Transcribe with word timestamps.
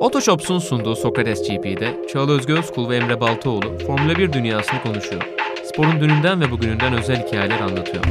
Otoshops'un 0.00 0.58
sunduğu 0.58 0.96
Sokrates 0.96 1.48
GP'de 1.48 2.06
Çağla 2.12 2.32
Özgü 2.32 2.52
Özkul 2.52 2.88
ve 2.88 2.96
Emre 2.96 3.20
Baltaoğlu 3.20 3.78
Formula 3.86 4.18
1 4.18 4.32
dünyasını 4.32 4.82
konuşuyor. 4.82 5.22
Sporun 5.64 6.00
dününden 6.00 6.40
ve 6.40 6.50
bugününden 6.50 6.92
özel 6.92 7.26
hikayeler 7.26 7.60
anlatıyor. 7.60 8.04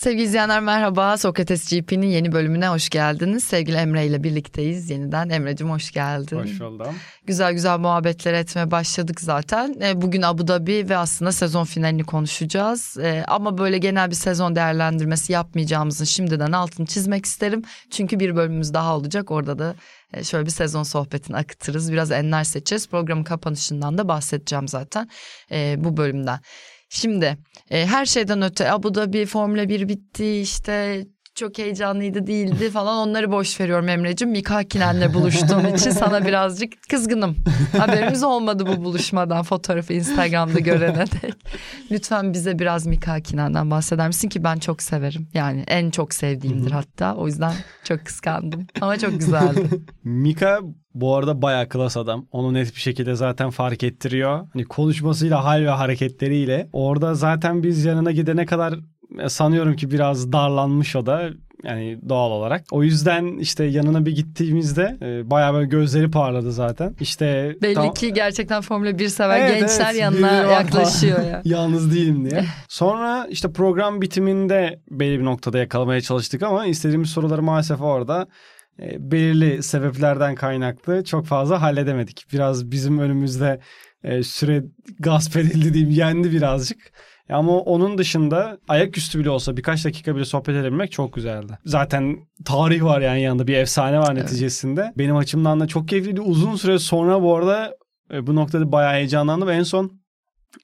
Sevgili 0.00 0.22
izleyenler 0.22 0.60
merhaba. 0.60 1.16
Sokrates 1.16 1.70
GP'nin 1.70 2.06
yeni 2.06 2.32
bölümüne 2.32 2.68
hoş 2.68 2.88
geldiniz. 2.88 3.44
Sevgili 3.44 3.76
Emre 3.76 4.06
ile 4.06 4.22
birlikteyiz 4.22 4.90
yeniden. 4.90 5.28
Emre'cim 5.28 5.70
hoş 5.70 5.92
geldin. 5.92 6.36
Hoş 6.36 6.60
buldum. 6.60 6.94
Güzel 7.26 7.52
güzel 7.52 7.78
muhabbetler 7.78 8.34
etmeye 8.34 8.70
başladık 8.70 9.20
zaten. 9.20 9.76
E, 9.82 10.02
bugün 10.02 10.22
Abu 10.22 10.48
Dhabi 10.48 10.88
ve 10.88 10.96
aslında 10.96 11.32
sezon 11.32 11.64
finalini 11.64 12.04
konuşacağız. 12.04 12.96
E, 12.98 13.24
ama 13.28 13.58
böyle 13.58 13.78
genel 13.78 14.10
bir 14.10 14.14
sezon 14.14 14.56
değerlendirmesi 14.56 15.32
yapmayacağımızın 15.32 16.04
şimdiden 16.04 16.52
altını 16.52 16.86
çizmek 16.86 17.26
isterim. 17.26 17.62
Çünkü 17.90 18.20
bir 18.20 18.36
bölümümüz 18.36 18.74
daha 18.74 18.96
olacak. 18.96 19.30
Orada 19.30 19.58
da 19.58 19.74
e, 20.14 20.24
şöyle 20.24 20.46
bir 20.46 20.50
sezon 20.50 20.82
sohbetini 20.82 21.36
akıtırız. 21.36 21.92
Biraz 21.92 22.10
enler 22.10 22.44
seçeceğiz. 22.44 22.88
Programın 22.88 23.24
kapanışından 23.24 23.98
da 23.98 24.08
bahsedeceğim 24.08 24.68
zaten 24.68 25.08
bu 25.76 25.96
bölümden. 25.96 26.40
Şimdi 26.92 27.38
e, 27.70 27.86
her 27.86 28.06
şeyden 28.06 28.42
öte 28.42 28.72
Abu 28.72 28.94
Dhabi 28.94 29.26
Formula 29.26 29.68
1 29.68 29.88
bitti 29.88 30.40
işte 30.40 31.06
çok 31.40 31.58
heyecanlıydı 31.58 32.26
değildi 32.26 32.70
falan 32.70 33.08
onları 33.08 33.32
boş 33.32 33.60
veriyorum 33.60 33.88
Emre'cim. 33.88 34.30
Mika 34.30 34.54
Hakinen'le 34.54 35.14
buluştuğum 35.14 35.74
için 35.76 35.90
sana 35.90 36.26
birazcık 36.26 36.72
kızgınım. 36.90 37.36
Haberimiz 37.78 38.22
olmadı 38.22 38.64
bu 38.66 38.84
buluşmadan 38.84 39.42
fotoğrafı 39.42 39.92
Instagram'da 39.92 40.58
görene 40.58 41.04
dek. 41.06 41.34
Lütfen 41.90 42.32
bize 42.32 42.58
biraz 42.58 42.86
Mika 42.86 43.12
Hakinen'den 43.12 43.70
bahseder 43.70 44.06
misin 44.06 44.28
ki 44.28 44.44
ben 44.44 44.58
çok 44.58 44.82
severim. 44.82 45.28
Yani 45.34 45.64
en 45.66 45.90
çok 45.90 46.14
sevdiğimdir 46.14 46.70
hatta. 46.70 47.14
O 47.14 47.26
yüzden 47.26 47.52
çok 47.84 48.04
kıskandım 48.04 48.66
ama 48.80 48.98
çok 48.98 49.18
güzeldi. 49.18 49.68
Mika 50.04 50.58
bu 50.94 51.16
arada 51.16 51.42
bayağı 51.42 51.68
klas 51.68 51.96
adam. 51.96 52.26
Onu 52.32 52.54
net 52.54 52.74
bir 52.74 52.80
şekilde 52.80 53.14
zaten 53.14 53.50
fark 53.50 53.82
ettiriyor. 53.82 54.46
Hani 54.52 54.64
konuşmasıyla, 54.64 55.44
hal 55.44 55.60
ve 55.64 55.70
hareketleriyle. 55.70 56.68
Orada 56.72 57.14
zaten 57.14 57.62
biz 57.62 57.84
yanına 57.84 58.10
gidene 58.10 58.46
kadar 58.46 58.74
sanıyorum 59.28 59.76
ki 59.76 59.90
biraz 59.90 60.32
darlanmış 60.32 60.96
o 60.96 61.06
da 61.06 61.30
yani 61.64 61.98
doğal 62.08 62.30
olarak. 62.30 62.64
O 62.70 62.82
yüzden 62.82 63.38
işte 63.38 63.64
yanına 63.64 64.06
bir 64.06 64.16
gittiğimizde 64.16 64.98
e, 65.02 65.30
bayağı 65.30 65.54
böyle 65.54 65.66
gözleri 65.66 66.10
parladı 66.10 66.52
zaten. 66.52 66.94
İşte 67.00 67.56
belli 67.62 67.74
tam... 67.74 67.94
ki 67.94 68.12
gerçekten 68.12 68.60
Formula 68.60 68.98
1 68.98 69.08
sever 69.08 69.40
evet, 69.40 69.60
gençler 69.60 69.90
evet, 69.90 70.00
yanına 70.00 70.32
yaklaşıyor 70.32 71.22
ya. 71.22 71.42
Yalnız 71.44 71.94
değilim 71.94 72.30
diye. 72.30 72.44
Sonra 72.68 73.26
işte 73.30 73.52
program 73.52 74.02
bitiminde 74.02 74.80
belli 74.90 75.18
bir 75.18 75.24
noktada 75.24 75.58
yakalamaya 75.58 76.00
çalıştık 76.00 76.42
ama 76.42 76.66
istediğimiz 76.66 77.10
soruları 77.10 77.42
maalesef 77.42 77.80
orada 77.80 78.26
e, 78.82 79.10
belirli 79.10 79.62
sebeplerden 79.62 80.34
kaynaklı 80.34 81.04
çok 81.04 81.26
fazla 81.26 81.62
halledemedik. 81.62 82.26
Biraz 82.32 82.70
bizim 82.70 82.98
önümüzde 82.98 83.60
e, 84.04 84.22
süre 84.22 84.62
gasp 84.98 85.36
edildi 85.36 85.74
diyeyim 85.74 85.94
yendi 85.94 86.32
birazcık. 86.32 86.92
Ama 87.32 87.58
onun 87.58 87.98
dışında 87.98 88.58
ayaküstü 88.68 89.18
bile 89.18 89.30
olsa 89.30 89.56
birkaç 89.56 89.84
dakika 89.84 90.16
bile 90.16 90.24
sohbet 90.24 90.56
edebilmek 90.56 90.92
çok 90.92 91.12
güzeldi. 91.12 91.58
Zaten 91.64 92.18
tarih 92.44 92.82
var 92.84 93.00
yani 93.00 93.22
yanında 93.22 93.46
bir 93.46 93.56
efsane 93.56 93.98
var 93.98 94.12
evet. 94.12 94.22
neticesinde. 94.22 94.92
Benim 94.98 95.16
açımdan 95.16 95.60
da 95.60 95.66
çok 95.66 95.88
keyifliydi. 95.88 96.20
Uzun 96.20 96.56
süre 96.56 96.78
sonra 96.78 97.22
bu 97.22 97.36
arada 97.36 97.76
e, 98.12 98.26
bu 98.26 98.34
noktada 98.36 98.72
bayağı 98.72 98.92
heyecanlandım. 98.92 99.50
En 99.50 99.62
son 99.62 100.00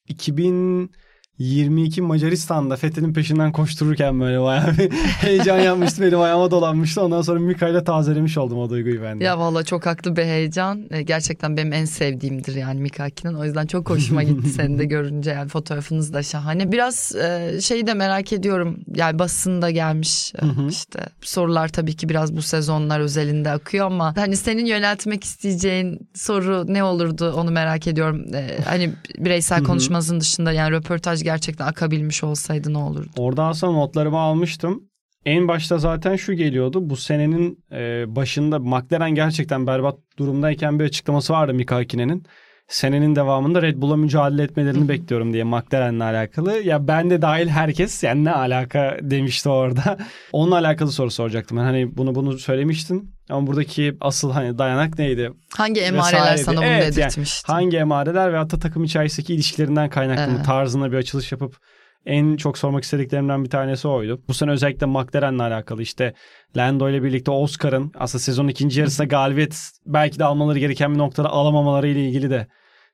2000 0.08 0.90
22 1.38 2.02
Macaristan'da 2.02 2.76
Fethi'nin 2.76 3.12
peşinden 3.12 3.52
koştururken 3.52 4.20
böyle 4.20 4.40
bayağı 4.42 4.78
bir 4.78 4.90
heyecan 5.20 5.58
yapmıştı. 5.58 6.02
Benim 6.02 6.20
ayağıma 6.20 6.50
dolanmıştı. 6.50 7.02
Ondan 7.02 7.22
sonra 7.22 7.40
Mika 7.40 7.68
ile 7.68 7.84
tazelemiş 7.84 8.38
oldum 8.38 8.58
o 8.58 8.70
duyguyu 8.70 9.02
ben 9.02 9.20
de. 9.20 9.24
Ya 9.24 9.38
valla 9.38 9.64
çok 9.64 9.86
haklı 9.86 10.16
bir 10.16 10.22
heyecan. 10.22 10.84
E, 10.90 11.02
gerçekten 11.02 11.56
benim 11.56 11.72
en 11.72 11.84
sevdiğimdir 11.84 12.54
yani 12.54 12.80
Mika 12.80 13.04
Aki'nin. 13.04 13.34
O 13.34 13.44
yüzden 13.44 13.66
çok 13.66 13.90
hoşuma 13.90 14.22
gitti 14.22 14.48
seni 14.48 14.78
de 14.78 14.84
görünce. 14.96 15.30
Yani 15.30 15.48
fotoğrafınız 15.48 16.12
da 16.12 16.22
şahane. 16.22 16.72
Biraz 16.72 17.16
e, 17.16 17.58
şeyi 17.60 17.86
de 17.86 17.94
merak 17.94 18.32
ediyorum. 18.32 18.80
Yani 18.94 19.18
basında 19.18 19.70
gelmiş 19.70 20.34
e, 20.34 20.68
işte. 20.68 21.00
Sorular 21.20 21.68
tabii 21.68 21.96
ki 21.96 22.08
biraz 22.08 22.36
bu 22.36 22.42
sezonlar 22.42 23.00
özelinde 23.00 23.50
akıyor 23.50 23.86
ama 23.86 24.16
hani 24.16 24.36
senin 24.36 24.66
yöneltmek 24.66 25.24
isteyeceğin 25.24 26.08
soru 26.14 26.64
ne 26.68 26.84
olurdu 26.84 27.32
onu 27.36 27.50
merak 27.50 27.86
ediyorum. 27.86 28.26
Hani 28.64 28.92
bireysel 29.18 29.64
konuşmanızın 29.64 30.20
dışında 30.20 30.52
yani 30.52 30.70
röportaj 30.70 31.25
gerçekten 31.26 31.66
akabilmiş 31.66 32.24
olsaydı 32.24 32.72
ne 32.72 32.78
olurdu? 32.78 33.10
Orada 33.16 33.44
aslında 33.44 33.72
notlarımı 33.72 34.18
almıştım. 34.18 34.88
En 35.24 35.48
başta 35.48 35.78
zaten 35.78 36.16
şu 36.16 36.34
geliyordu. 36.34 36.90
Bu 36.90 36.96
senenin 36.96 37.64
e, 37.72 38.04
başında 38.16 38.58
McLaren 38.58 39.14
gerçekten 39.14 39.66
berbat 39.66 39.98
durumdayken 40.18 40.78
bir 40.78 40.84
açıklaması 40.84 41.32
vardı 41.32 41.54
Mika 41.54 41.76
Hakinen'in. 41.76 42.26
Senenin 42.68 43.16
devamında 43.16 43.62
Red 43.62 43.76
Bull'a 43.76 43.96
mücadele 43.96 44.42
etmelerini 44.42 44.88
bekliyorum 44.88 45.32
diye 45.32 45.44
McLaren'le 45.44 46.00
alakalı. 46.00 46.52
Ya 46.52 46.88
ben 46.88 47.10
de 47.10 47.22
dahil 47.22 47.48
herkes 47.48 48.02
yani 48.02 48.24
ne 48.24 48.32
alaka 48.32 48.96
demişti 49.02 49.48
orada. 49.48 49.98
Onunla 50.32 50.54
alakalı 50.54 50.92
soru 50.92 51.10
soracaktım. 51.10 51.58
Ben 51.58 51.62
hani 51.62 51.96
bunu 51.96 52.14
bunu 52.14 52.38
söylemiştin. 52.38 53.16
Ama 53.30 53.46
buradaki 53.46 53.96
asıl 54.00 54.32
hani 54.32 54.58
dayanak 54.58 54.98
neydi? 54.98 55.32
Hangi 55.56 55.80
emareler 55.80 56.20
Vesaireydi. 56.20 56.44
sana 56.44 56.56
bunu 56.56 56.64
evet, 56.64 56.96
dedirtmişti? 56.96 57.50
Yani 57.50 57.56
hangi 57.56 57.76
emareler 57.76 58.32
ve 58.32 58.36
hatta 58.36 58.58
takım 58.58 58.84
içerisindeki 58.84 59.34
ilişkilerinden 59.34 59.90
kaynaklı 59.90 60.34
evet. 60.36 60.46
tarzına 60.46 60.92
bir 60.92 60.96
açılış 60.96 61.32
yapıp 61.32 61.56
en 62.06 62.36
çok 62.36 62.58
sormak 62.58 62.84
istediklerimden 62.84 63.44
bir 63.44 63.50
tanesi 63.50 63.88
oydu. 63.88 64.22
Bu 64.28 64.34
sene 64.34 64.50
özellikle 64.50 64.86
McLaren'le 64.86 65.38
alakalı 65.38 65.82
işte 65.82 66.14
Lando 66.56 66.88
ile 66.90 67.02
birlikte 67.02 67.30
Oscar'ın 67.30 67.92
aslında 67.94 68.22
sezon 68.22 68.48
ikinci 68.48 68.80
yarısında 68.80 69.06
galibiyet 69.06 69.70
belki 69.86 70.18
de 70.18 70.24
almaları 70.24 70.58
gereken 70.58 70.94
bir 70.94 70.98
noktada 70.98 71.28
alamamaları 71.28 71.88
ile 71.88 72.04
ilgili 72.08 72.30
de 72.30 72.46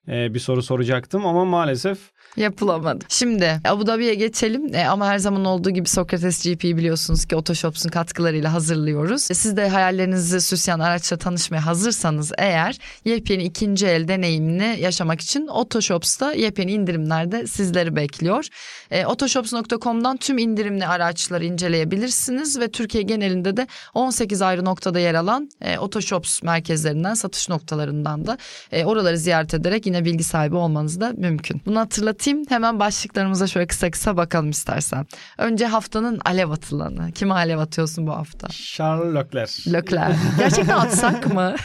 e, 0.08 0.34
bir 0.34 0.38
soru 0.38 0.62
soracaktım 0.62 1.26
ama 1.26 1.44
maalesef 1.44 1.98
Yapılamadı. 2.36 3.04
Şimdi 3.08 3.60
Abu 3.64 3.86
Dhabi'ye 3.86 4.14
geçelim 4.14 4.74
e, 4.74 4.86
ama 4.86 5.06
her 5.06 5.18
zaman 5.18 5.44
olduğu 5.44 5.70
gibi 5.70 5.88
Sokrates 5.88 6.44
GP'yi 6.44 6.76
biliyorsunuz 6.76 7.24
ki 7.24 7.36
Otoshops'un 7.36 7.88
katkılarıyla 7.88 8.52
hazırlıyoruz. 8.52 9.30
E, 9.30 9.34
siz 9.34 9.56
de 9.56 9.68
hayallerinizi 9.68 10.40
süsleyen 10.40 10.78
araçla 10.78 11.16
tanışmaya 11.16 11.66
hazırsanız 11.66 12.32
eğer 12.38 12.78
yepyeni 13.04 13.44
ikinci 13.44 13.86
el 13.86 14.08
deneyimini 14.08 14.76
yaşamak 14.80 15.20
için 15.20 15.46
Otoshops'ta 15.46 16.32
yepyeni 16.32 16.72
indirimlerde 16.72 17.46
sizleri 17.46 17.96
bekliyor. 17.96 18.46
E, 18.90 19.06
Otoshops.com'dan 19.06 20.16
tüm 20.16 20.38
indirimli 20.38 20.86
araçları 20.86 21.44
inceleyebilirsiniz 21.44 22.60
ve 22.60 22.70
Türkiye 22.70 23.02
genelinde 23.02 23.56
de 23.56 23.66
18 23.94 24.42
ayrı 24.42 24.64
noktada 24.64 25.00
yer 25.00 25.14
alan 25.14 25.50
e, 25.60 25.78
Otoshops 25.78 26.42
merkezlerinden 26.42 27.14
satış 27.14 27.48
noktalarından 27.48 28.26
da 28.26 28.38
e, 28.72 28.84
oraları 28.84 29.18
ziyaret 29.18 29.54
ederek 29.54 29.86
yine 29.86 30.04
bilgi 30.04 30.24
sahibi 30.24 30.56
olmanız 30.56 31.00
da 31.00 31.12
mümkün. 31.16 31.62
Bunu 31.66 31.80
hatırlatın 31.80 32.21
anlatayım. 32.22 32.44
Hemen 32.48 32.78
başlıklarımıza 32.80 33.46
şöyle 33.46 33.66
kısa 33.66 33.90
kısa 33.90 34.16
bakalım 34.16 34.50
istersen. 34.50 35.06
Önce 35.38 35.66
haftanın 35.66 36.20
alev 36.24 36.50
atılanı. 36.50 37.12
Kime 37.12 37.34
alev 37.34 37.58
atıyorsun 37.58 38.06
bu 38.06 38.12
hafta? 38.12 38.48
Charles 38.48 39.14
Leclerc. 39.14 39.72
Leclerc. 39.72 40.18
Gerçekten 40.38 40.78
atsak 40.78 41.34
mı? 41.34 41.54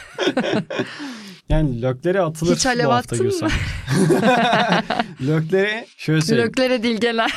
Yani 1.49 1.81
Lökler'e 1.81 2.21
atılır 2.21 2.55
Hiç 2.55 2.65
alev 2.65 2.85
bu 2.85 2.93
hafta 2.93 3.15
mı? 3.15 3.31
Lökler'e 5.27 5.85
şöyle 5.97 6.21
söyleyeyim. 6.21 6.49
Lökler'e 6.49 6.83
dilgeler. 6.83 7.33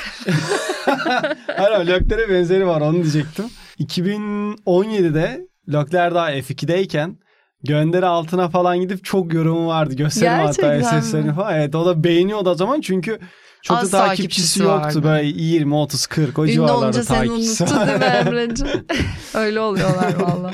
Hayır 1.57 1.87
Lökler'e 1.87 2.29
benzeri 2.35 2.67
var 2.67 2.81
onu 2.81 2.95
diyecektim. 2.95 3.45
2017'de 3.79 5.41
Lökler 5.69 6.15
daha 6.15 6.33
F2'deyken 6.33 7.16
gönderi 7.65 8.07
altına 8.07 8.48
falan 8.48 8.80
gidip 8.80 9.04
çok 9.04 9.34
yorumu 9.34 9.66
vardı. 9.66 9.95
Gösterim 9.95 10.47
hatta 10.47 11.01
SS'lerini 11.03 11.34
falan. 11.34 11.54
Evet 11.54 11.74
o 11.74 11.86
da 11.86 12.04
beğeniyordu 12.04 12.51
o 12.51 12.54
zaman 12.54 12.80
çünkü 12.80 13.18
çok 13.62 13.78
Az 13.78 13.92
da 13.92 13.98
takipçisi, 13.98 14.18
takipçisi 14.18 14.62
yoktu. 14.62 14.98
Vardı. 14.98 15.03
Böyle 15.03 15.27
20, 15.27 15.74
30, 15.74 16.07
40 16.07 16.39
o 16.39 16.45
Ünlü 16.45 16.53
civarlarda 16.53 17.03
takipçisi 17.03 17.65
unuttu 17.65 17.77
değil 17.86 18.59
mi? 18.59 18.84
Öyle 19.34 19.60
oluyorlar 19.60 20.15
valla. 20.15 20.51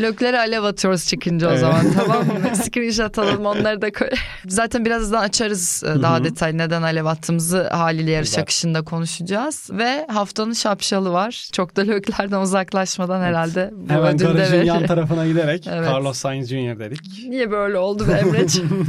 Löklere 0.00 0.38
alev 0.38 0.62
atıyoruz 0.62 1.06
çıkınca 1.06 1.54
o 1.54 1.56
zaman 1.56 1.92
tamam 1.92 2.26
mı? 2.26 2.56
Screenshot 2.64 3.18
alalım 3.18 3.46
onları 3.46 3.82
da 3.82 3.92
koy. 3.92 4.08
Zaten 4.48 4.84
birazdan 4.84 5.22
açarız 5.22 5.84
e, 5.84 6.02
daha 6.02 6.24
detay 6.24 6.58
neden 6.58 6.82
alev 6.82 7.04
attığımızı 7.04 7.68
haliyle 7.68 8.10
yarış 8.10 8.28
Güzel. 8.28 8.42
akışında 8.42 8.82
konuşacağız. 8.82 9.68
Ve 9.72 10.06
haftanın 10.06 10.52
şapşalı 10.52 11.12
var. 11.12 11.48
Çok 11.52 11.76
da 11.76 11.80
löklerden 11.80 12.40
uzaklaşmadan 12.40 13.20
herhalde 13.20 13.70
bu 13.72 13.92
Hemen 13.92 14.16
garajın 14.16 14.62
yan 14.64 14.86
tarafına 14.86 15.26
giderek 15.26 15.66
evet. 15.66 15.88
Carlos 15.88 16.18
Sainz 16.18 16.48
Jr. 16.48 16.78
dedik. 16.78 17.00
Niye 17.28 17.50
böyle 17.50 17.78
oldu 17.78 18.08
be 18.08 18.12
Emre'ciğim? 18.12 18.86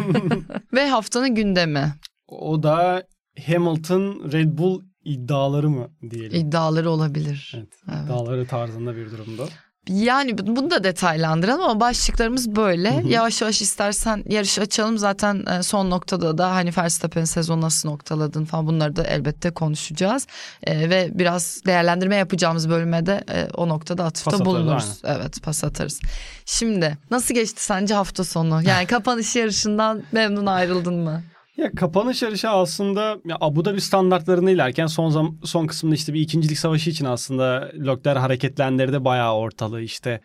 Ve 0.73 0.89
haftanın 0.89 1.35
gündemi. 1.35 1.93
O 2.27 2.63
da 2.63 3.03
Hamilton 3.47 4.31
Red 4.31 4.57
Bull 4.57 4.81
iddiaları 5.05 5.69
mı 5.69 5.89
diyelim? 6.09 6.47
İddiaları 6.47 6.89
olabilir. 6.89 7.53
Evet, 7.57 7.67
evet. 7.89 8.05
İddiaları 8.05 8.47
tarzında 8.47 8.95
bir 8.95 9.11
durumda. 9.11 9.43
Yani 9.89 10.37
bunu 10.37 10.71
da 10.71 10.83
detaylandıralım 10.83 11.63
ama 11.63 11.79
başlıklarımız 11.79 12.55
böyle. 12.55 12.97
Hı 12.97 13.01
hı. 13.01 13.07
Yavaş 13.07 13.41
yavaş 13.41 13.61
istersen 13.61 14.23
yarış 14.29 14.59
açalım. 14.59 14.97
Zaten 14.97 15.45
e, 15.45 15.63
son 15.63 15.89
noktada 15.89 16.37
da 16.37 16.51
hani 16.51 16.71
Verstappen'in 16.77 17.25
sezonu 17.25 17.61
nasıl 17.61 17.89
noktaladın 17.89 18.45
falan 18.45 18.67
bunları 18.67 18.95
da 18.95 19.03
elbette 19.03 19.51
konuşacağız. 19.51 20.27
Ee, 20.63 20.89
ve 20.89 21.09
biraz 21.13 21.61
değerlendirme 21.65 22.15
yapacağımız 22.15 22.69
bölüme 22.69 23.05
de 23.05 23.23
e, 23.29 23.47
o 23.53 23.69
noktada 23.69 24.03
atıfta 24.03 24.31
pas 24.31 24.45
bulunuruz. 24.45 24.83
Atarız, 24.83 25.01
evet 25.05 25.43
pas 25.43 25.63
atarız. 25.63 25.99
Şimdi 26.45 26.97
nasıl 27.11 27.33
geçti 27.33 27.63
sence 27.63 27.93
hafta 27.93 28.23
sonu? 28.23 28.61
Yani 28.67 28.85
kapanış 28.87 29.35
yarışından 29.35 30.03
memnun 30.11 30.45
ayrıldın 30.45 30.95
mı? 30.95 31.23
Ya 31.57 31.71
kapanış 31.71 32.21
yarışı 32.21 32.49
aslında 32.49 33.01
ya 33.25 33.37
Abu 33.41 33.65
Dhabi 33.65 33.81
standartlarını 33.81 34.51
ilerken 34.51 34.87
son 34.87 35.09
zam 35.09 35.37
son 35.43 35.67
kısımda 35.67 35.95
işte 35.95 36.13
bir 36.13 36.21
ikincilik 36.21 36.57
savaşı 36.57 36.89
için 36.89 37.05
aslında 37.05 37.71
Lökler 37.85 38.15
hareketlendirdi 38.15 39.05
bayağı 39.05 39.35
ortalığı 39.35 39.81
işte 39.81 40.21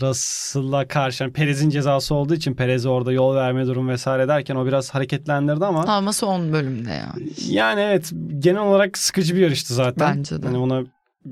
Russell'a 0.00 0.88
karşı 0.88 1.22
yani 1.24 1.32
Perez'in 1.32 1.70
cezası 1.70 2.14
olduğu 2.14 2.34
için 2.34 2.54
Perez'e 2.54 2.88
orada 2.88 3.12
yol 3.12 3.34
verme 3.34 3.66
durum 3.66 3.88
vesaire 3.88 4.28
derken 4.28 4.56
o 4.56 4.66
biraz 4.66 4.90
hareketlendirdi 4.90 5.64
ama. 5.64 5.84
Ama 5.84 6.12
son 6.12 6.52
bölümde 6.52 6.90
ya. 6.90 7.14
Yani 7.48 7.80
evet 7.80 8.12
genel 8.38 8.62
olarak 8.62 8.98
sıkıcı 8.98 9.36
bir 9.36 9.40
yarıştı 9.40 9.74
zaten. 9.74 10.16
Bence 10.16 10.42
de. 10.42 10.46
Yani 10.46 10.58
ona 10.58 10.84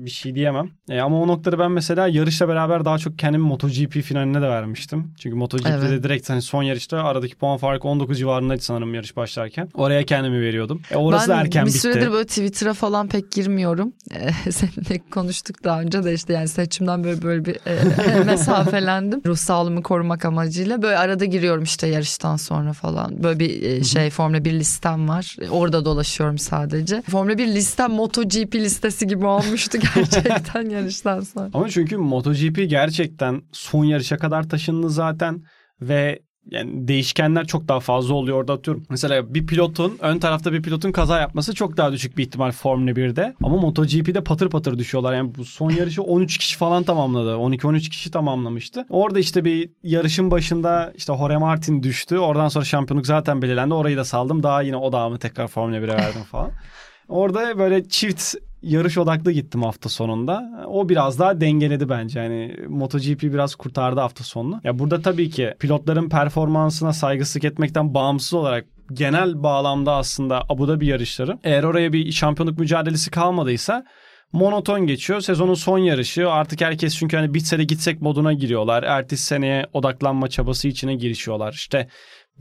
bir 0.05 0.09
şey 0.09 0.35
diyemem. 0.35 0.69
E, 0.89 0.99
ama 0.99 1.21
o 1.21 1.27
noktada 1.27 1.59
ben 1.59 1.71
mesela 1.71 2.07
yarışla 2.07 2.47
beraber 2.47 2.85
daha 2.85 2.97
çok 2.97 3.19
kendimi 3.19 3.43
MotoGP 3.43 3.91
finaline 3.91 4.41
de 4.41 4.49
vermiştim. 4.49 5.13
Çünkü 5.19 5.35
MotoGP'de 5.35 5.87
evet. 5.89 6.03
direkt 6.03 6.29
hani 6.29 6.41
son 6.41 6.63
yarışta 6.63 7.03
aradaki 7.03 7.35
puan 7.35 7.57
farkı 7.57 7.87
19 7.87 8.17
civarındaydı 8.17 8.61
sanırım 8.61 8.93
yarış 8.93 9.15
başlarken. 9.15 9.69
Oraya 9.73 10.03
kendimi 10.03 10.41
veriyordum. 10.41 10.81
E, 10.91 10.95
orası 10.95 11.29
ben 11.29 11.37
erken 11.37 11.65
bitti. 11.65 11.79
Ben 11.83 11.91
bir 11.91 11.93
süredir 11.93 12.11
böyle 12.11 12.27
Twitter'a 12.27 12.73
falan 12.73 13.07
pek 13.07 13.31
girmiyorum. 13.31 13.93
E, 14.11 14.51
seninle 14.51 15.01
konuştuk 15.11 15.63
daha 15.63 15.81
önce 15.81 16.03
de 16.03 16.13
işte 16.13 16.33
yani 16.33 16.47
seçimden 16.47 17.03
böyle 17.03 17.21
böyle 17.21 17.45
bir 17.45 17.55
e, 17.65 18.23
mesafelendim. 18.25 19.21
Ruh 19.25 19.37
sağlığımı 19.37 19.83
korumak 19.83 20.25
amacıyla. 20.25 20.81
Böyle 20.81 20.97
arada 20.97 21.25
giriyorum 21.25 21.63
işte 21.63 21.87
yarıştan 21.87 22.35
sonra 22.35 22.73
falan. 22.73 23.23
Böyle 23.23 23.39
bir 23.39 23.61
e, 23.61 23.83
şey 23.83 24.09
Formula 24.09 24.45
1 24.45 24.53
listem 24.53 25.09
var. 25.09 25.35
Orada 25.51 25.85
dolaşıyorum 25.85 26.37
sadece. 26.37 27.01
Formula 27.01 27.37
1 27.37 27.47
listem 27.47 27.91
MotoGP 27.91 28.55
listesi 28.55 29.07
gibi 29.07 29.25
olmuştu 29.25 29.77
gerçekten 29.95 30.69
yarıştan 30.69 31.21
sonra. 31.21 31.49
Ama 31.53 31.69
çünkü 31.69 31.97
MotoGP 31.97 32.69
gerçekten 32.69 33.41
son 33.51 33.85
yarışa 33.85 34.17
kadar 34.17 34.49
taşındı 34.49 34.89
zaten 34.89 35.43
ve 35.81 36.19
yani 36.51 36.87
değişkenler 36.87 37.47
çok 37.47 37.67
daha 37.67 37.79
fazla 37.79 38.13
oluyor 38.13 38.37
orada 38.37 38.53
atıyorum. 38.53 38.83
Mesela 38.89 39.33
bir 39.33 39.47
pilotun 39.47 39.97
ön 40.01 40.19
tarafta 40.19 40.53
bir 40.53 40.61
pilotun 40.61 40.91
kaza 40.91 41.19
yapması 41.19 41.53
çok 41.53 41.77
daha 41.77 41.91
düşük 41.91 42.17
bir 42.17 42.23
ihtimal 42.23 42.51
Formula 42.51 42.91
1'de. 42.91 43.35
Ama 43.43 43.57
MotoGP'de 43.57 44.23
patır 44.23 44.49
patır 44.49 44.77
düşüyorlar. 44.77 45.13
Yani 45.13 45.35
bu 45.35 45.45
son 45.45 45.71
yarışı 45.71 46.03
13 46.03 46.37
kişi 46.37 46.57
falan 46.57 46.83
tamamladı. 46.83 47.29
12-13 47.29 47.79
kişi 47.79 48.11
tamamlamıştı. 48.11 48.85
Orada 48.89 49.19
işte 49.19 49.45
bir 49.45 49.69
yarışın 49.83 50.31
başında 50.31 50.93
işte 50.95 51.13
Jorge 51.17 51.37
Martin 51.37 51.83
düştü. 51.83 52.17
Oradan 52.17 52.47
sonra 52.47 52.65
şampiyonluk 52.65 53.07
zaten 53.07 53.41
belirlendi. 53.41 53.73
Orayı 53.73 53.97
da 53.97 54.05
saldım. 54.05 54.43
Daha 54.43 54.61
yine 54.61 54.77
odağımı 54.77 55.19
tekrar 55.19 55.47
Formula 55.47 55.77
1'e 55.77 55.87
verdim 55.87 56.23
falan. 56.31 56.51
Orada 57.07 57.59
böyle 57.59 57.89
çift 57.89 58.35
yarış 58.67 58.97
odaklı 58.97 59.31
gittim 59.31 59.63
hafta 59.63 59.89
sonunda. 59.89 60.65
O 60.67 60.89
biraz 60.89 61.19
daha 61.19 61.41
dengeledi 61.41 61.89
bence. 61.89 62.19
Yani 62.19 62.55
MotoGP 62.67 63.23
biraz 63.23 63.55
kurtardı 63.55 63.99
hafta 63.99 64.23
sonunu. 64.23 64.61
Ya 64.63 64.79
burada 64.79 65.01
tabii 65.01 65.29
ki 65.29 65.53
pilotların 65.59 66.09
performansına 66.09 66.93
saygısızlık 66.93 67.43
etmekten 67.43 67.93
bağımsız 67.93 68.33
olarak 68.33 68.65
genel 68.93 69.43
bağlamda 69.43 69.95
aslında 69.95 70.43
Abu 70.49 70.67
Dhabi 70.67 70.85
yarışları. 70.85 71.37
Eğer 71.43 71.63
oraya 71.63 71.93
bir 71.93 72.11
şampiyonluk 72.11 72.59
mücadelesi 72.59 73.11
kalmadıysa 73.11 73.85
monoton 74.31 74.87
geçiyor. 74.87 75.21
Sezonun 75.21 75.53
son 75.53 75.77
yarışı 75.77 76.31
artık 76.31 76.61
herkes 76.61 76.95
çünkü 76.95 77.17
hani 77.17 77.33
bitse 77.33 77.57
de 77.57 77.63
gitsek 77.63 78.01
moduna 78.01 78.33
giriyorlar. 78.33 78.83
Ertesi 78.83 79.23
seneye 79.23 79.65
odaklanma 79.73 80.27
çabası 80.27 80.67
içine 80.67 80.95
girişiyorlar. 80.95 81.53
İşte 81.53 81.87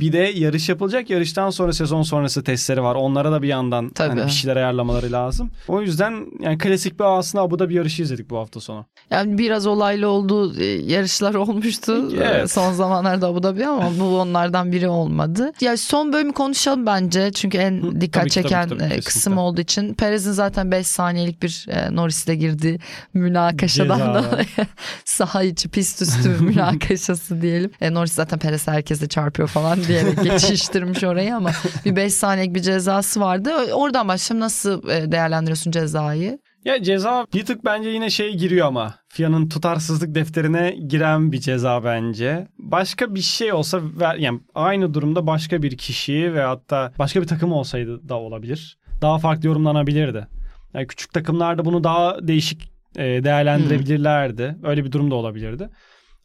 bir 0.00 0.12
de 0.12 0.18
yarış 0.18 0.68
yapılacak. 0.68 1.10
Yarıştan 1.10 1.50
sonra 1.50 1.72
sezon 1.72 2.02
sonrası 2.02 2.44
testleri 2.44 2.82
var. 2.82 2.94
Onlara 2.94 3.32
da 3.32 3.42
bir 3.42 3.48
yandan 3.48 3.92
hani 3.98 4.24
bir 4.24 4.30
şeyler 4.30 4.56
ayarlamaları 4.56 5.12
lazım. 5.12 5.50
O 5.68 5.82
yüzden 5.82 6.26
yani 6.40 6.58
klasik 6.58 7.00
bir 7.00 7.04
aslında 7.04 7.44
Abu 7.44 7.58
bir 7.58 7.74
yarışı 7.74 8.02
izledik 8.02 8.30
bu 8.30 8.38
hafta 8.38 8.60
sonu. 8.60 8.86
Yani 9.10 9.38
biraz 9.38 9.66
olaylı 9.66 10.08
olduğu 10.08 10.60
e, 10.60 10.64
yarışlar 10.64 11.34
olmuştu 11.34 12.08
e, 12.12 12.24
evet. 12.24 12.50
son 12.50 12.72
zamanlarda 12.72 13.26
Abu 13.26 13.42
Dhabi 13.42 13.66
ama 13.66 13.90
bu 14.00 14.04
onlardan 14.20 14.72
biri 14.72 14.88
olmadı. 14.88 15.52
Ya 15.60 15.76
son 15.76 16.12
bölümü 16.12 16.32
konuşalım 16.32 16.86
bence. 16.86 17.32
Çünkü 17.32 17.58
en 17.58 18.00
dikkat 18.00 18.22
tabii 18.22 18.30
çeken 18.30 18.68
tabii, 18.68 18.78
tabii, 18.78 18.94
e, 18.94 19.00
kısım 19.00 19.38
olduğu 19.38 19.60
için. 19.60 19.94
Perez'in 19.94 20.32
zaten 20.32 20.70
5 20.70 20.86
saniyelik 20.86 21.42
bir 21.42 21.66
Norris'le 21.90 22.26
girdiği 22.40 22.78
münakaşadan 23.14 24.00
dolayı 24.00 24.46
saha 25.04 25.42
içi 25.42 25.68
pist 25.68 26.02
üstü 26.02 26.28
münakaşası 26.28 27.42
diyelim. 27.42 27.70
E, 27.80 27.94
Norris 27.94 28.12
zaten 28.12 28.38
Perez 28.38 28.68
herkese 28.68 29.08
çarpıyor 29.08 29.48
falan 29.48 29.85
diyerek 29.88 30.24
geçiştirmiş 30.24 31.04
orayı 31.04 31.36
ama 31.36 31.50
bir 31.84 31.96
5 31.96 32.14
saniyelik 32.14 32.54
bir 32.54 32.62
cezası 32.62 33.20
vardı. 33.20 33.50
Oradan 33.72 34.08
başlayalım 34.08 34.44
nasıl 34.44 34.88
e, 34.88 35.12
değerlendiriyorsun 35.12 35.70
cezayı? 35.70 36.38
Ya 36.64 36.82
ceza 36.82 37.26
bir 37.34 37.46
tık 37.46 37.64
bence 37.64 37.88
yine 37.88 38.10
şey 38.10 38.36
giriyor 38.36 38.66
ama. 38.66 38.94
FIA'nın 39.08 39.48
tutarsızlık 39.48 40.14
defterine 40.14 40.76
giren 40.86 41.32
bir 41.32 41.40
ceza 41.40 41.84
bence. 41.84 42.48
Başka 42.58 43.14
bir 43.14 43.20
şey 43.20 43.52
olsa 43.52 43.80
yani 44.18 44.40
aynı 44.54 44.94
durumda 44.94 45.26
başka 45.26 45.62
bir 45.62 45.76
kişi 45.76 46.34
ve 46.34 46.42
hatta 46.42 46.92
başka 46.98 47.22
bir 47.22 47.26
takım 47.26 47.52
olsaydı 47.52 48.08
da 48.08 48.14
olabilir. 48.14 48.78
Daha 49.02 49.18
farklı 49.18 49.48
yorumlanabilirdi. 49.48 50.26
Yani 50.74 50.86
küçük 50.86 51.12
takımlarda 51.12 51.64
bunu 51.64 51.84
daha 51.84 52.28
değişik 52.28 52.70
e, 52.96 53.24
değerlendirebilirlerdi. 53.24 54.56
Hmm. 54.60 54.70
Öyle 54.70 54.84
bir 54.84 54.92
durum 54.92 55.10
da 55.10 55.14
olabilirdi. 55.14 55.68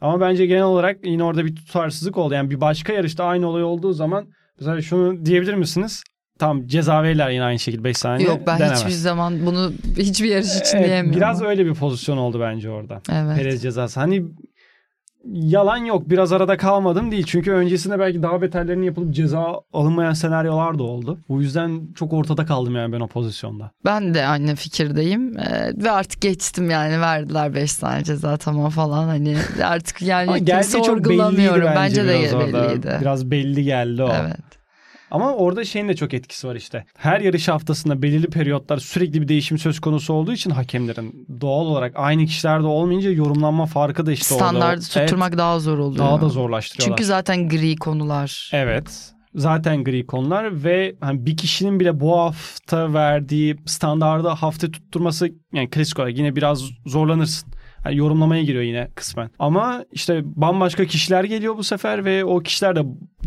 Ama 0.01 0.21
bence 0.21 0.45
genel 0.45 0.63
olarak 0.63 1.05
yine 1.05 1.23
orada 1.23 1.45
bir 1.45 1.55
tutarsızlık 1.55 2.17
oldu. 2.17 2.33
Yani 2.33 2.49
bir 2.49 2.61
başka 2.61 2.93
yarışta 2.93 3.25
aynı 3.25 3.47
olay 3.47 3.63
olduğu 3.63 3.93
zaman 3.93 4.27
mesela 4.59 4.81
şunu 4.81 5.25
diyebilir 5.25 5.53
misiniz? 5.53 6.03
Tam 6.39 6.67
ceza 6.67 7.03
verirler 7.03 7.29
yine 7.29 7.43
aynı 7.43 7.59
şekilde 7.59 7.83
5 7.83 7.97
saniye 7.97 8.29
Yok 8.29 8.41
ben 8.47 8.59
denemez. 8.59 8.79
hiçbir 8.79 8.91
zaman 8.91 9.45
bunu 9.45 9.71
hiçbir 9.97 10.29
yarış 10.29 10.55
için 10.59 10.77
evet, 10.77 10.87
diyemiyorum. 10.87 11.21
Biraz 11.21 11.41
öyle 11.41 11.65
bir 11.65 11.73
pozisyon 11.73 12.17
oldu 12.17 12.39
bence 12.39 12.69
orada. 12.69 13.01
Evet. 13.11 13.37
Perez 13.37 13.61
cezası. 13.61 13.99
Hani 13.99 14.23
yalan 15.25 15.77
yok 15.77 16.09
biraz 16.09 16.31
arada 16.33 16.57
kalmadım 16.57 17.11
değil. 17.11 17.25
Çünkü 17.25 17.51
öncesinde 17.51 17.99
belki 17.99 18.23
daha 18.23 18.41
beterlerini 18.41 18.85
yapılıp 18.85 19.13
ceza 19.13 19.61
alınmayan 19.73 20.13
senaryolar 20.13 20.79
da 20.79 20.83
oldu. 20.83 21.19
Bu 21.29 21.41
yüzden 21.41 21.81
çok 21.95 22.13
ortada 22.13 22.45
kaldım 22.45 22.75
yani 22.75 22.93
ben 22.93 22.99
o 22.99 23.07
pozisyonda. 23.07 23.71
Ben 23.85 24.13
de 24.13 24.25
aynı 24.25 24.55
fikirdeyim 24.55 25.37
ee, 25.37 25.73
ve 25.75 25.91
artık 25.91 26.21
geçtim 26.21 26.69
yani 26.69 27.01
verdiler 27.01 27.55
5 27.55 27.75
tane 27.75 28.03
ceza 28.03 28.37
tamam 28.37 28.69
falan 28.69 29.07
hani 29.07 29.37
artık 29.63 30.01
yani 30.01 30.45
kimse 30.45 30.81
çok 30.81 31.09
belliydi 31.09 31.51
bence, 31.53 31.75
bence 31.75 32.03
de 32.03 32.07
belliydi. 32.07 32.57
Orada. 32.57 33.01
Biraz 33.01 33.31
belli 33.31 33.63
geldi 33.63 34.03
o. 34.03 34.11
Evet. 34.21 34.50
Ama 35.11 35.33
orada 35.33 35.65
şeyin 35.65 35.87
de 35.87 35.95
çok 35.95 36.13
etkisi 36.13 36.47
var 36.47 36.55
işte. 36.55 36.85
Her 36.97 37.21
yarış 37.21 37.47
haftasında 37.47 38.01
belirli 38.01 38.27
periyotlar 38.27 38.77
sürekli 38.77 39.21
bir 39.21 39.27
değişim 39.27 39.57
söz 39.57 39.79
konusu 39.79 40.13
olduğu 40.13 40.33
için 40.33 40.49
hakemlerin 40.49 41.27
doğal 41.41 41.65
olarak 41.65 41.93
aynı 41.95 42.25
kişilerde 42.25 42.67
olmayınca 42.67 43.11
yorumlanma 43.11 43.65
farkı 43.65 44.05
da 44.05 44.11
işte 44.11 44.35
Standartı 44.35 44.99
orada. 44.99 45.05
Tutturmak 45.05 45.29
evet, 45.29 45.37
daha 45.37 45.59
zor 45.59 45.77
oluyor. 45.77 46.05
Daha 46.05 46.21
da 46.21 46.29
zorlaştırıyorlar. 46.29 46.97
Çünkü 46.97 47.07
zaten 47.07 47.49
gri 47.49 47.75
konular. 47.75 48.49
Evet 48.53 49.13
zaten 49.35 49.83
gri 49.83 50.05
konular 50.07 50.63
ve 50.63 50.95
hani 51.01 51.25
bir 51.25 51.37
kişinin 51.37 51.79
bile 51.79 51.99
bu 51.99 52.19
hafta 52.19 52.93
verdiği 52.93 53.57
standarda 53.65 54.35
hafta 54.35 54.71
tutturması 54.71 55.29
yani 55.53 55.69
klasik 55.69 55.99
olarak 55.99 56.17
yine 56.17 56.35
biraz 56.35 56.61
zorlanırsın. 56.85 57.49
Yani 57.85 57.97
yorumlamaya 57.97 58.43
giriyor 58.43 58.63
yine 58.63 58.87
kısmen. 58.95 59.29
Ama 59.39 59.85
işte 59.91 60.21
bambaşka 60.25 60.85
kişiler 60.85 61.23
geliyor 61.23 61.57
bu 61.57 61.63
sefer 61.63 62.05
ve 62.05 62.25
o 62.25 62.39
kişiler 62.39 62.75
de 62.75 62.81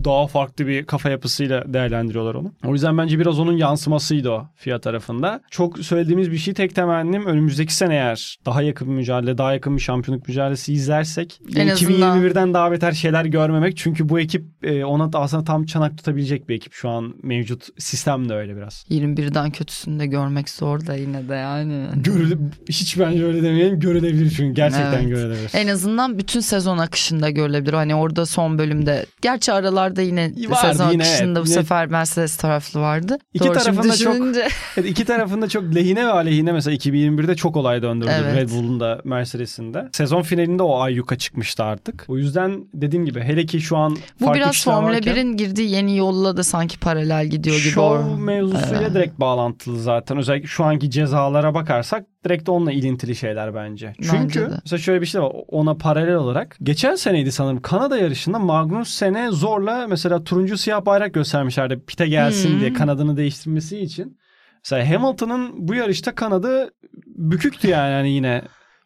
daha 0.05 0.27
farklı 0.27 0.67
bir 0.67 0.87
kafa 0.87 1.11
yapısıyla 1.11 1.65
değerlendiriyorlar 1.75 2.35
onu. 2.35 2.53
O 2.67 2.73
yüzden 2.73 2.99
bence 2.99 3.19
biraz 3.19 3.39
onun 3.39 3.57
yansımasıydı 3.57 4.31
o 4.31 4.47
fiyat 4.55 4.83
tarafında. 4.83 5.41
Çok 5.51 5.79
söylediğimiz 5.79 6.31
bir 6.31 6.39
şey 6.39 6.55
tek 6.55 6.75
temennim 6.75 7.27
önümüzdeki 7.27 7.75
sene 7.75 7.95
eğer 7.95 8.39
daha 8.47 8.63
yakın 8.63 8.89
bir 8.89 8.93
mücadele, 8.93 9.39
daha 9.39 9.53
yakın 9.53 9.77
bir 9.77 9.83
şampiyonluk 9.83 10.29
mücadelesi 10.29 10.73
izlersek 10.73 11.41
en 11.57 11.69
2021'den 11.69 12.55
daha 12.55 12.73
beter 12.73 12.93
şeyler 12.93 13.25
görmemek. 13.25 13.77
Çünkü 13.77 14.09
bu 14.09 14.21
ekip 14.21 14.45
e, 14.63 14.85
ona 14.85 15.11
aslında 15.15 15.45
tam 15.45 15.65
çanak 15.65 15.99
tutabilecek 15.99 16.49
bir 16.49 16.55
ekip 16.55 16.73
şu 16.73 16.89
an 16.89 17.15
mevcut 17.23 17.69
sistem 17.79 18.29
de 18.29 18.35
öyle 18.35 18.57
biraz. 18.57 18.85
21'den 18.91 19.51
kötüsünü 19.51 20.01
de 20.01 20.07
görmek 20.07 20.51
zor 20.51 20.87
da 20.87 20.95
yine 20.95 21.29
de 21.29 21.35
yani. 21.35 21.87
Görüle, 21.97 22.35
hiç 22.69 22.99
bence 22.99 23.25
öyle 23.25 23.43
demeyelim 23.43 23.81
görülebilir 23.81 24.31
çünkü 24.37 24.44
gerçekten 24.53 24.93
evet. 24.93 25.09
görülebilir. 25.09 25.51
En 25.55 25.69
azından 25.69 26.19
bütün 26.19 26.41
sezon 26.41 26.79
akışında 26.79 27.31
görülebilir. 27.31 27.73
Hani 27.73 27.95
orada 27.95 28.27
son 28.27 28.59
bölümde 28.59 29.07
gerçi 29.23 29.53
aralar 29.53 29.97
da 29.97 30.03
yine 30.03 30.33
Vardı 30.49 30.59
sezon 30.61 30.91
yine, 30.91 31.03
akışında 31.03 31.39
evet. 31.39 31.49
bu 31.49 31.53
sefer 31.53 31.87
Mercedes 31.87 32.37
taraflı 32.37 32.81
vardı. 32.81 33.19
İki 33.35 33.45
Doğru, 33.45 33.59
tarafında 33.59 33.97
çok 33.97 34.17
evet, 34.77 34.91
iki 34.91 35.05
tarafında 35.05 35.49
çok 35.49 35.75
lehine 35.75 36.07
ve 36.07 36.11
aleyhine 36.11 36.53
mesela 36.53 36.77
2021'de 36.77 37.35
çok 37.35 37.57
olay 37.57 37.83
döndürdü 37.83 38.11
evet. 38.23 38.37
Red 38.37 38.51
Bull'un 38.51 38.81
da 38.81 39.01
Mercedes'in 39.05 39.75
de. 39.75 39.89
Sezon 39.93 40.23
finalinde 40.23 40.63
o 40.63 40.81
ayyuka 40.81 41.19
çıkmıştı 41.19 41.65
artık. 41.65 42.05
O 42.09 42.17
yüzden 42.17 42.65
dediğim 42.75 43.07
gibi 43.07 43.21
hele 43.21 43.47
ki 43.47 43.61
şu 43.61 43.77
an 43.77 43.97
Bu 44.21 44.35
biraz 44.35 44.65
Formula 44.65 44.99
1'in 44.99 45.37
girdiği 45.37 45.71
yeni 45.71 45.97
yolla 45.97 46.37
da 46.37 46.45
sanki 46.45 46.79
paralel 46.79 47.27
gidiyor 47.27 47.57
gibi. 47.57 47.69
Show 47.69 48.23
mevzusuyla 48.23 48.83
evet. 48.83 48.95
direkt 48.95 49.21
bağlantılı 49.21 49.81
zaten. 49.81 50.19
Özellikle 50.19 50.47
şu 50.47 50.65
anki 50.65 50.91
cezalara 50.91 51.55
bakarsak 51.55 52.07
direkt 52.25 52.49
onunla 52.49 52.73
ilintili 52.73 53.17
şeyler 53.17 53.55
bence. 53.55 53.87
Bence 53.99 54.09
Çünkü 54.11 54.41
de. 54.41 54.49
mesela 54.65 54.81
şöyle 54.81 55.01
bir 55.01 55.07
şey 55.07 55.23
var 55.23 55.33
ona 55.49 55.75
paralel 55.75 56.15
olarak. 56.15 56.57
Geçen 56.63 56.95
seneydi 56.95 57.33
sanırım 57.33 57.63
Kanada 57.63 57.97
yarışında 57.99 58.39
Magnus 58.39 58.91
sene 58.91 59.31
zorla 59.31 59.87
mesela 59.89 60.25
turuncu 60.25 60.59
siyah 60.59 60.85
bayrak 60.87 61.15
göstermişlerdi 61.15 61.81
pite 61.87 62.07
gelsin 62.09 62.53
Hmm. 62.53 62.61
diye 62.61 62.73
kanadını 62.73 63.17
değiştirmesi 63.17 63.79
için. 63.81 64.19
Mesela 64.65 64.91
Hamilton'ın 64.91 65.69
bu 65.69 65.75
yarışta 65.75 66.15
kanadı 66.15 66.71
büküktü 67.07 67.69
yani 67.69 67.93
hani 67.95 68.11
yine. 68.11 68.43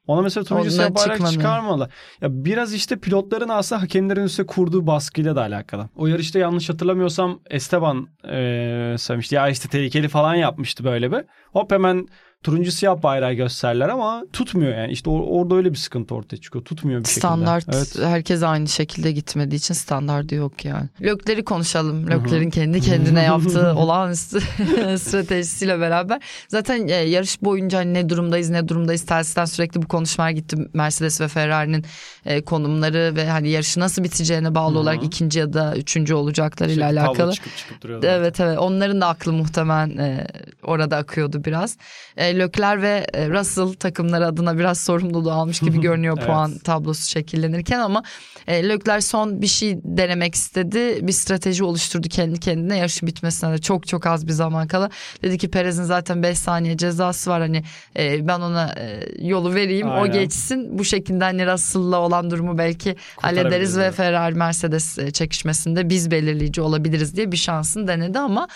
Ona 0.06 0.22
mesela 0.22 0.44
turuncu 0.44 0.70
siyah 0.70 0.94
bayrak 0.94 1.12
çıkmadı. 1.16 1.32
çıkarmalı. 1.32 1.88
Ya 2.20 2.28
biraz 2.44 2.74
işte 2.74 2.96
pilotların 2.96 3.48
aslında 3.48 3.82
hakemlerin 3.82 4.24
üstüne 4.24 4.46
kurduğu 4.46 4.86
baskıyla 4.86 5.36
da 5.36 5.40
alakalı. 5.42 5.88
O 5.96 6.06
yarışta 6.06 6.38
yanlış 6.38 6.68
hatırlamıyorsam 6.68 7.40
Esteban 7.50 8.08
eee 8.24 8.94
söylemişti. 8.98 9.34
Ya 9.34 9.48
işte 9.48 9.68
tehlikeli 9.68 10.08
falan 10.08 10.34
yapmıştı 10.34 10.84
böyle 10.84 11.12
bir. 11.12 11.24
Hop 11.52 11.72
hemen 11.72 12.06
turuncu 12.42 12.72
siyah 12.72 13.02
bayrağı 13.02 13.32
gösterler 13.32 13.88
ama 13.88 14.22
tutmuyor 14.32 14.76
yani. 14.78 14.92
İşte 14.92 15.10
or- 15.10 15.26
orada 15.28 15.54
öyle 15.54 15.70
bir 15.70 15.76
sıkıntı 15.76 16.14
ortaya 16.14 16.36
çıkıyor. 16.36 16.64
Tutmuyor 16.64 17.00
bir 17.00 17.04
Standart 17.08 17.64
şekilde. 17.64 17.76
Evet. 17.78 18.10
herkes 18.10 18.42
aynı 18.42 18.68
şekilde 18.68 19.12
gitmediği 19.12 19.58
için 19.58 19.74
standardı 19.74 20.34
yok 20.34 20.64
yani. 20.64 20.88
Lökleri 21.02 21.44
konuşalım. 21.44 22.10
Löklerin 22.10 22.50
kendi 22.50 22.80
kendine 22.80 23.22
yaptığı 23.24 23.74
olağanüstü 23.74 24.40
stratejisiyle 24.98 25.80
beraber. 25.80 26.20
Zaten 26.48 26.88
e, 26.88 26.92
yarış 26.94 27.42
boyunca 27.42 27.78
hani 27.78 27.94
ne 27.94 28.08
durumdayız 28.08 28.50
ne 28.50 28.68
durumdayız 28.68 29.06
telsizden 29.06 29.44
sürekli 29.44 29.82
bu 29.82 29.88
konuşmalar 29.88 30.30
gitti. 30.30 30.56
Mercedes 30.74 31.20
ve 31.20 31.28
Ferrari'nin 31.28 31.84
e, 32.26 32.40
konumları 32.44 33.12
ve 33.16 33.28
hani 33.28 33.48
yarışı 33.48 33.80
nasıl 33.80 34.04
biteceğine 34.04 34.54
bağlı 34.54 34.72
Hı 34.72 34.76
hı. 34.78 34.80
olarak 34.82 35.04
ikinci 35.04 35.38
ya 35.38 35.52
da 35.52 35.76
üçüncü 35.76 36.14
olacaklarıyla 36.14 36.88
Sürekli 36.88 37.00
alakalı. 37.06 37.32
çıkıp 37.32 37.56
çıkıp. 37.56 38.04
Evet 38.04 38.40
evet 38.40 38.58
onların 38.58 39.00
da 39.00 39.06
aklı 39.08 39.32
muhtemelen 39.32 39.96
e, 39.98 40.26
orada 40.62 40.96
akıyordu 40.96 41.44
biraz. 41.44 41.76
E, 42.16 42.27
Lökler 42.34 42.82
ve 42.82 43.06
e, 43.14 43.28
Russell 43.30 43.72
takımları 43.72 44.26
adına 44.26 44.58
biraz 44.58 44.80
sorumluluğu 44.80 45.32
almış 45.32 45.60
gibi 45.60 45.80
görünüyor 45.80 46.16
Evet. 46.18 46.26
puan 46.26 46.58
tablosu 46.58 47.10
şekillenirken 47.10 47.80
ama 47.80 48.02
e, 48.46 48.68
Lökler 48.68 49.00
son 49.00 49.42
bir 49.42 49.46
şey 49.46 49.78
denemek 49.84 50.34
istedi. 50.34 51.06
Bir 51.06 51.12
strateji 51.12 51.64
oluşturdu 51.64 52.08
kendi 52.08 52.40
kendine 52.40 52.78
yarışın 52.78 53.06
bitmesine 53.06 53.52
de 53.52 53.58
çok 53.58 53.86
çok 53.86 54.06
az 54.06 54.26
bir 54.26 54.32
zaman 54.32 54.68
kala. 54.68 54.90
Dedi 55.22 55.38
ki 55.38 55.50
Perez'in 55.50 55.84
zaten 55.84 56.22
5 56.22 56.38
saniye 56.38 56.76
cezası 56.76 57.30
var 57.30 57.40
hani 57.40 57.62
e, 57.98 58.28
ben 58.28 58.40
ona 58.40 58.74
e, 58.78 59.04
yolu 59.26 59.54
vereyim 59.54 59.88
o 59.88 59.92
Aynen. 59.92 60.12
geçsin. 60.12 60.78
Bu 60.78 60.84
şekilde 60.84 61.24
hani 61.24 61.46
Russell'la 61.46 62.00
olan 62.00 62.30
durumu 62.30 62.58
belki 62.58 62.96
hallederiz 63.16 63.78
ve. 63.78 63.92
Ferrari 63.92 64.34
Mercedes 64.34 64.98
çekişmesinde 65.12 65.88
biz 65.88 66.10
belirleyici 66.10 66.60
olabiliriz 66.60 67.16
diye 67.16 67.32
bir 67.32 67.36
şansını 67.36 67.88
denedi 67.88 68.18
ama 68.18 68.48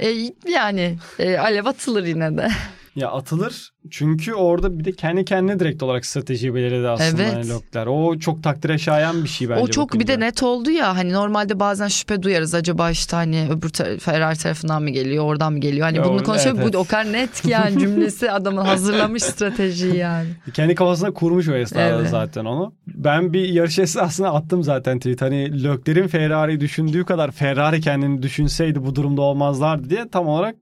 e, 0.00 0.08
yani 0.48 0.98
e, 1.18 1.38
alev 1.38 1.64
atılır 1.64 2.04
yine 2.04 2.36
de. 2.36 2.48
Ya 2.98 3.10
atılır. 3.10 3.70
Çünkü 3.90 4.34
orada 4.34 4.78
bir 4.78 4.84
de 4.84 4.92
kendi 4.92 5.24
kendine 5.24 5.60
direkt 5.60 5.82
olarak 5.82 6.06
strateji 6.06 6.54
belirledi 6.54 6.88
aslında 6.88 7.22
Evet. 7.22 7.34
hani 7.34 7.48
Leclerc. 7.48 7.90
O 7.90 8.18
çok 8.18 8.42
takdire 8.42 8.78
şayan 8.78 9.24
bir 9.24 9.28
şey 9.28 9.48
bence. 9.48 9.62
o 9.62 9.66
çok 9.66 9.92
bir 9.94 9.98
de 9.98 10.02
bakınca. 10.12 10.26
net 10.26 10.42
oldu 10.42 10.70
ya 10.70 10.96
hani 10.96 11.12
normalde 11.12 11.60
bazen 11.60 11.88
şüphe 11.88 12.22
duyarız 12.22 12.54
acaba 12.54 12.90
işte 12.90 13.16
hani 13.16 13.48
öbür 13.50 13.68
ta- 13.68 13.98
Ferrari 13.98 14.38
tarafından 14.38 14.82
mı 14.82 14.90
geliyor 14.90 15.24
oradan 15.24 15.52
mı 15.52 15.58
geliyor 15.58 15.86
hani 15.86 15.96
Ya, 15.96 16.04
bunu 16.04 16.22
konuşuyor 16.24 16.54
evet, 16.54 16.64
evet. 16.64 16.74
bu 16.74 16.78
o 16.78 16.84
kadar 16.84 17.12
net 17.12 17.40
ki 17.42 17.50
yani 17.50 17.78
cümlesi 17.80 18.30
adamın 18.30 18.62
hazırlamış 18.64 19.22
stratejiyi 19.22 19.96
yani. 19.96 20.28
Kendi 20.54 20.74
kafasına 20.74 21.10
kurmuş 21.12 21.48
o 21.48 21.54
esnada 21.54 21.82
Evet. 21.98 22.10
zaten 22.10 22.44
onu. 22.44 22.74
Ben 22.86 23.32
bir 23.32 23.48
yarış 23.48 23.78
esnasında 23.78 24.34
attım 24.34 24.62
zaten 24.62 24.98
tweet. 24.98 25.22
Hani 25.22 25.64
Leclerc'in 25.64 26.08
Ferrari'yi 26.08 26.60
düşündüğü 26.60 27.04
kadar 27.04 27.30
Ferrari 27.30 27.80
kendini 27.80 28.22
düşünseydi 28.22 28.84
bu 28.84 28.94
durumda 28.94 29.22
olmazlardı 29.22 29.90
diye 29.90 30.08
tam 30.08 30.28
olarak 30.28 30.56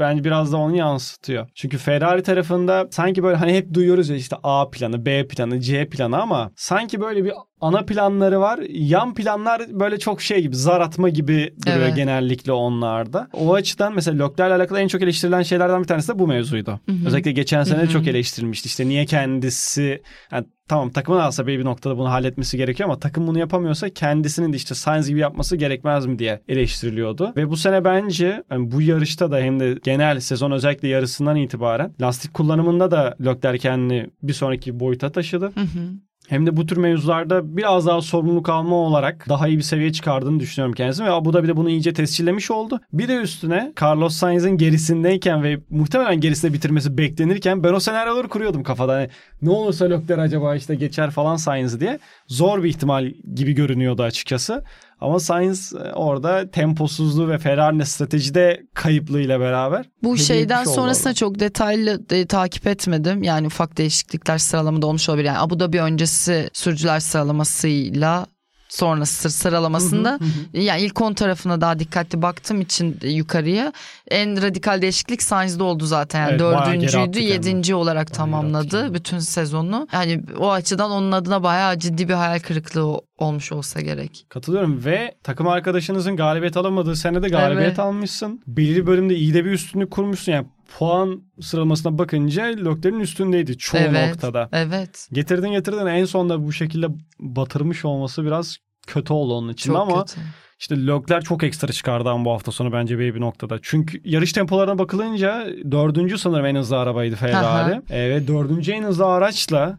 bence 0.00 0.24
biraz 0.24 0.52
da 0.52 0.56
onu 0.56 0.76
yansıtıyor. 0.76 1.48
Çünkü 1.54 1.78
Ferrari 1.78 2.22
tarafında 2.22 2.88
sanki 2.90 3.22
böyle 3.22 3.36
hani 3.36 3.54
hep 3.54 3.74
duyuyoruz 3.74 4.08
ya 4.08 4.16
işte 4.16 4.36
A 4.42 4.70
planı, 4.70 5.06
B 5.06 5.26
planı, 5.26 5.60
C 5.60 5.88
planı 5.88 6.22
ama 6.22 6.50
sanki 6.56 7.00
böyle 7.00 7.24
bir 7.24 7.32
ana 7.60 7.82
planları 7.82 8.40
var. 8.40 8.60
Yan 8.70 9.14
planlar 9.14 9.62
böyle 9.80 9.98
çok 9.98 10.22
şey 10.22 10.42
gibi 10.42 10.56
zar 10.56 10.80
atma 10.80 11.08
gibi 11.08 11.54
duruyor 11.66 11.80
Evet. 11.80 11.96
genellikle 11.96 12.52
onlarda. 12.52 13.28
O 13.32 13.54
açıdan 13.54 13.94
mesela 13.94 14.26
Leclerc'le 14.26 14.52
alakalı 14.52 14.80
en 14.80 14.88
çok 14.88 15.02
eleştirilen 15.02 15.42
şeylerden 15.42 15.82
bir 15.82 15.86
tanesi 15.88 16.08
de 16.08 16.18
bu 16.18 16.26
mevzuydu. 16.26 16.70
Hı 16.70 16.92
hı. 16.92 17.06
Özellikle 17.06 17.32
geçen 17.32 17.64
sene 17.64 17.78
Hı 17.82 17.86
hı. 17.86 17.90
çok 17.90 18.06
eleştirilmişti. 18.06 18.66
İşte 18.66 18.88
niye 18.88 19.06
kendisi 19.06 20.02
yani 20.32 20.46
tamam 20.68 20.90
takımın 20.90 21.20
aslında 21.20 21.46
belli 21.46 21.58
bir 21.58 21.64
noktada 21.64 21.98
bunu 21.98 22.10
halletmesi 22.10 22.56
gerekiyor 22.56 22.88
ama 22.88 22.98
takım 22.98 23.26
bunu 23.26 23.38
yapamıyorsa 23.38 23.88
kendisinin 23.90 24.52
de 24.52 24.56
işte 24.56 24.74
Sainz 24.74 25.08
gibi 25.08 25.18
yapması 25.20 25.56
gerekmez 25.56 26.06
mi 26.06 26.18
diye 26.18 26.40
eleştiriliyordu. 26.48 27.32
Ve 27.36 27.48
bu 27.50 27.56
sene 27.56 27.84
bence 27.84 28.42
yani 28.50 28.70
bu 28.70 28.82
yarışta 28.82 29.30
da 29.30 29.38
hem 29.38 29.60
de 29.60 29.78
genel 29.84 30.20
sezon 30.20 30.50
özellikle 30.50 30.88
yarısından 30.88 31.36
itibaren 31.36 31.92
lastik 32.00 32.34
kullanımında 32.34 32.90
da 32.90 33.16
Leclerc 33.24 33.58
kendini 33.58 34.06
bir 34.22 34.32
sonraki 34.32 34.80
boyuta 34.80 35.12
taşıdı. 35.12 35.44
Hı 35.54 35.60
hı. 35.60 35.90
Hem 36.30 36.46
de 36.46 36.56
bu 36.56 36.66
tür 36.66 36.76
mevzularda 36.76 37.56
biraz 37.56 37.86
daha 37.86 38.00
sorumluluk 38.00 38.48
alma 38.48 38.76
olarak 38.76 39.28
daha 39.28 39.48
iyi 39.48 39.56
bir 39.58 39.62
seviye 39.62 39.92
çıkardığını 39.92 40.40
düşünüyorum 40.40 40.74
kendisini 40.74 41.06
ve 41.06 41.10
Abu 41.10 41.32
Dhabi'de 41.32 41.56
bunu 41.56 41.70
iyice 41.70 41.92
tescillemiş 41.92 42.50
oldu. 42.50 42.80
Bir 42.92 43.08
de 43.08 43.16
üstüne 43.16 43.72
Carlos 43.82 44.16
Sainz'in 44.16 44.50
gerisindeyken 44.50 45.42
ve 45.42 45.58
muhtemelen 45.70 46.20
gerisinde 46.20 46.52
bitirmesi 46.52 46.98
beklenirken 46.98 47.64
ben 47.64 47.72
o 47.72 47.80
senaryoları 47.80 48.28
kuruyordum 48.28 48.62
kafada. 48.62 48.94
Hani 48.94 49.08
ne 49.42 49.50
olursa 49.50 49.84
Leclerc 49.84 50.22
acaba 50.22 50.56
işte 50.56 50.74
geçer 50.74 51.10
falan 51.10 51.36
Sainz'i 51.36 51.80
diye. 51.80 51.98
Zor 52.26 52.62
bir 52.62 52.68
ihtimal 52.68 53.12
gibi 53.34 53.52
görünüyordu 53.52 54.02
açıkçası. 54.02 54.64
Ama 55.00 55.20
Sainz 55.20 55.72
e, 55.72 55.92
orada 55.92 56.50
temposuzluğu 56.50 57.28
ve 57.28 57.38
Ferrari'nin 57.38 57.84
stratejide 57.84 58.62
kayıplığıyla 58.74 59.40
beraber 59.40 59.86
Bu 60.02 60.16
şeyden 60.16 60.64
sonrasında 60.64 61.08
orada. 61.08 61.14
çok 61.14 61.40
detaylı 61.40 62.02
e, 62.10 62.26
takip 62.26 62.66
etmedim. 62.66 63.22
Yani 63.22 63.46
ufak 63.46 63.78
değişiklikler 63.78 64.38
sıralamada 64.38 64.86
olmuş 64.86 65.08
olabilir. 65.08 65.26
Yani 65.26 65.38
Abu 65.38 65.60
Dhabi 65.60 65.80
öncesi 65.80 66.50
sürücüler 66.52 67.00
sıralamasıyla 67.00 68.26
sonrası 68.68 69.30
sıralamasında 69.30 70.18
yani 70.52 70.82
ilk 70.82 71.00
10 71.00 71.14
tarafına 71.14 71.60
daha 71.60 71.78
dikkatli 71.78 72.22
baktığım 72.22 72.60
için 72.60 72.98
e, 73.02 73.08
yukarıya 73.08 73.72
en 74.10 74.42
radikal 74.42 74.82
değişiklik 74.82 75.22
Sainz'de 75.22 75.62
oldu 75.62 75.86
zaten. 75.86 76.20
Yani 76.20 76.30
Evet, 76.30 76.40
dördüncüydü, 76.40 77.18
yedinci 77.18 77.74
olarak 77.74 78.06
geri 78.06 78.12
attı 78.12 78.18
tamamladı 78.18 78.68
kendini. 78.70 78.94
bütün 78.94 79.18
sezonu. 79.18 79.88
Yani 79.92 80.22
o 80.38 80.50
açıdan 80.50 80.90
onun 80.90 81.12
adına 81.12 81.42
bayağı 81.42 81.78
ciddi 81.78 82.08
bir 82.08 82.14
hayal 82.14 82.38
kırıklığı 82.38 83.00
olmuş 83.18 83.52
olsa 83.52 83.80
gerek. 83.80 84.26
Katılıyorum 84.28 84.84
ve 84.84 85.14
takım 85.22 85.48
arkadaşınızın 85.48 86.16
galibiyet 86.16 86.56
alamadığı 86.56 86.96
senede 86.96 87.28
galibiyet 87.28 87.68
Evet. 87.68 87.78
almışsın. 87.78 88.42
Belirli 88.46 88.86
bölümde 88.86 89.14
iyi 89.14 89.34
de 89.34 89.44
bir 89.44 89.50
üstünlük 89.50 89.90
kurmuşsun. 89.90 90.32
Yani 90.32 90.46
puan 90.78 91.22
sıralamasına 91.40 91.98
bakınca 91.98 92.44
Leclerc'in 92.44 93.00
üstündeydi 93.00 93.58
çoğu 93.58 93.80
evet. 93.80 94.08
noktada. 94.10 94.48
Evet. 94.52 95.08
Getirdin 95.12 95.50
getirdin 95.52 95.86
en 95.86 96.04
sonunda 96.04 96.44
bu 96.46 96.52
şekilde 96.52 96.86
batırmış 97.20 97.84
olması 97.84 98.24
biraz 98.24 98.56
kötü 98.86 99.12
oldu 99.12 99.34
onun 99.34 99.52
için 99.52 99.72
Çok 99.72 99.80
ama 99.80 100.04
kötü. 100.04 100.20
İşte 100.60 100.86
Leclerc 100.86 101.20
çok 101.24 101.42
ekstra 101.44 101.72
çıkardı 101.72 102.08
ama 102.08 102.24
bu 102.24 102.30
hafta 102.32 102.52
sonu 102.52 102.72
bence 102.72 102.98
bir 102.98 103.14
bir 103.14 103.20
noktada. 103.20 103.58
Çünkü 103.62 104.00
yarış 104.04 104.32
tempolarına 104.32 104.78
bakılınca 104.78 105.46
dördüncü 105.70 106.18
sanırım 106.18 106.46
en 106.46 106.56
hızlı 106.56 106.78
arabaydı 106.78 107.16
Ferrari. 107.16 107.80
E, 107.90 108.10
ve 108.10 108.28
dördüncü 108.28 108.72
en 108.72 108.82
hızlı 108.82 109.06
araçla 109.06 109.78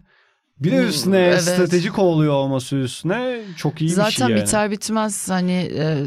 bir 0.59 0.71
de 0.71 0.79
Hmm, 0.81 0.87
üstüne 0.87 1.17
evet. 1.19 1.41
stratejik 1.41 1.99
oluyor 1.99 2.33
olması 2.33 2.75
üstüne 2.75 3.39
çok 3.57 3.81
iyi 3.81 3.85
bir 3.89 3.93
Zaten 3.93 4.09
şey 4.11 4.27
yani. 4.35 4.41
biter 4.41 4.71
bitmez 4.71 5.29
hani 5.29 5.71
e, 5.75 5.97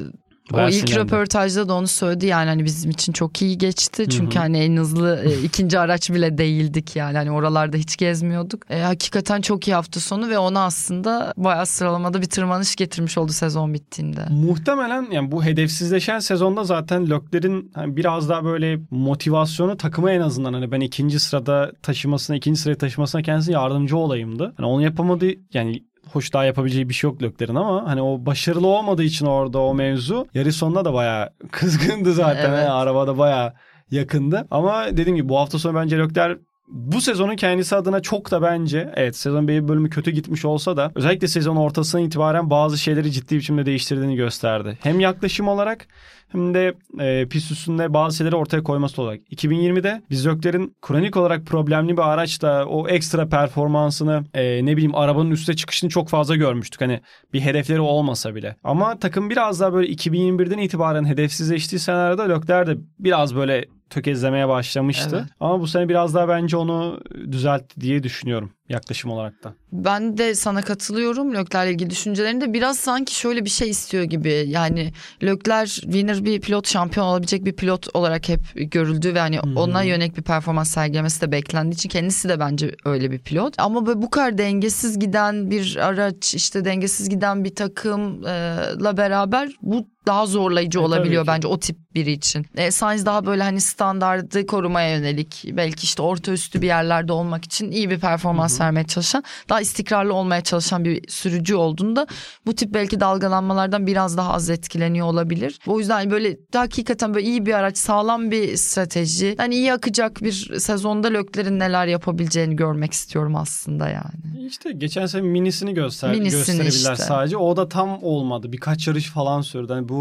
Bayağı 0.53 0.67
o 0.67 0.71
ilk 0.71 0.77
sinirlendim. 0.77 1.05
röportajda 1.05 1.69
da 1.69 1.75
onu 1.75 1.87
söyledi 1.87 2.27
yani 2.27 2.49
hani 2.49 2.65
bizim 2.65 2.91
için 2.91 3.13
çok 3.13 3.43
iyi 3.43 3.59
geçti. 3.59 4.07
Çünkü 4.09 4.37
hı. 4.37 4.41
hani 4.41 4.59
en 4.59 4.77
hızlı 4.77 5.25
e, 5.25 5.43
ikinci 5.43 5.79
araç 5.79 6.11
bile 6.11 6.39
değildik 6.39 6.97
yani 6.97 7.17
hani 7.17 7.31
oralarda 7.31 7.77
hiç 7.77 7.97
gezmiyorduk. 7.97 8.71
E, 8.71 8.81
hakikaten 8.81 9.41
çok 9.41 9.69
iyi 9.69 9.75
hafta 9.75 10.01
sonu 10.01 10.29
ve 10.29 10.39
ona 10.39 10.65
aslında 10.65 11.35
bayağı 11.37 11.67
sıralamada 11.67 12.23
bir 12.23 12.27
tırmanış 12.27 12.77
getirmiş 12.77 13.19
oldu 13.19 13.33
sezon 13.33 13.75
bittiğinde. 13.75 14.27
Muhtemelen 14.31 15.09
yani 15.11 15.33
bu 15.33 15.45
hedefsizleşen 15.45 16.19
sezonda 16.19 16.65
zaten 16.65 17.11
Leclerc'in 17.11 17.71
hani 17.75 17.97
biraz 17.97 18.29
daha 18.29 18.45
böyle 18.45 18.79
motivasyonu 18.91 19.77
takıma 19.77 20.13
en 20.13 20.21
azından 20.21 20.53
hani 20.53 20.73
ben 20.73 20.81
ikinci 20.81 21.21
sırada 21.21 21.73
taşımasına, 21.83 22.37
ikinci 22.37 22.61
sıraya 22.61 22.77
taşımasına 22.77 23.23
kendisi 23.23 23.53
yardımcı 23.53 23.97
olayımdı. 23.97 24.55
Hani 24.57 24.67
onu 24.67 24.83
yapamadı 24.83 25.27
yani 25.53 25.83
hoş 26.13 26.33
daha 26.33 26.45
yapabileceği 26.45 26.89
bir 26.89 26.95
şey 26.95 27.11
yok 27.11 27.23
Leclerc'in 27.23 27.55
ama 27.55 27.89
hani 27.89 28.03
o 28.03 28.27
başarılı 28.27 28.67
olmadığı 28.67 29.03
için 29.03 29.27
orada 29.27 29.59
o 29.59 29.75
mevzu 29.75 30.27
yarış 30.35 30.57
sonunda 30.57 30.85
da 30.85 30.95
bayağı 30.95 31.31
kızgındı 31.51 32.13
zaten. 32.13 32.51
Evet. 32.51 32.59
Yani 32.59 32.71
arabada 32.71 33.19
bayağı 33.19 33.53
yakındı. 33.91 34.47
Ama 34.51 34.87
dediğim 34.91 35.17
gibi 35.17 35.29
bu 35.29 35.39
hafta 35.39 35.59
sonu 35.59 35.75
bence 35.75 35.99
Leclerc 35.99 36.41
bu 36.75 37.01
sezonun 37.01 37.37
kendisi 37.37 37.77
adına 37.77 38.01
çok 38.01 38.31
da 38.31 38.43
bence 38.43 38.93
evet 38.97 39.17
sezon 39.17 39.49
bir 39.49 39.69
bölümü 39.69 39.91
kötü 39.91 40.11
gitmiş 40.11 40.45
olsa 40.45 40.77
da 40.77 40.93
özellikle 40.95 41.29
sezon 41.29 41.57
ortasına 41.57 42.01
itibaren 42.01 42.51
bazı 42.51 42.79
şeyleri 42.79 43.13
ciddi 43.13 43.37
biçimde 43.37 43.67
değiştirdiğini 43.67 44.17
gösterdi. 44.17 44.79
Hem 44.83 45.01
yaklaşım 45.01 45.49
olarak 45.49 45.87
hem 46.29 46.55
de 46.55 46.75
e, 47.01 47.29
pist 47.29 47.51
üstünde 47.51 47.95
bazı 47.95 48.17
şeyleri 48.17 48.37
ortaya 48.37 48.63
koyması 48.63 49.03
olarak. 49.03 49.21
2020'de 49.21 50.03
biz 50.11 50.27
Leclerc'in 50.27 50.77
kronik 50.83 51.17
olarak 51.17 51.47
problemli 51.47 51.97
bir 51.97 52.13
araçla 52.13 52.65
o 52.65 52.89
ekstra 52.89 53.29
performansını 53.29 54.25
e, 54.35 54.67
ne 54.67 54.77
bileyim 54.77 54.95
arabanın 54.95 55.31
üste 55.31 55.57
çıkışını 55.57 55.91
çok 55.91 56.09
fazla 56.09 56.37
görmüştük. 56.37 56.81
Hani 56.81 57.01
bir 57.33 57.41
hedefleri 57.41 57.81
olmasa 57.81 58.35
bile. 58.35 58.57
Ama 58.65 58.99
takım 58.99 59.31
biraz 59.31 59.61
daha 59.61 59.73
böyle 59.73 59.93
2021'den 59.93 60.59
itibaren 60.59 61.05
hedefsizleştiği 61.05 61.79
senaryoda 61.79 62.23
Leclerc 62.23 62.73
de 62.73 62.81
biraz 62.99 63.35
böyle 63.35 63.65
tökezlemeye 63.95 64.49
başlamıştı. 64.49 65.17
Evet. 65.21 65.33
Ama 65.41 65.61
bu 65.61 65.67
sene 65.67 65.89
biraz 65.89 66.15
daha 66.15 66.29
bence 66.29 66.57
onu 66.57 67.01
düzeltti 67.33 67.81
diye 67.81 68.03
düşünüyorum 68.03 68.53
yaklaşım 68.69 69.11
olarak 69.11 69.45
da. 69.45 69.55
Ben 69.73 70.19
de 70.19 70.35
sana 70.35 70.63
katılıyorum 70.63 71.35
Lökler'le 71.35 71.71
ilgili 71.71 71.91
düşüncelerinde. 71.91 72.53
Biraz 72.53 72.79
sanki 72.79 73.15
şöyle 73.15 73.45
bir 73.45 73.51
şey 73.51 73.71
istiyor 73.71 74.05
gibi. 74.05 74.45
Yani 74.47 74.93
Lökler 75.23 75.67
winner 75.67 76.25
bir 76.25 76.41
pilot, 76.41 76.69
şampiyon 76.69 77.07
olabilecek 77.07 77.45
bir 77.45 77.53
pilot 77.53 77.89
olarak 77.95 78.29
hep 78.29 78.41
görüldü 78.55 79.15
ve 79.15 79.21
hani 79.21 79.39
hı. 79.39 79.43
ona 79.57 79.83
yönelik 79.83 80.17
bir 80.17 80.23
performans 80.23 80.71
sergilemesi 80.71 81.21
de 81.21 81.33
beklendiği 81.33 81.75
için 81.75 81.89
kendisi 81.89 82.29
de 82.29 82.41
bence 82.41 82.75
öyle 82.85 83.11
bir 83.11 83.19
pilot. 83.19 83.55
Ama 83.59 83.87
böyle 83.87 84.03
bu 84.03 84.11
kadar 84.11 84.39
dengesiz 84.39 84.99
giden 84.99 85.51
bir 85.51 85.77
araç, 85.77 86.35
işte 86.35 86.65
dengesiz 86.65 87.09
giden 87.09 87.45
bir 87.45 87.55
takımla 87.55 88.97
beraber 88.97 89.49
bu 89.63 89.94
daha 90.07 90.27
zorlayıcı 90.27 90.79
E, 90.79 90.83
olabiliyor 90.83 91.27
bence 91.27 91.49
o 91.49 91.59
tip 91.59 91.77
biri 91.95 92.13
için. 92.13 92.47
E, 92.57 92.71
Sainz 92.71 93.07
daha 93.07 93.27
böyle 93.27 93.43
hani 93.43 93.61
standardı 93.61 94.47
korumaya 94.47 94.97
yönelik 94.97 95.45
belki 95.53 95.85
işte 95.85 96.03
orta 96.03 96.33
üstü 96.33 96.63
bir 96.63 96.67
yerlerde 96.67 97.13
olmak 97.13 97.45
için 97.45 97.71
iyi 97.71 97.91
bir 97.91 97.99
performans 98.01 98.61
vermeye 98.61 98.85
çalışan 98.85 99.25
daha 99.49 99.61
istikrarlı 99.61 100.15
olmaya 100.15 100.41
çalışan 100.41 100.85
bir 100.85 101.09
sürücü 101.09 101.55
olduğunda 101.55 102.07
bu 102.47 102.55
tip 102.55 102.75
belki 102.75 103.01
dalgalanmalardan 103.01 103.87
biraz 103.87 104.17
daha 104.17 104.33
az 104.33 104.51
etkileniyor 104.51 105.07
olabilir. 105.07 105.59
O 105.67 105.79
yüzden 105.79 106.11
böyle 106.11 106.37
hakikaten 106.55 107.15
böyle 107.15 107.27
iyi 107.27 107.47
bir 107.47 107.53
araç 107.53 107.79
sağlam 107.79 108.31
bir 108.31 108.57
strateji 108.57 109.35
hani 109.39 109.55
iyi 109.55 109.73
akacak 109.73 110.23
bir 110.23 110.59
sezonda 110.59 111.09
Lökler'in 111.09 111.59
neler 111.59 111.87
yapabileceğini 111.87 112.57
görmek 112.57 112.93
istiyorum 112.93 113.37
aslında 113.37 113.89
yani. 113.89 114.47
İşte 114.47 114.73
geçen 114.73 115.07
sene 115.07 115.23
minisini 115.23 115.75
göster 115.75 116.11
Minisini 116.11 116.37
gösterebilirler 116.39 116.93
işte. 116.93 117.05
sadece. 117.05 117.37
O 117.37 117.57
da 117.57 117.69
tam 117.69 118.03
olmadı. 118.03 118.53
Birkaç 118.53 118.87
yarış 118.89 119.11
falan 119.11 119.41
sürdü. 119.41 119.73
Hani 119.73 119.89
bu 119.89 119.94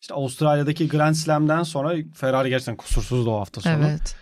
işte 0.00 0.14
Avustralya'daki 0.14 0.88
Grand 0.88 1.14
Slam'den 1.14 1.62
sonra 1.62 1.94
Ferrari 2.14 2.48
gerçekten 2.48 2.76
kusursuzdu 2.76 3.30
o 3.30 3.40
hafta 3.40 3.60
sonu. 3.60 3.72
Evet. 3.88 4.16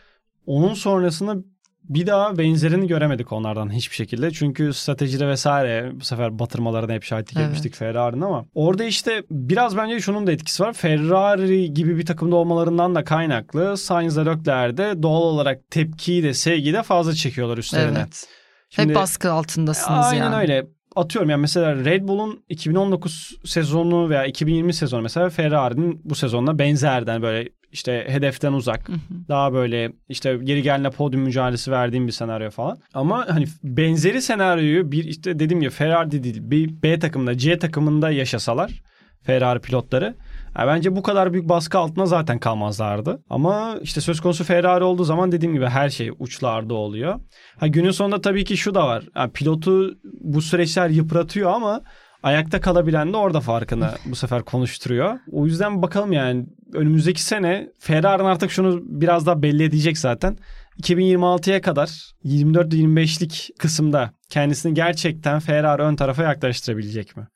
Onun 0.47 0.75
sonrasında 0.75 1.37
bir 1.85 2.07
daha 2.07 2.39
benzerini 2.39 2.87
göremedik 2.87 3.33
onlardan 3.33 3.73
hiçbir 3.73 3.95
şekilde. 3.97 4.31
Çünkü 4.31 4.73
stratejide 4.75 5.29
vesaire 5.29 5.91
bu 5.95 6.05
sefer 6.05 6.39
batırmalarına 6.39 6.93
hep 6.93 7.05
şahitlik 7.05 7.37
Evet. 7.37 7.47
etmiştik 7.47 7.75
Ferrari'nin 7.75 8.21
ama 8.21 8.45
orada 8.55 8.85
işte 8.85 9.23
biraz 9.31 9.77
bence 9.77 10.01
şunun 10.01 10.27
da 10.27 10.33
etkisi 10.33 10.63
var. 10.63 10.73
Ferrari 10.73 11.75
gibi 11.75 11.97
bir 11.99 12.07
takımda 12.07 12.37
olmalarından 12.37 12.95
da 12.95 13.05
kaynaklı 13.05 13.77
Sainz'la 13.77 14.23
Leclerc'de 14.31 15.03
doğal 15.03 15.23
olarak 15.23 15.71
tepkiyi 15.71 16.23
de 16.23 16.35
sevgiyi 16.35 16.75
de 16.75 16.83
fazla 16.83 17.15
çekiyorlar 17.15 17.59
üstlerine. 17.59 17.99
Evet. 17.99 18.29
Şimdi- 18.71 18.89
Hep 18.89 18.97
baskı 18.97 19.33
altındasınız 19.33 20.07
Aynen 20.07 20.25
yani. 20.25 20.37
öyle. 20.37 20.67
Atıyorum 20.97 21.31
yani 21.31 21.41
mesela 21.41 21.85
Red 21.85 22.09
Bull'un 22.09 22.45
2019 22.49 23.39
sezonu 23.45 24.11
veya 24.11 24.27
2020 24.27 24.75
sezonu 24.75 25.03
mesela 25.03 25.31
Ferrari'nin 25.31 26.01
bu 26.05 26.15
sezonla 26.15 26.59
benzerden 26.59 27.23
böyle 27.23 27.49
işte 27.73 28.05
hedeften 28.09 28.53
uzak. 28.53 28.89
Hı 28.89 28.93
hı. 28.93 28.99
Daha 29.29 29.53
böyle 29.53 29.93
işte 30.09 30.39
geri 30.43 30.63
gelene 30.63 30.91
podyum 30.91 31.23
mücadelesi 31.23 31.71
verdiğim 31.71 32.07
bir 32.07 32.13
senaryo 32.13 32.51
falan. 32.51 32.79
Ama 32.95 33.27
hani 33.29 33.45
benzeri 33.65 34.23
senaryoyu 34.23 34.93
bir 34.93 35.05
işte 35.05 35.39
dediğim 35.39 35.61
gibi 35.61 35.71
Ferrari 35.71 36.25
değil 36.25 36.39
bir 36.41 36.83
B 36.83 36.99
takımında 36.99 37.39
C 37.39 37.59
takımında 37.59 38.11
yaşasalar 38.11 38.83
Ferrari 39.23 39.61
pilotları 39.61 40.15
ya 40.59 40.67
bence 40.67 40.97
bu 40.97 41.03
kadar 41.03 41.33
büyük 41.33 41.49
baskı 41.49 41.79
altında 41.79 42.07
zaten 42.07 42.39
kalmazlardı. 42.39 43.23
Ama 43.31 43.79
işte 43.83 44.01
söz 44.01 44.21
konusu 44.21 44.45
Ferrari 44.45 44.85
olduğu 44.85 45.05
zaman 45.05 45.33
dediğim 45.33 45.55
gibi 45.55 45.67
her 45.67 45.89
şey 45.91 46.11
uçlarda 46.19 46.75
oluyor. 46.75 47.21
Ha 47.61 47.67
günün 47.67 47.91
sonunda 47.91 48.21
tabii 48.21 48.45
ki 48.45 48.57
şu 48.57 48.75
da 48.75 48.87
var. 48.87 49.05
Ha, 49.15 49.29
pilotu 49.35 49.95
bu 50.21 50.43
süreçler 50.43 50.89
yıpratıyor 50.89 51.51
ama 51.51 51.81
ayakta 52.23 52.61
kalabilen 52.61 53.13
de 53.13 53.17
orada 53.17 53.41
farkını 53.41 53.91
bu 54.05 54.17
sefer 54.17 54.43
konuşturuyor. 54.43 55.19
O 55.33 55.47
yüzden 55.47 55.83
bakalım 55.83 56.13
yani 56.13 56.47
önümüzdeki 56.75 57.23
sene 57.23 57.69
Ferrari'nin 57.79 58.29
artık 58.29 58.51
şunu 58.51 58.81
biraz 58.83 59.27
daha 59.27 59.43
belli 59.43 59.63
edecek 59.63 59.99
zaten. 59.99 60.37
2026'ya 60.83 61.61
kadar 61.61 61.89
24-25'lik 62.25 63.51
kısımda 63.59 64.11
kendisini 64.31 64.75
gerçekten 64.75 65.39
Ferrari 65.41 65.83
ön 65.83 65.97
tarafa 65.97 66.23
yaklaştırabilecek 66.23 67.17
mi? 67.17 67.27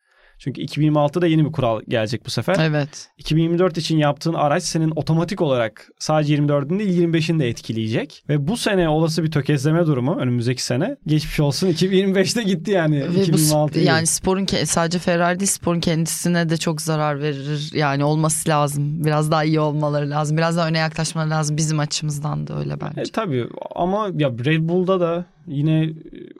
Çünkü 0.43 0.63
2026'da 0.63 1.27
yeni 1.27 1.45
bir 1.45 1.53
kural 1.53 1.81
gelecek 1.89 2.27
bu 2.27 2.31
sefer. 2.31 2.57
Evet. 2.61 3.09
2024 3.19 3.79
için 3.79 3.99
yaptığın 3.99 4.35
araç 4.35 4.63
senin 4.63 4.93
otomatik 4.97 5.41
olarak 5.41 5.89
sadece 5.99 6.35
24'ün 6.35 6.79
değil 6.79 7.03
25'ini 7.03 7.39
de 7.39 7.49
etkileyecek. 7.49 8.25
Ve 8.29 8.49
bu 8.49 8.57
sene 8.57 8.89
olası 8.89 9.23
bir 9.23 9.31
tökezleme 9.31 9.87
durumu 9.87 10.17
önümüzdeki 10.17 10.65
sene 10.65 10.97
geçmiş 11.07 11.41
olsun 11.41 11.69
2025'te 11.69 12.43
gitti 12.43 12.71
yani 12.71 13.01
Ve 13.01 13.09
bu 13.09 13.13
2026 13.13 13.79
sp- 13.79 13.83
yani 13.83 14.07
sporun 14.07 14.47
sadece 14.65 14.99
Ferrari 14.99 15.41
değil 15.41 15.51
sporun 15.51 15.81
kendisine 15.81 16.51
de 16.51 16.57
çok 16.57 16.83
zarar 16.83 17.23
verir. 17.23 17.71
Yani 17.75 18.05
olması 18.05 18.49
lazım. 18.49 19.05
Biraz 19.05 19.31
daha 19.31 19.45
iyi 19.45 19.61
olmaları 19.61 20.11
lazım. 20.11 20.37
Biraz 20.37 20.57
daha 20.57 20.69
öne 20.69 20.79
yaklaşmaları 20.79 21.31
lazım. 21.31 21.57
Bizim 21.57 21.79
açımızdan 21.79 22.47
da 22.47 22.59
öyle 22.59 22.81
bence. 22.81 23.01
E, 23.01 23.05
tabii 23.13 23.47
ama 23.75 24.11
ya 24.19 24.31
Red 24.31 24.69
Bull'da 24.69 25.01
da 25.01 25.25
yine 25.47 25.85
e, 25.85 25.93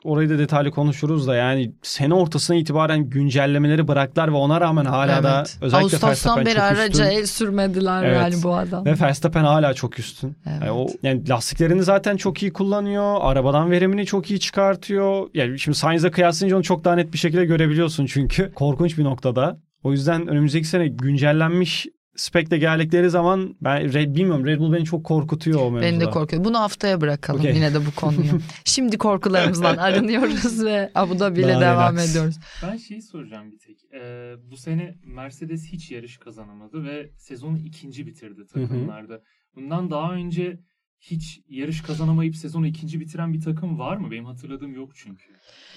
orayı 0.03 0.29
da 0.29 0.39
detaylı 0.39 0.71
konuşuruz 0.71 1.27
da 1.27 1.35
yani 1.35 1.71
sene 1.81 2.13
ortasına 2.13 2.57
itibaren 2.57 3.09
güncellemeleri 3.09 3.87
bıraktılar 3.87 4.31
ve 4.31 4.35
ona 4.35 4.61
rağmen 4.61 4.85
hala 4.85 5.23
da 5.23 5.37
Evet. 5.37 5.57
özellikle 5.61 5.97
Ağustos'tan 5.97 6.45
beri 6.45 6.61
araca 6.61 7.05
el 7.05 7.25
sürmediler 7.25 8.03
Evet. 8.03 8.17
yani 8.17 8.35
bu 8.43 8.55
adam. 8.55 8.85
Ve 8.85 8.99
Verstappen 8.99 9.43
hala 9.43 9.73
çok 9.73 9.99
üstün. 9.99 10.35
Evet. 10.45 10.61
Yani, 10.61 10.71
o, 10.71 10.87
yani 11.03 11.29
lastiklerini 11.29 11.83
zaten 11.83 12.17
çok 12.17 12.43
iyi 12.43 12.53
kullanıyor. 12.53 13.17
Arabadan 13.21 13.71
verimini 13.71 14.05
çok 14.05 14.31
iyi 14.31 14.39
çıkartıyor. 14.39 15.29
Yani 15.33 15.59
şimdi 15.59 15.77
Sainz'la 15.77 16.11
kıyaslayınca 16.11 16.55
onu 16.55 16.63
çok 16.63 16.83
daha 16.83 16.95
net 16.95 17.13
bir 17.13 17.17
şekilde 17.17 17.45
görebiliyorsun 17.45 18.05
çünkü. 18.05 18.51
Korkunç 18.55 18.97
bir 18.97 19.03
noktada. 19.03 19.59
O 19.83 19.91
yüzden 19.91 20.27
önümüzdeki 20.27 20.67
sene 20.67 20.87
güncellenmiş 20.87 21.87
spekle 22.15 22.57
geldikleri 22.57 23.09
zaman 23.09 23.55
ben 23.61 23.93
Red, 23.93 24.15
bilmiyorum 24.15 24.45
Red 24.45 24.59
Bull 24.59 24.73
beni 24.73 24.85
çok 24.85 25.03
korkutuyor 25.03 25.59
o 25.61 25.71
mevzuda. 25.71 25.91
Beni 25.91 25.99
de 25.99 26.09
korkuyor. 26.09 26.43
Bunu 26.43 26.59
haftaya 26.59 27.01
bırakalım 27.01 27.39
Okey. 27.39 27.55
yine 27.55 27.73
de 27.73 27.85
bu 27.85 27.91
konuyu. 27.95 28.31
Şimdi 28.65 28.97
korkularımızdan 28.97 29.77
arınıyoruz 29.87 30.65
ve 30.65 30.91
Abu 30.95 31.19
Dhabi'yle 31.19 31.47
Daha 31.53 31.61
devam 31.61 31.95
relax. 31.95 32.11
ediyoruz. 32.11 32.35
Ben 32.63 32.77
şeyi 32.77 33.01
soracağım 33.01 33.51
bir 33.51 33.59
tek. 33.59 33.77
Ee, 33.93 34.33
bu 34.51 34.57
sene 34.57 34.95
Mercedes 35.05 35.65
hiç 35.71 35.91
yarış 35.91 36.17
kazanamadı 36.17 36.83
ve 36.83 37.09
sezonu 37.17 37.57
ikinci 37.57 38.07
bitirdi 38.07 38.47
takımlarda. 38.53 39.21
Bundan 39.55 39.91
daha 39.91 40.13
önce 40.13 40.59
hiç 41.11 41.39
yarış 41.49 41.81
kazanamayıp 41.81 42.35
sezonu 42.35 42.67
ikinci 42.67 42.99
bitiren 42.99 43.33
bir 43.33 43.41
takım 43.41 43.79
var 43.79 43.97
mı? 43.97 44.11
Benim 44.11 44.25
hatırladığım 44.25 44.75
yok 44.75 44.89
çünkü. 44.95 45.23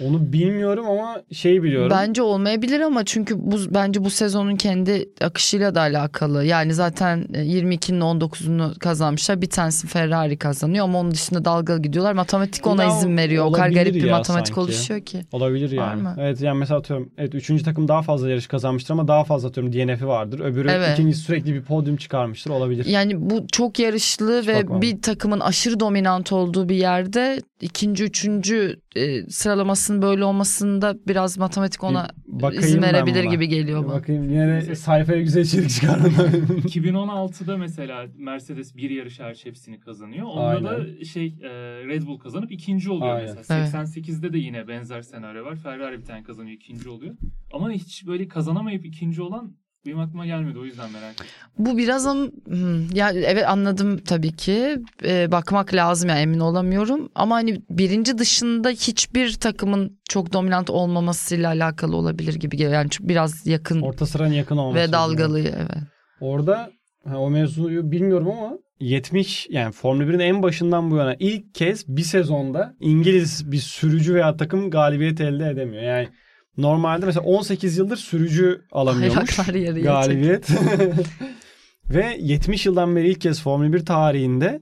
Onu 0.00 0.32
bilmiyorum 0.32 0.86
ama 0.88 1.22
şey 1.32 1.62
biliyorum. 1.62 1.90
Bence 1.90 2.22
olmayabilir 2.22 2.80
ama 2.80 3.04
çünkü 3.04 3.34
bu 3.38 3.56
bence 3.74 4.04
bu 4.04 4.10
sezonun 4.10 4.56
kendi 4.56 5.08
akışıyla 5.20 5.74
da 5.74 5.80
alakalı. 5.80 6.44
Yani 6.44 6.74
zaten 6.74 7.26
e, 7.34 7.38
22'nin 7.38 8.00
19'unu 8.00 8.78
kazanmışlar. 8.78 9.42
Bir 9.42 9.50
tanesi 9.50 9.86
Ferrari 9.86 10.36
kazanıyor 10.36 10.84
ama 10.84 10.98
onun 11.00 11.10
dışında 11.10 11.44
dalgalı 11.44 11.82
gidiyorlar. 11.82 12.12
Matematik 12.12 12.66
ona 12.66 12.84
Ya, 12.84 12.98
izin 12.98 13.16
veriyor. 13.16 13.44
O 13.46 13.52
kadar 13.52 13.68
garip 13.70 13.94
bir 13.94 14.10
matematik 14.10 14.46
sanki. 14.54 14.60
oluşuyor 14.60 15.00
ki. 15.00 15.20
Olabilir 15.32 15.76
Var 15.76 15.88
yani. 15.90 16.02
mı? 16.02 16.14
Evet 16.18 16.40
yani 16.40 16.58
mesela 16.58 16.80
atıyorum 16.80 17.10
evet 17.18 17.34
üçüncü 17.34 17.64
takım 17.64 17.88
daha 17.88 18.02
fazla 18.02 18.30
yarış 18.30 18.46
kazanmıştır 18.46 18.94
ama 18.94 19.08
daha 19.08 19.24
fazla 19.24 19.48
atıyorum 19.48 19.72
DNF'i 19.72 20.06
vardır. 20.06 20.40
Öbürü 20.40 20.68
Evet. 20.70 20.98
ikincisi 20.98 21.20
sürekli 21.22 21.54
bir 21.54 21.62
podyum 21.62 21.96
çıkarmıştır 21.96 22.50
olabilir. 22.50 22.86
Yani 22.86 23.30
bu 23.30 23.46
çok 23.52 23.78
yarışlı 23.78 24.40
Hiç 24.40 24.48
ve 24.48 24.54
bakmadım. 24.54 24.82
bir 24.82 25.02
takımın 25.16 25.40
aşırı 25.40 25.80
dominant 25.80 26.32
olduğu 26.32 26.68
bir 26.68 26.74
yerde 26.74 27.40
ikinci, 27.60 28.04
üçüncü 28.04 28.80
e, 28.96 29.22
sıralamasının 29.22 30.02
böyle 30.02 30.24
olmasında 30.24 30.96
biraz 31.08 31.38
matematik 31.38 31.84
ona 31.84 32.08
Bir 32.26 32.42
bakayım 32.42 32.64
izin 32.64 32.82
verebilir 32.82 33.24
gibi 33.24 33.48
geliyor 33.48 33.84
bana. 33.84 33.94
Bakayım 33.94 34.30
yine 34.30 34.74
sayfaya 34.74 35.22
güzel 35.22 35.40
içerik 35.40 35.70
çıkardım. 35.70 36.12
2016'da 36.12 37.56
mesela 37.56 38.06
Mercedes 38.16 38.76
bir 38.76 38.90
yarış 38.90 39.20
hariç 39.20 39.46
hepsini 39.46 39.80
kazanıyor. 39.80 40.26
Onda 40.26 40.64
da 40.64 41.04
şey 41.04 41.26
e, 41.26 41.48
Red 41.86 42.06
Bull 42.06 42.18
kazanıp 42.18 42.52
ikinci 42.52 42.90
oluyor 42.90 43.14
Aynen. 43.14 43.34
mesela. 43.36 43.60
Evet. 43.60 43.74
88'de 43.74 44.32
de 44.32 44.38
yine 44.38 44.68
benzer 44.68 45.02
senaryo 45.02 45.44
var. 45.44 45.56
Ferrari 45.56 45.98
bir 45.98 46.04
tane 46.04 46.22
kazanıyor 46.22 46.56
ikinci 46.56 46.88
oluyor. 46.88 47.16
Ama 47.52 47.70
hiç 47.70 48.06
böyle 48.06 48.28
kazanamayıp 48.28 48.86
ikinci 48.86 49.22
olan 49.22 49.56
benim 49.86 49.98
aklıma 50.00 50.26
gelmedi 50.26 50.58
o 50.58 50.64
yüzden 50.64 50.92
merak 50.92 51.12
ettim. 51.12 51.26
Bu 51.58 51.78
biraz 51.78 52.06
ama 52.06 52.26
hmm, 52.46 52.94
ya 52.94 53.10
evet 53.12 53.44
anladım 53.48 53.98
tabii 53.98 54.32
ki 54.36 54.78
Ee, 55.04 55.32
bakmak 55.32 55.74
lazım 55.74 56.08
yani 56.08 56.20
emin 56.20 56.40
olamıyorum 56.40 57.08
ama 57.14 57.34
hani 57.34 57.60
birinci 57.70 58.18
dışında 58.18 58.68
hiçbir 58.70 59.34
takımın 59.34 59.98
çok 60.08 60.32
dominant 60.32 60.70
olmamasıyla 60.70 61.48
alakalı 61.48 61.96
olabilir 61.96 62.34
gibi 62.34 62.56
geliyor 62.56 62.74
yani 62.74 62.88
biraz 63.00 63.46
yakın 63.46 63.80
Orta 63.82 64.06
sıranın 64.06 64.32
yakın 64.32 64.56
olması. 64.56 64.88
ve 64.88 64.92
dalgalı 64.92 65.40
evet. 65.40 65.56
Orada 66.20 66.70
ha, 67.08 67.18
o 67.18 67.30
mevzuyu 67.30 67.90
bilmiyorum 67.90 68.30
ama 68.30 68.52
70 68.80 69.46
yani 69.50 69.72
Formula 69.72 70.04
1'in 70.04 70.18
en 70.18 70.42
başından 70.42 70.90
bu 70.90 70.96
yana 70.96 71.16
ilk 71.18 71.54
kez 71.54 71.88
bir 71.88 72.02
sezonda 72.02 72.74
İngiliz 72.80 73.52
bir 73.52 73.56
sürücü 73.58 74.14
veya 74.14 74.36
takım 74.36 74.70
galibiyet 74.70 75.20
elde 75.20 75.48
edemiyor. 75.50 75.82
Yani 75.82 76.08
normalde 76.58 77.06
mesela 77.06 77.24
18 77.24 77.76
yıldır 77.78 77.96
sürücü 77.96 78.62
alamıyormuş 78.72 79.38
yarıya 79.38 79.84
galibiyet. 79.84 80.48
Ve 81.90 82.16
70 82.20 82.66
yıldan 82.66 82.96
beri 82.96 83.10
ilk 83.10 83.20
kez 83.20 83.42
Formula 83.42 83.72
1 83.72 83.86
tarihinde 83.86 84.60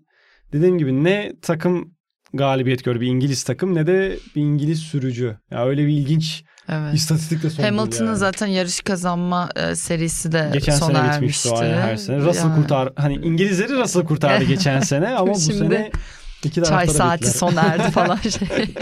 dediğim 0.52 0.78
gibi 0.78 1.04
ne 1.04 1.32
takım 1.42 1.94
galibiyet 2.34 2.84
gördü 2.84 3.00
bir 3.00 3.06
İngiliz 3.06 3.44
takım 3.44 3.74
ne 3.74 3.86
de 3.86 4.16
bir 4.36 4.42
İngiliz 4.42 4.78
sürücü. 4.78 5.36
Ya 5.50 5.66
öyle 5.66 5.86
bir 5.86 5.92
ilginç 5.92 6.44
Evet. 6.68 6.94
İstatistik 6.94 7.42
de 7.42 7.50
son 7.50 7.62
Hamilton'ın 7.62 8.06
yani. 8.08 8.16
zaten 8.18 8.46
yarış 8.46 8.80
kazanma 8.80 9.48
e, 9.56 9.74
serisi 9.74 10.32
de 10.32 10.50
Geçen 10.52 10.72
sona 10.76 10.98
sene 11.02 11.12
bitmişti 11.12 11.48
ermişti. 11.48 11.64
aynen 11.66 11.82
her 11.82 11.96
sene. 11.96 12.16
Russell 12.20 12.48
Yani 12.48 12.60
kurtar 12.60 12.92
hani 12.96 13.14
İngilizleri 13.14 13.72
Russell 13.78 14.04
kurtardı 14.04 14.44
geçen 14.44 14.80
sene 14.90 15.08
ama 15.08 15.30
bu 15.34 15.38
sene 15.38 15.90
iki 16.44 16.62
Çay 16.62 16.86
saati 16.86 17.20
bittiler. 17.22 17.32
sona 17.38 17.60
erdi 17.62 17.90
falan 17.90 18.16
şey. 18.38 18.74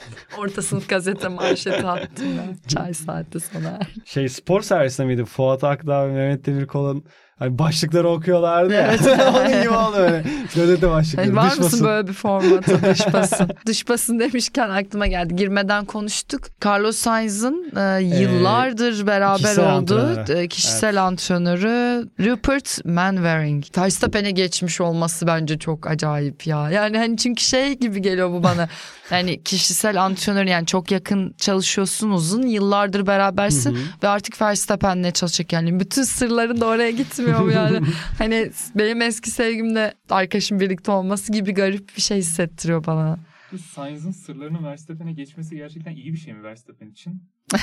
Orta 0.38 0.62
sınıf 0.62 0.88
gazete 0.88 1.28
manşeti 1.28 1.86
attım 1.86 2.26
ben. 2.38 2.56
Çay 2.68 2.94
saati 2.94 3.40
sona. 3.40 3.78
Şey 4.04 4.28
spor 4.28 4.62
servisinde 4.62 5.06
miydi? 5.06 5.24
Fuat 5.24 5.64
Akdağ 5.64 6.08
ve 6.08 6.12
Mehmet 6.12 6.46
Demirkol'un 6.46 7.04
hani 7.38 7.58
başlıkları 7.58 8.08
okuyorlardı 8.08 8.72
ya. 8.74 8.86
Evet. 8.86 9.00
Onun 9.28 9.62
gibi 9.62 9.70
oldu 9.70 9.96
öyle. 9.96 10.24
Gazete 10.56 10.90
başlıkları. 10.90 11.26
Hani 11.26 11.36
var 11.36 11.50
dış 11.50 11.58
mısın 11.58 11.72
basın. 11.72 11.86
böyle 11.86 12.08
bir 12.08 12.12
formata 12.12 12.82
dış 12.90 13.12
basın? 13.12 13.48
dış 13.66 13.88
basın 13.88 14.18
demişken 14.18 14.68
aklıma 14.70 15.06
geldi. 15.06 15.36
Girmeden 15.36 15.84
konuştuk. 15.84 16.42
Carlos 16.64 16.96
Sainz'ın 16.96 17.72
e, 17.76 18.02
yıllardır 18.02 19.06
beraber 19.06 19.36
kişisel 19.38 19.76
olduğu 19.76 19.98
antrenörü. 20.00 20.38
e, 20.38 20.48
kişisel 20.48 21.02
antrenörü 21.02 22.08
Rupert 22.20 22.84
Manwaring. 22.84 23.64
Verstappen'e 23.78 24.30
geçmiş 24.30 24.80
olması 24.80 25.26
bence 25.26 25.58
çok 25.58 25.86
acayip 25.86 26.46
ya. 26.46 26.70
Yani 26.70 26.98
hani 26.98 27.16
çünkü 27.16 27.44
şey 27.44 27.78
gibi 27.78 28.02
geliyor 28.02 28.30
bu 28.32 28.42
bana. 28.42 28.68
Yani 29.10 29.42
kişisel 29.42 30.02
antrenör 30.04 30.44
yani 30.44 30.66
çok 30.66 30.90
yakın 30.90 31.34
çalışıyorsun 31.38 32.10
uzun 32.10 32.42
yıllardır 32.42 33.06
berabersin 33.06 33.70
Hı 33.74 33.78
hı. 33.78 33.82
ve 34.02 34.08
artık 34.08 34.42
Verstappen'le 34.42 35.10
çalışacak 35.10 35.52
yani 35.52 35.80
bütün 35.80 36.02
sırların 36.02 36.60
da 36.60 36.66
oraya 36.66 36.90
gitmiyor 36.90 37.25
mu 37.32 37.50
yani 37.50 37.80
hani 38.18 38.50
benim 38.74 39.02
eski 39.02 39.30
sevgimle 39.30 39.94
arkadaşım 40.10 40.60
birlikte 40.60 40.92
olması 40.92 41.32
gibi 41.32 41.54
garip 41.54 41.96
bir 41.96 42.02
şey 42.02 42.18
hissettiriyor 42.18 42.86
bana. 42.86 43.18
Bu 43.52 43.58
Sainz'ın 43.58 44.10
sırlarını 44.10 44.64
Verstappen'e 44.64 45.12
geçmesi 45.12 45.56
gerçekten 45.56 45.92
iyi 45.92 46.12
bir 46.12 46.18
şey 46.18 46.34
mi 46.34 46.42
Verstappen 46.42 46.90
için? 46.90 47.22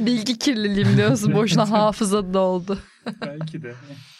Bilgi 0.00 0.38
kirliliğim 0.38 0.96
diyorsun 0.96 1.34
boşuna 1.34 1.70
hafıza 1.70 2.34
doldu. 2.34 2.78
Belki 3.26 3.62
de. 3.62 3.74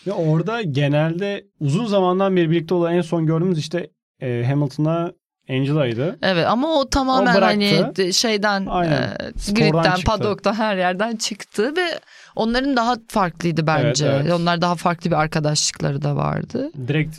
Ve 0.06 0.12
orada 0.12 0.62
genelde 0.62 1.44
uzun 1.60 1.86
zamandan 1.86 2.36
beri 2.36 2.50
birlikte 2.50 2.74
olan 2.74 2.94
en 2.94 3.00
son 3.00 3.26
gördüğümüz 3.26 3.58
işte 3.58 3.90
e, 4.20 4.44
Hamilton'la 4.44 5.12
Angela'ydı. 5.50 6.18
Evet 6.22 6.46
ama 6.46 6.68
o 6.80 6.88
tamamen 6.90 7.36
O 7.36 7.40
hani 7.42 7.78
bıraktı. 7.78 8.12
şeyden 8.12 8.66
Aynen. 8.66 9.02
e, 9.02 9.52
gridden, 9.52 10.00
paddock'tan 10.06 10.54
her 10.54 10.76
yerden 10.76 11.16
çıktı 11.16 11.76
ve 11.76 12.00
onların 12.36 12.76
daha 12.76 12.96
farklıydı 13.08 13.66
bence. 13.66 14.06
Evet, 14.06 14.22
evet. 14.24 14.32
Onlar 14.32 14.60
daha 14.60 14.74
farklı 14.74 15.10
bir 15.10 15.16
arkadaşlıkları 15.16 16.02
da 16.02 16.16
vardı. 16.16 16.70
Direkt 16.88 17.18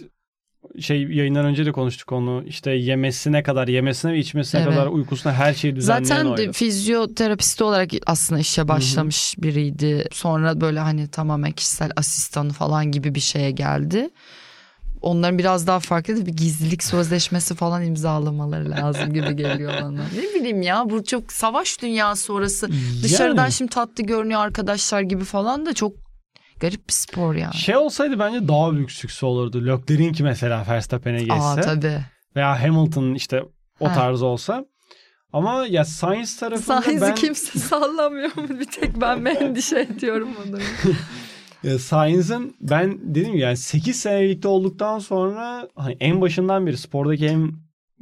şey 0.80 1.04
yayından 1.04 1.46
önce 1.46 1.66
de 1.66 1.72
konuştuk 1.72 2.12
onu. 2.12 2.44
İşte 2.48 2.72
yemesine 2.72 3.44
kadar, 3.44 3.68
yemesine 3.68 4.14
ve 4.14 4.20
içmesine 4.20 4.62
Evet. 4.62 4.74
kadar 4.74 4.88
uykusuna 4.88 5.34
her 5.34 5.54
şeyi 5.54 5.76
düzenleyen 5.76 6.04
Zaten 6.04 6.26
oydu. 6.26 6.52
fizyoterapisti 6.54 7.64
olarak 7.64 7.90
aslında 8.06 8.42
işe 8.42 8.68
başlamış 8.68 9.36
biriydi. 9.38 10.08
Sonra 10.12 10.62
böyle 10.62 10.80
hani 10.80 11.08
tamamen 11.08 11.52
kişisel 11.52 11.92
asistanı 11.96 12.54
falan 12.54 12.92
gibi 12.92 13.16
bir 13.16 13.20
şeye 13.20 13.52
geldi. 13.52 14.10
Onların 15.02 15.38
biraz 15.38 15.68
daha 15.68 15.80
farklı 15.80 16.26
bir 16.26 16.32
gizlilik 16.34 16.84
sözleşmesi 16.84 17.56
falan 17.56 17.84
imzalamaları 17.86 18.72
lazım 18.72 19.14
gibi 19.14 19.36
geliyor 19.36 19.74
bana. 19.82 20.02
Ne 20.16 20.40
bileyim 20.40 20.62
ya 20.62 20.90
bu 20.90 21.04
çok 21.04 21.32
savaş 21.32 21.82
dünyası 21.82 22.34
orası. 22.34 22.70
Dışarıdan 23.04 23.44
Yani. 23.44 23.52
şimdi 23.52 23.72
tatlı 23.72 24.04
görünüyor 24.04 24.40
arkadaşlar 24.42 25.02
gibi 25.02 25.24
falan 25.24 25.66
da 25.66 25.74
çok 25.74 25.94
garip 26.60 26.88
bir 26.88 26.94
spor 26.94 27.36
yani. 27.36 27.54
Şey 27.54 27.76
olsaydı 27.78 28.20
bence 28.20 28.48
daha 28.48 28.72
büyük 28.74 28.92
sükse 28.92 29.26
olurdu. 29.26 29.66
Leclerc'inki 29.66 30.24
mesela 30.24 30.66
Verstappen'e 30.70 31.20
geçse. 31.20 31.34
Aa 31.34 31.62
tabii. 31.62 32.00
Veya 32.36 32.64
Hamilton 32.64 33.14
işte 33.14 33.44
o 33.80 33.90
Ha. 33.90 33.94
tarz 33.94 34.22
olsa. 34.22 34.66
Ama 35.34 35.66
ya 35.70 35.86
Sainz 35.86 36.38
tarafında 36.40 36.82
Sahizi 36.82 37.02
ben... 37.02 37.16
kimse 37.16 37.60
sallamıyor 37.60 38.36
mu? 38.38 38.50
Bir 38.60 38.66
tek 38.66 39.02
ben 39.02 39.22
mi 39.22 39.30
endişe 39.40 39.80
ediyorum 39.80 40.30
onu. 40.48 40.58
Ya 41.64 41.80
Sainz'ın 41.80 42.56
ben 42.62 43.16
dedim 43.16 43.36
ya 43.36 43.48
yani 43.48 43.58
8 43.58 43.96
sene 43.96 44.22
birlikte 44.22 44.48
olduktan 44.48 45.00
sonra 45.00 45.68
hani 45.76 45.98
en 46.00 46.22
başından 46.22 46.68
beri 46.68 46.78
spordaki 46.78 47.26
en 47.26 47.52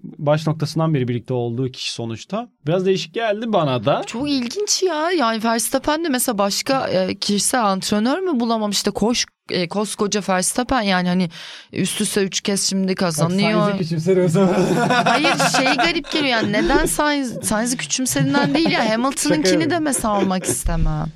baş 0.03 0.47
noktasından 0.47 0.93
beri 0.93 1.07
birlikte 1.07 1.33
olduğu 1.33 1.71
kişi 1.71 1.91
sonuçta. 1.91 2.49
Biraz 2.67 2.85
değişik 2.85 3.13
geldi 3.13 3.45
bana 3.47 3.85
da. 3.85 4.03
Çok 4.05 4.29
ilginç 4.29 4.83
ya. 4.83 5.11
Yani 5.11 5.43
Verstappen 5.43 6.03
de 6.03 6.09
mesela 6.09 6.37
başka 6.37 6.87
e, 6.87 7.15
kişisel 7.15 7.65
antrenör 7.65 8.19
mü 8.19 8.39
bulamamış 8.39 8.77
işte 8.77 8.91
koş 8.91 9.25
e, 9.49 9.67
koskoca 9.67 10.21
Verstappen 10.29 10.81
yani 10.81 11.07
hani 11.07 11.29
üst 11.73 12.01
üste 12.01 12.23
üç 12.23 12.41
kez 12.41 12.69
şimdi 12.69 12.95
kazanıyor. 12.95 13.61
Sainz'i 13.61 13.77
küçümseriyorsun. 13.77 14.47
Hayır 14.89 15.35
şey 15.57 15.75
garip 15.75 16.11
geliyor 16.11 16.31
yani 16.31 16.51
neden 16.51 16.85
Sainz, 16.85 17.47
Sainz'i 17.47 17.77
küçümsediğinden 17.77 18.53
değil 18.53 18.69
ya 18.71 18.89
Hamilton'ınkini 18.89 19.69
de 19.69 19.79
mesela 19.79 20.13
almak 20.13 20.43
istemem. 20.43 21.07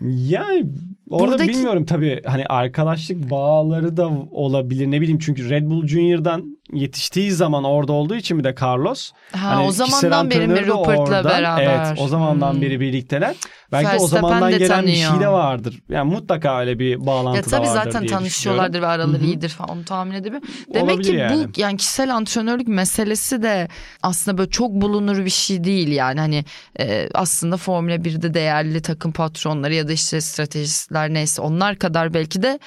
Yani 0.00 0.66
orada 1.12 1.32
Buradaki- 1.32 1.48
bilmiyorum 1.52 1.84
tabii 1.84 2.22
hani 2.26 2.46
arkadaşlık 2.46 3.30
bağları 3.30 3.96
da 3.96 4.08
olabilir 4.30 4.86
ne 4.90 5.00
bileyim 5.00 5.18
çünkü 5.18 5.50
Red 5.50 5.64
Bull 5.66 5.86
Junior'dan 5.86 6.58
yetiştiği 6.72 7.32
zaman 7.32 7.64
orada 7.64 7.92
olduğu 7.92 8.14
için 8.16 8.38
bir 8.38 8.44
de 8.44 8.54
Carlos. 8.62 9.10
Ha 9.32 9.38
Hani 9.50 9.66
o 9.66 9.70
zamandan 9.70 10.30
beri 10.30 10.46
mi 10.48 10.66
Rupert'la 10.66 11.24
beraber? 11.24 11.62
Evet 11.86 11.98
o 12.00 12.08
zamandan 12.08 12.54
Hmm. 12.54 12.62
beri 12.62 12.80
birlikteler. 12.80 13.36
Belki 13.72 13.86
de 13.86 13.88
o 13.90 13.92
Verstappen 13.92 14.20
zamandan 14.28 14.58
gelen 14.58 14.86
bir 14.86 14.92
şey 14.94 15.06
tanıyor. 15.06 15.20
de 15.20 15.28
vardır. 15.28 15.80
Yani 15.88 16.12
mutlaka 16.14 16.60
öyle 16.60 16.78
bir 16.78 17.06
bağlantı 17.06 17.36
Ya 17.36 17.42
tabii 17.42 17.66
vardır 17.68 17.72
zaten 17.84 18.02
diye 18.02 18.10
tanışıyorlardır 18.12 18.82
ve 18.82 18.86
araları 18.86 19.16
Hı 19.18 19.22
hı. 19.22 19.24
iyidir 19.24 19.48
falan 19.48 19.70
onu 19.70 19.84
tahmin 19.84 20.12
edebilirim. 20.14 20.48
Demek 20.74 20.94
Olabilir 20.94 21.10
ki 21.12 21.16
yani. 21.16 21.44
bu 21.56 21.60
yani 21.60 21.76
kişisel 21.76 22.14
antrenörlük 22.14 22.68
meselesi 22.68 23.42
de 23.42 23.68
aslında 24.02 24.38
böyle 24.38 24.50
çok 24.50 24.70
bulunur 24.70 25.24
bir 25.24 25.30
şey 25.30 25.64
değil 25.64 25.88
yani 25.88 26.20
hani 26.20 26.44
e, 26.80 27.08
aslında 27.14 27.56
Formula 27.56 27.94
1'de 28.04 28.34
değerli 28.34 28.82
takım 28.82 29.12
patronları 29.12 29.74
ya 29.74 29.88
da 29.88 29.92
işte 29.92 30.20
stratejistler 30.20 31.01
neyse 31.10 31.42
onlar 31.42 31.76
kadar 31.76 32.14
belki 32.14 32.42
de 32.42 32.58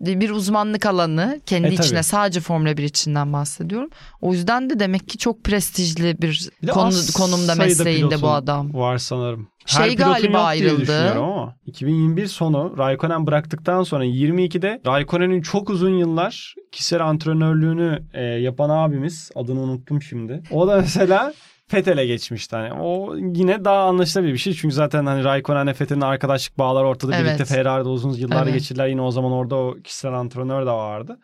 bir 0.00 0.30
uzmanlık 0.30 0.86
alanı 0.86 1.40
kendi 1.46 1.66
E, 1.66 1.74
tabii. 1.74 1.84
içine 1.86 2.02
sadece 2.02 2.40
Formula 2.40 2.76
1 2.76 2.82
içinden 2.82 3.32
bahsediyorum. 3.32 3.90
O 4.20 4.32
yüzden 4.32 4.70
de 4.70 4.78
demek 4.78 5.08
ki 5.08 5.18
çok 5.18 5.44
prestijli 5.44 6.22
bir 6.22 6.50
konu, 6.72 6.90
konumda 7.16 7.54
mesleğinde 7.54 8.22
bu 8.22 8.30
adam. 8.30 8.74
Var 8.74 8.98
sanırım. 8.98 9.48
Şey 9.66 9.84
pilotun 9.84 10.04
galiba 10.04 10.42
ayrıldı. 10.42 11.10
ama 11.10 11.54
2021 11.66 12.26
sonu 12.26 12.74
Raikkonen 12.78 13.26
bıraktıktan 13.26 13.82
sonra 13.82 14.04
22'de 14.04 14.80
Raikkonen'in 14.86 15.42
çok 15.42 15.70
uzun 15.70 15.98
yıllar 15.98 16.54
kişisel 16.72 17.06
antrenörlüğünü 17.06 18.02
e, 18.14 18.22
yapan 18.22 18.70
abimiz 18.70 19.30
adını 19.34 19.60
unuttum 19.60 20.02
şimdi. 20.02 20.42
O 20.50 20.68
da 20.68 20.76
mesela 20.76 21.32
Fethel'e 21.68 22.06
geçmişti. 22.06 22.56
Hani 22.56 22.72
o 22.72 23.16
yine 23.16 23.64
daha 23.64 23.82
anlaşılabilir 23.84 24.32
bir 24.32 24.38
şey. 24.38 24.52
Çünkü 24.52 24.74
zaten 24.74 25.06
hani 25.06 25.24
Raikkonen'le 25.24 25.72
Fethel'in 25.72 26.00
arkadaşlık 26.00 26.58
bağları 26.58 26.86
ortada. 26.86 27.16
Evet. 27.16 27.24
Birlikte 27.26 27.44
Ferrari'de 27.44 27.88
uzun 27.88 28.12
yıllar 28.12 28.42
Evet. 28.42 28.54
geçirdiler. 28.54 28.86
Yine 28.86 29.02
o 29.02 29.10
zaman 29.10 29.32
orada 29.32 29.56
o 29.56 29.74
kişisel 29.84 30.12
antrenör 30.12 30.66
de 30.66 30.70
vardı. 30.70 31.18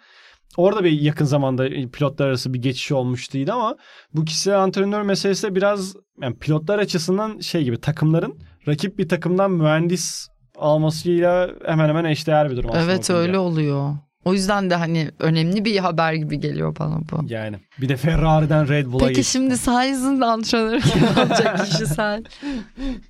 Orada 0.56 0.84
bir 0.84 1.00
yakın 1.00 1.24
zamanda 1.24 1.68
pilotlar 1.92 2.26
arası 2.26 2.54
bir 2.54 2.62
geçiş 2.62 2.92
olmuştuydu 2.92 3.52
ama 3.52 3.76
bu 4.14 4.24
kişisel 4.24 4.62
antrenör 4.62 5.02
meselesi 5.02 5.46
de 5.50 5.54
biraz 5.54 5.94
yani 6.22 6.38
pilotlar 6.38 6.78
açısından 6.78 7.38
şey 7.38 7.64
gibi 7.64 7.80
takımların 7.80 8.38
rakip 8.68 8.98
bir 8.98 9.08
takımdan 9.08 9.50
mühendis 9.50 10.28
almasıyla 10.58 11.50
hemen 11.66 11.88
hemen 11.88 12.04
eşdeğer 12.04 12.50
bir 12.50 12.56
durum 12.56 12.70
aslında. 12.70 12.84
Evet 12.92 13.10
öyle 13.10 13.38
oluyor. 13.38 13.94
O 14.24 14.32
yüzden 14.34 14.70
de 14.70 14.74
hani 14.74 15.10
önemli 15.18 15.64
bir 15.64 15.78
haber 15.78 16.12
gibi 16.12 16.40
geliyor 16.40 16.76
bana 16.78 16.98
bu. 17.10 17.24
Yani 17.28 17.56
bir 17.80 17.88
de 17.88 17.96
Ferrari'den 17.96 18.68
Red 18.68 18.86
Bull'a 18.86 18.98
Peki 18.98 19.14
geçti. 19.14 19.32
şimdi 19.32 19.58
Sainz'ın 19.58 20.20
antrenörü 20.20 20.80
kim 20.80 21.02
olacak 21.18 21.66
kişisel? 21.66 22.24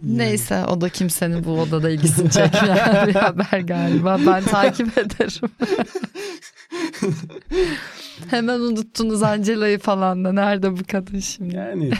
Neyse 0.02 0.64
o 0.68 0.80
da 0.80 0.88
kimsenin 0.88 1.44
bu 1.44 1.60
odada 1.60 1.90
ilgisini 1.90 2.30
çekmeyen 2.30 3.06
bir 3.06 3.14
haber 3.14 3.60
galiba. 3.60 4.18
Ben 4.26 4.42
takip 4.42 4.98
ederim. 4.98 5.50
Hemen 8.30 8.60
unuttunuz 8.60 9.22
Angela'yı 9.22 9.78
falan 9.78 10.24
da. 10.24 10.32
Nerede 10.32 10.72
bu 10.72 10.80
kadın 10.92 11.18
şimdi? 11.18 11.56
Yani 11.56 11.90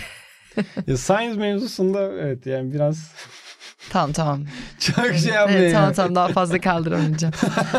ya 0.86 0.96
Sainz 0.96 1.36
mevzusunda 1.36 2.12
evet 2.12 2.46
yani 2.46 2.72
biraz 2.72 3.12
Tamam 3.90 4.12
tamam. 4.12 4.44
çok 4.78 5.14
şey 5.14 5.32
yapmıyor. 5.32 5.60
Evet, 5.60 5.72
tamam 5.72 5.92
tamam 5.92 6.14
daha 6.14 6.28
fazla 6.28 6.60
kaldıramayacağım. 6.60 7.34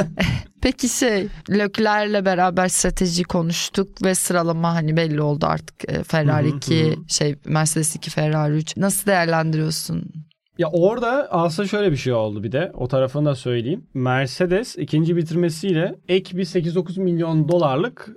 Peki 0.61 0.89
şey 0.89 1.27
Leclerc'le 1.49 2.25
beraber 2.25 2.67
strateji 2.67 3.23
konuştuk 3.23 4.03
ve 4.03 4.15
sıralama 4.15 4.75
hani 4.75 4.97
belli 4.97 5.21
oldu 5.21 5.45
artık. 5.45 5.91
E, 5.93 6.03
Ferrari 6.03 6.47
Hı 6.47 6.53
hı, 6.53 6.57
2 6.57 6.91
hı. 6.91 6.95
şey 7.07 7.35
Mercedes 7.45 7.95
2 7.95 8.09
Ferrari 8.09 8.53
3. 8.53 8.77
Nasıl 8.77 9.05
değerlendiriyorsun? 9.05 10.11
Ya 10.57 10.67
orada 10.71 11.27
aslında 11.31 11.67
şöyle 11.67 11.91
bir 11.91 11.97
şey 11.97 12.13
oldu 12.13 12.43
bir 12.43 12.51
de 12.51 12.71
o 12.73 12.87
tarafını 12.87 13.25
da 13.25 13.35
söyleyeyim. 13.35 13.87
Mercedes 13.93 14.77
ikinci 14.77 15.15
bitirmesiyle 15.15 15.95
ek 16.07 16.37
bir 16.37 16.45
8-9 16.45 16.99
milyon 17.01 17.47
dolarlık 17.47 18.09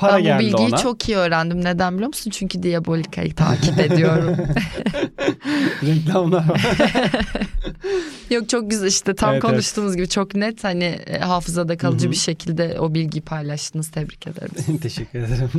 para 0.00 0.12
ben 0.12 0.20
bu 0.20 0.24
geldi 0.24 0.44
bilgiyi 0.44 0.68
ona. 0.68 0.76
çok 0.76 1.08
iyi 1.08 1.16
öğrendim. 1.16 1.64
Neden 1.64 1.94
biliyor 1.94 2.08
musun? 2.08 2.30
Çünkü 2.30 2.62
Diabolica'yı 2.62 3.34
takip 3.34 3.78
ediyorum. 3.80 4.36
Reklamlar 5.82 6.48
var. 6.48 6.60
Yok 8.30 8.48
çok 8.48 8.70
güzel 8.70 8.86
işte 8.86 9.14
tam 9.14 9.30
Evet, 9.32 9.44
evet. 9.44 9.52
konuştuğumuz 9.52 9.96
gibi 9.96 10.08
çok 10.08 10.34
net 10.34 10.64
hani 10.64 10.84
e, 10.84 11.18
hafızada 11.18 11.76
kalıcı 11.76 12.04
Hı 12.04 12.08
hı. 12.08 12.12
bir 12.12 12.16
şekilde 12.16 12.76
o 12.80 12.94
bilgiyi 12.94 13.22
paylaştınız. 13.22 13.90
Tebrik 13.90 14.26
ederim. 14.26 14.78
Teşekkür 14.82 15.18
ederim. 15.18 15.50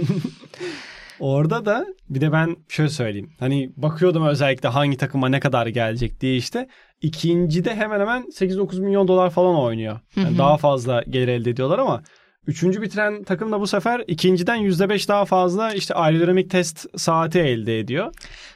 Orada 1.20 1.66
da 1.66 1.86
bir 2.10 2.22
de 2.22 2.32
ben 2.32 2.56
şöyle 2.70 2.90
söyleyeyim. 2.90 3.32
Hani 3.40 3.72
bakıyordum 3.78 4.26
özellikle 4.28 4.70
hangi 4.70 4.98
takıma 4.98 5.30
ne 5.30 5.40
kadar 5.40 5.68
gelecek 5.68 6.22
diye 6.22 6.36
işte. 6.36 6.68
İkincide 7.02 7.76
hemen 7.76 8.00
hemen 8.00 8.24
8-9 8.24 8.82
milyon 8.82 9.08
dolar 9.08 9.30
falan 9.30 9.56
oynuyor. 9.56 10.00
Yani 10.16 10.38
daha 10.38 10.58
fazla 10.58 11.04
gelir 11.10 11.28
elde 11.28 11.50
ediyorlar 11.50 11.80
ama 11.80 12.02
Üçüncü 12.48 12.82
bitiren 12.82 13.24
takım 13.24 13.52
da 13.52 13.60
bu 13.60 13.68
sefer 13.68 14.04
ikinciden 14.08 14.58
%5 14.58 15.08
daha 15.08 15.26
fazla 15.26 15.74
işte 15.74 15.94
aerodinamik 15.94 16.50
test 16.50 16.86
saati 17.00 17.40
elde 17.40 17.80
ediyor. 17.80 18.14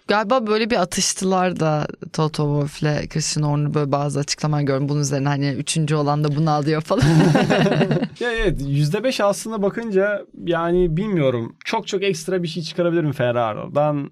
Galiba 0.08 0.48
böyle 0.48 0.70
bir 0.70 0.76
atıştılar 0.76 1.60
da 1.60 1.88
Toto 2.14 2.44
Wolff'le 2.44 3.10
Christian 3.10 3.44
Horner 3.44 3.74
böyle 3.74 3.92
bazı 3.92 4.20
açıklama 4.20 4.62
gördüm. 4.62 4.90
Bunun 4.90 5.02
üzerine 5.02 5.28
hani 5.28 5.50
üçüncü 5.50 5.96
olan 5.96 6.24
da 6.24 6.36
bunu 6.36 6.50
alıyor 6.52 6.82
falan. 6.82 7.02
ya 8.20 8.32
evet 8.32 8.62
%5 8.62 9.24
aslında 9.24 9.62
bakınca 9.62 10.26
yani 10.46 10.98
bilmiyorum 10.98 11.56
çok 11.66 11.88
çok 11.88 12.04
ekstra 12.04 12.44
bir 12.44 12.48
şey 12.48 12.64
çıkarabilirim 12.64 13.12
Ferrari'dan. 13.12 14.12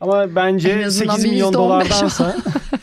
Ama 0.00 0.34
bence 0.34 0.90
8 0.90 1.24
milyon 1.24 1.54
dolardansa 1.54 2.36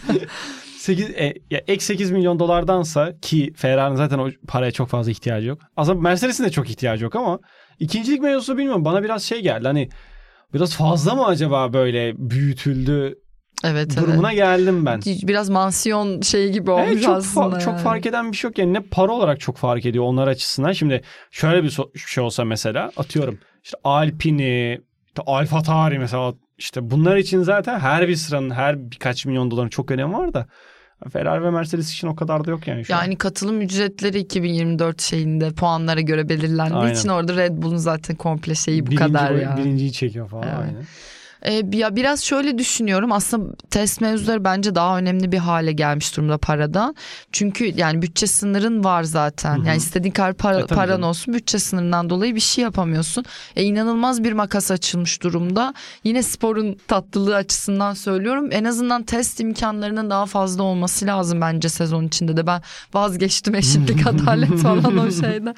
8 0.83 1.09
e, 1.09 1.33
ya 1.51 1.61
ek 1.67 1.83
8 1.83 2.11
milyon 2.11 2.39
dolardansa 2.39 3.19
ki 3.21 3.53
Ferrari'nin 3.55 3.95
zaten 3.95 4.19
o 4.19 4.29
paraya 4.47 4.71
çok 4.71 4.89
fazla 4.89 5.11
ihtiyacı 5.11 5.47
yok. 5.47 5.59
Aslında 5.77 6.01
Mercedes'in 6.01 6.43
de 6.43 6.49
çok 6.49 6.69
ihtiyacı 6.69 7.03
yok 7.03 7.15
ama 7.15 7.39
ikincilik 7.79 8.21
mevzusu 8.21 8.57
bilmiyorum 8.57 8.85
bana 8.85 9.03
biraz 9.03 9.23
şey 9.23 9.41
geldi. 9.41 9.67
Hani 9.67 9.89
biraz 10.53 10.75
fazla 10.75 11.15
mı 11.15 11.25
acaba 11.25 11.73
böyle 11.73 12.13
büyütüldü 12.17 13.15
Evet, 13.63 13.97
durumuna 13.97 14.33
evet. 14.33 14.37
geldim 14.37 14.85
ben. 14.85 15.01
Biraz 15.05 15.49
mansiyon 15.49 16.21
şeyi 16.21 16.51
gibi 16.51 16.71
olmuş 16.71 16.87
evet, 16.91 17.03
çok 17.03 17.15
aslında. 17.15 17.45
Fa- 17.45 17.53
yani. 17.53 17.63
Çok 17.63 17.79
fark 17.79 18.05
eden 18.05 18.31
bir 18.31 18.37
şey 18.37 18.47
yok. 18.47 18.57
Yani 18.57 18.73
ne 18.73 18.79
para 18.79 19.11
olarak 19.11 19.39
çok 19.39 19.57
fark 19.57 19.85
ediyor 19.85 20.03
onlar 20.03 20.27
açısından. 20.27 20.71
Şimdi 20.71 21.01
şöyle 21.31 21.63
bir 21.63 21.69
so- 21.69 21.97
şey 21.97 22.23
olsa 22.23 22.45
mesela 22.45 22.91
atıyorum 22.97 23.39
işte 23.63 23.77
Alpine, 23.83 24.79
işte 25.07 25.23
Alfa 25.25 25.61
Tauri 25.61 25.99
mesela 25.99 26.33
işte 26.57 26.91
bunlar 26.91 27.17
için 27.17 27.41
zaten 27.41 27.79
her 27.79 28.07
bir 28.07 28.15
sıranın 28.15 28.49
her 28.49 28.91
birkaç 28.91 29.25
milyon 29.25 29.51
doların 29.51 29.69
çok 29.69 29.91
önemi 29.91 30.13
var 30.13 30.33
da 30.33 30.47
Ferrari 31.13 31.43
ve 31.43 31.51
Mercedes 31.51 31.93
için 31.93 32.07
o 32.07 32.15
kadar 32.15 32.45
da 32.45 32.51
yok 32.51 32.67
yani 32.67 32.85
şu 32.85 32.93
Yani 32.93 33.09
an. 33.11 33.15
katılım 33.15 33.61
ücretleri 33.61 34.19
2024 34.19 35.01
şeyinde 35.01 35.51
puanlara 35.51 36.01
göre 36.01 36.29
belirlendiği 36.29 36.79
Aynen. 36.79 36.93
için 36.93 37.09
orada 37.09 37.35
Red 37.35 37.51
Bull'un 37.61 37.77
zaten 37.77 38.15
komple 38.15 38.55
şeyi 38.55 38.81
bu 38.81 38.91
Birinci 38.91 39.03
kadar 39.03 39.31
ya. 39.31 39.57
Birinciyi 39.57 39.91
çekiyor 39.91 40.29
falan 40.29 40.43
Evet. 40.47 40.57
aynen. 40.59 40.83
Ee, 41.45 41.63
ya 41.73 41.95
biraz 41.95 42.23
şöyle 42.23 42.57
düşünüyorum 42.57 43.11
aslında 43.11 43.53
test 43.69 44.01
mevzuları 44.01 44.43
bence 44.43 44.75
daha 44.75 44.97
önemli 44.97 45.31
bir 45.31 45.37
hale 45.37 45.71
gelmiş 45.71 46.17
durumda 46.17 46.37
paradan. 46.37 46.95
Çünkü 47.31 47.73
yani 47.79 48.01
bütçe 48.01 48.27
sınırın 48.27 48.83
var 48.83 49.03
zaten. 49.03 49.57
Hı 49.57 49.61
hı. 49.61 49.67
Yani 49.67 49.77
istediğin 49.77 50.13
kadar 50.13 50.33
para, 50.33 50.59
E, 50.59 50.65
paran 50.65 50.87
canım. 50.87 51.03
olsun 51.03 51.33
bütçe 51.33 51.59
sınırından 51.59 52.09
dolayı 52.09 52.35
bir 52.35 52.39
şey 52.39 52.63
yapamıyorsun. 52.63 53.25
E, 53.55 53.63
inanılmaz 53.63 54.23
bir 54.23 54.33
makas 54.33 54.71
açılmış 54.71 55.21
durumda. 55.23 55.73
Yine 56.03 56.23
sporun 56.23 56.77
tatlılığı 56.87 57.35
açısından 57.35 57.93
söylüyorum. 57.93 58.49
En 58.51 58.63
azından 58.63 59.03
test 59.03 59.39
imkanlarının 59.39 60.09
daha 60.09 60.25
fazla 60.25 60.63
olması 60.63 61.05
lazım 61.05 61.41
bence 61.41 61.69
sezon 61.69 62.03
içinde 62.07 62.37
de. 62.37 62.47
Ben 62.47 62.61
vazgeçtim 62.93 63.55
eşitlik 63.55 64.07
adalet 64.07 64.57
falan 64.59 64.97
o 64.97 65.11
şeyden. 65.11 65.55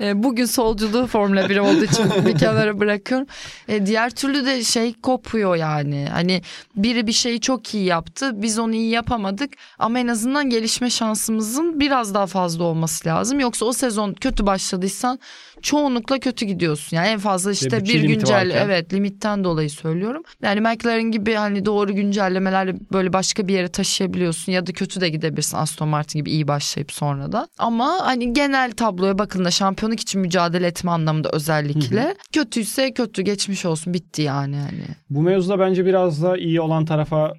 E, 0.00 0.22
bugün 0.22 0.44
solculuğu 0.44 1.06
Formula 1.06 1.48
1 1.48 1.58
olduğu 1.58 1.84
için 1.84 2.04
bir 2.26 2.38
kenara 2.38 2.80
bırakıyorum. 2.80 3.26
E, 3.68 3.86
diğer 3.86 4.10
türlü 4.10 4.46
de 4.46 4.64
şey 4.64 4.94
kopuyor 4.94 5.56
yani. 5.56 6.08
Hani 6.12 6.42
biri 6.76 7.06
bir 7.06 7.12
şeyi 7.12 7.40
çok 7.40 7.74
iyi 7.74 7.84
yaptı. 7.84 8.42
Biz 8.42 8.58
onu 8.58 8.74
iyi 8.74 8.90
yapamadık. 8.90 9.50
Ama 9.78 9.98
en 9.98 10.08
azından 10.08 10.50
gelişme 10.50 10.90
şansımızın 10.90 11.80
biraz 11.80 12.14
daha 12.14 12.26
fazla 12.26 12.64
olması 12.64 13.08
lazım. 13.08 13.40
Yoksa 13.40 13.66
o 13.66 13.72
sezon 13.72 14.12
kötü 14.12 14.46
başladıysan 14.46 15.18
çoğunlukla 15.62 16.18
kötü 16.18 16.46
gidiyorsun. 16.46 16.96
Yani 16.96 17.08
en 17.08 17.18
fazla 17.18 17.52
işte 17.52 17.84
bir 17.84 18.02
limiti 18.02 18.06
güncel 18.06 18.50
evet 18.54 18.92
limitten 18.92 19.44
dolayı 19.44 19.70
söylüyorum. 19.70 20.22
Yani 20.42 20.60
McLaren 20.60 21.10
gibi 21.10 21.34
hani 21.34 21.64
doğru 21.64 21.94
güncellemelerle 21.94 22.74
böyle 22.92 23.12
başka 23.12 23.48
bir 23.48 23.54
yere 23.54 23.68
taşıyabiliyorsun 23.68 24.52
ya 24.52 24.66
da 24.66 24.72
kötü 24.72 25.00
de 25.00 25.08
gidebilirsin 25.08 25.56
Aston 25.56 25.88
Martin 25.88 26.18
gibi 26.18 26.30
iyi 26.30 26.48
başlayıp 26.48 26.92
sonra 26.92 27.32
da. 27.32 27.48
Ama 27.58 27.98
hani 28.02 28.32
genel 28.32 28.72
tabloya 28.72 29.18
bakıldığında 29.18 29.50
şampiyonluk 29.84 30.00
için 30.00 30.20
mücadele 30.20 30.66
etme 30.66 30.90
anlamında 30.90 31.30
özellikle 31.32 32.14
kötüyse 32.32 32.94
kötü 32.94 33.22
geçmiş 33.22 33.64
olsun 33.64 33.94
bitti 33.94 34.22
yani 34.22 34.56
hani. 34.56 34.84
Bu 35.10 35.22
mevzuda 35.22 35.58
bence 35.58 35.86
biraz 35.86 36.22
da 36.22 36.36
iyi 36.36 36.60
olan 36.60 36.84
tarafa, 36.84 37.32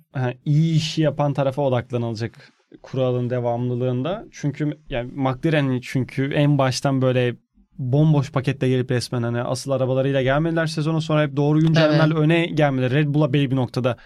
iyi 0.46 0.76
işi 0.76 1.02
yapan 1.02 1.34
tarafa 1.34 1.62
odaklanılacak 1.62 2.52
kuralın 2.82 3.30
devamlılığında. 3.30 4.26
Çünkü 4.32 4.72
yani 4.90 5.12
McLaren 5.16 5.80
çünkü 5.82 6.34
en 6.34 6.58
baştan 6.58 7.02
böyle 7.02 7.36
bomboş 7.78 8.32
paketle 8.32 8.70
gelip 8.70 8.92
resmen 8.92 9.24
hani 9.24 9.42
asıl 9.42 9.72
arabalarıyla 9.72 10.22
gelmediler 10.22 10.68
sezona 10.68 11.02
sonra 11.02 11.24
hep 11.24 11.36
doğru 11.36 11.60
güncellemelerle 11.60 12.14
öne 12.14 12.46
gelmeleri 12.46 12.94
Red 12.94 13.08
Bull'a 13.08 13.34
belli 13.34 13.52
bir 13.52 13.56
noktada 13.56 13.98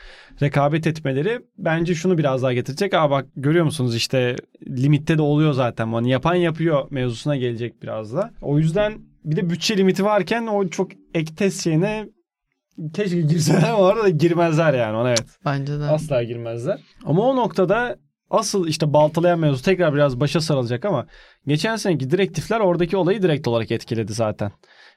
rekabet 0.42 0.88
etmeleri 0.88 1.40
bence 1.58 1.96
şunu 1.96 2.18
biraz 2.18 2.44
daha 2.44 2.54
getirecek. 2.54 2.94
Aa 2.94 3.10
bak 3.10 3.26
görüyor 3.36 3.66
musunuz 3.66 3.96
işte 3.96 4.36
limitte 4.68 5.18
de 5.18 5.22
oluyor 5.22 5.54
zaten 5.54 5.94
hani 5.94 6.10
yapan 6.10 6.36
yapıyor 6.36 6.88
mevzusuna 6.92 7.36
gelecek 7.36 7.84
biraz 7.84 8.14
da. 8.14 8.32
O 8.42 8.58
yüzden 8.58 8.94
bir 9.26 9.36
de 9.36 9.50
bütçe 9.50 9.78
limiti 9.78 10.06
varken 10.06 10.48
o 10.48 10.68
çok 10.68 10.92
ek 11.14 11.36
test 11.36 11.64
şeyine 11.64 12.10
keşke 12.94 13.22
girseler 13.22 13.70
ama 13.70 13.78
orada 13.78 14.04
da 14.04 14.10
girmezler 14.10 14.74
yani 14.74 14.98
ona 14.98 15.10
evet. 15.10 15.26
Bence 15.46 15.80
de. 15.80 15.84
Asla 15.84 16.24
girmezler. 16.24 16.80
Ama 17.06 17.22
o 17.22 17.36
noktada 17.36 17.98
asıl 18.30 18.68
işte 18.68 18.94
baltalayan 18.94 19.40
mevzu 19.40 19.64
tekrar 19.64 19.94
biraz 19.94 20.20
başa 20.20 20.42
sarılacak 20.42 20.86
ama 20.86 21.08
geçen 21.48 21.76
seneki 21.76 22.10
direktifler 22.12 22.60
oradaki 22.60 22.98
olayı 22.98 23.22
direkt 23.22 23.48
olarak 23.48 23.72
etkiledi 23.72 24.14
zaten. 24.14 24.52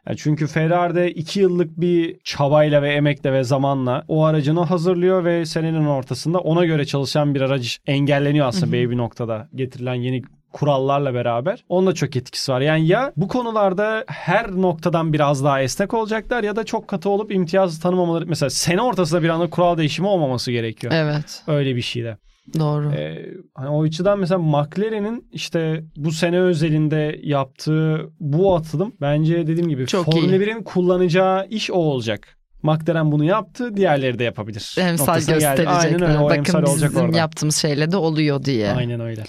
Yani 0.07 0.17
çünkü 0.17 0.47
Ferrari'de 0.47 1.11
iki 1.11 1.41
yıllık 1.41 1.81
bir 1.81 2.19
çabayla 2.25 2.83
ve 2.83 2.93
emekle 2.93 3.33
ve 3.33 3.45
zamanla 3.45 4.05
o 4.09 4.25
aracını 4.25 4.61
hazırlıyor 4.61 5.25
ve 5.25 5.47
senenin 5.47 5.87
ortasında 5.87 6.39
ona 6.39 6.65
göre 6.65 6.85
çalışan 6.85 7.35
bir 7.35 7.41
araç 7.41 7.81
engelleniyor 7.87 8.47
aslında 8.47 8.73
belli 8.73 8.91
bir 8.91 8.97
noktada 8.97 9.49
getirilen 9.55 9.95
yeni 9.95 10.23
kurallarla 10.53 11.15
beraber. 11.15 11.65
Onun 11.69 11.87
da 11.87 11.95
çok 11.95 12.17
etkisi 12.17 12.53
var. 12.53 12.61
Yani 12.61 12.87
ya 12.87 13.13
bu 13.17 13.29
konularda 13.29 14.05
her 14.09 14.51
noktadan 14.53 15.13
biraz 15.13 15.45
daha 15.45 15.63
esnek 15.63 15.95
olacaklar 15.95 16.45
ya 16.45 16.57
da 16.57 16.65
çok 16.65 16.89
katı 16.89 17.09
olup 17.11 17.33
imtiyaz 17.33 17.81
tanımamaları. 17.81 18.27
Mesela 18.27 18.51
sene 18.51 18.83
ortasında 18.83 19.23
bir 19.23 19.29
anda 19.29 19.51
kural 19.51 19.79
değişimi 19.79 20.09
olmaması 20.09 20.53
gerekiyor. 20.53 20.93
Evet 20.97 21.43
Öyle 21.47 21.77
bir 21.77 21.83
şeyde. 21.83 22.17
doğru. 22.59 22.93
Ee, 22.93 23.27
hani 23.55 23.69
o 23.69 23.83
açıdan 23.83 24.19
mesela 24.19 24.39
McLaren'in 24.39 25.29
işte 25.33 25.85
bu 25.97 26.13
sene 26.13 26.41
özelinde 26.41 27.21
yaptığı 27.23 28.11
bu 28.21 28.55
atılım 28.57 28.93
bence 29.01 29.47
dediğim 29.47 29.69
gibi 29.69 29.87
Çok 29.87 30.05
Formula 30.05 30.37
iyi. 30.37 30.41
1'in 30.41 30.63
kullanacağı 30.63 31.47
iş 31.47 31.71
o 31.71 31.75
olacak. 31.75 32.37
McLaren 32.63 33.13
bunu 33.13 33.25
yaptı, 33.25 33.77
diğerleri 33.77 34.19
de 34.19 34.25
yapabilir. 34.25 34.77
Emsal 34.79 35.21
geldi. 35.21 35.69
Aynen 35.69 36.03
öyle, 36.03 36.19
o 36.19 36.25
Bakın 36.25 36.37
emsal 36.37 36.63
olacak 36.63 36.91
bizim 36.91 37.05
orada. 37.05 37.19
yaptığımız 37.19 37.57
şeyle 37.57 37.93
de 37.93 37.97
oluyor 37.97 38.45
diye. 38.45 38.73
Aynen 38.73 39.01
öyle. 39.01 39.25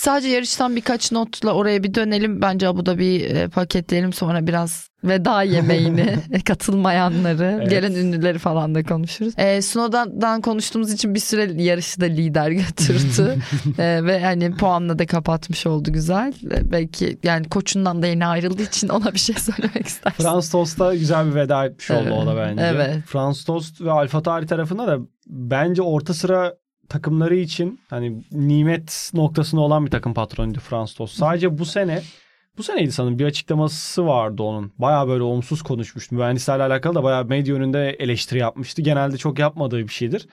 Sadece 0.00 0.28
yarıştan 0.28 0.76
birkaç 0.76 1.12
notla 1.12 1.52
oraya 1.52 1.82
bir 1.82 1.94
dönelim. 1.94 2.42
Bence 2.42 2.68
Abu 2.68 2.86
Dhabi 2.86 3.16
e, 3.16 3.48
paketleyelim 3.48 4.12
sonra 4.12 4.46
biraz 4.46 4.90
veda 5.04 5.42
yemeğini 5.56 6.16
katılmayanları, 6.44 7.58
Evet. 7.60 7.70
gelen 7.70 7.92
ünlüleri 7.92 8.38
falan 8.38 8.74
da 8.74 8.82
konuşuruz. 8.82 9.34
E, 9.36 9.62
Snowden'dan 9.62 10.40
konuştuğumuz 10.40 10.92
için 10.92 11.14
bir 11.14 11.20
süre 11.20 11.62
yarışı 11.62 12.00
da 12.00 12.04
lider 12.04 12.50
götürdü. 12.50 13.36
E, 13.78 14.04
ve 14.04 14.20
hani 14.24 14.56
puanla 14.56 14.98
da 14.98 15.06
kapatmış 15.06 15.66
oldu 15.66 15.92
güzel. 15.92 16.32
E, 16.50 16.72
belki 16.72 17.18
yani 17.22 17.48
koçundan 17.48 18.02
da 18.02 18.06
yeni 18.06 18.26
ayrıldığı 18.26 18.62
için 18.62 18.88
ona 18.88 19.14
bir 19.14 19.18
şey 19.18 19.36
söylemek 19.36 19.86
istersin. 19.86 20.22
Frans 20.22 20.50
Tost'a 20.50 20.94
güzel 20.94 21.26
bir 21.26 21.34
veda 21.34 21.64
etmiş 21.66 21.90
oldu 21.90 22.10
o 22.10 22.26
da 22.26 22.36
bence. 22.36 22.62
Evet. 22.64 23.02
Frans 23.06 23.44
Tost 23.44 23.80
ve 23.80 23.90
Alfa 23.90 24.22
Tauri 24.22 24.46
tarafında 24.46 24.86
da 24.86 24.98
bence 25.26 25.82
orta 25.82 26.14
sıra 26.14 26.54
takımları 26.90 27.36
için 27.36 27.80
hani 27.90 28.24
nimet 28.32 29.10
noktasında 29.14 29.60
olan 29.60 29.86
bir 29.86 29.90
takım 29.90 30.14
patronuydu 30.14 30.60
Frans 30.60 30.94
Tost. 30.94 31.16
Sadece 31.16 31.58
bu 31.58 31.64
sene 31.64 32.02
bu 32.58 32.62
seneydi 32.62 32.92
sanırım 32.92 33.18
bir 33.18 33.24
açıklaması 33.24 34.06
vardı 34.06 34.42
onun. 34.42 34.72
Bayağı 34.78 35.08
böyle 35.08 35.22
olumsuz 35.22 35.62
konuşmuştu. 35.62 36.14
Mühendislerle 36.14 36.62
alakalı 36.62 36.94
da 36.94 37.02
bayağı 37.02 37.24
medya 37.24 37.54
önünde 37.54 37.90
eleştiri 37.90 38.38
yapmıştı. 38.38 38.82
Genelde 38.82 39.16
çok 39.16 39.38
yapmadığı 39.38 39.78
bir 39.78 39.92
şeydir. 39.92 40.26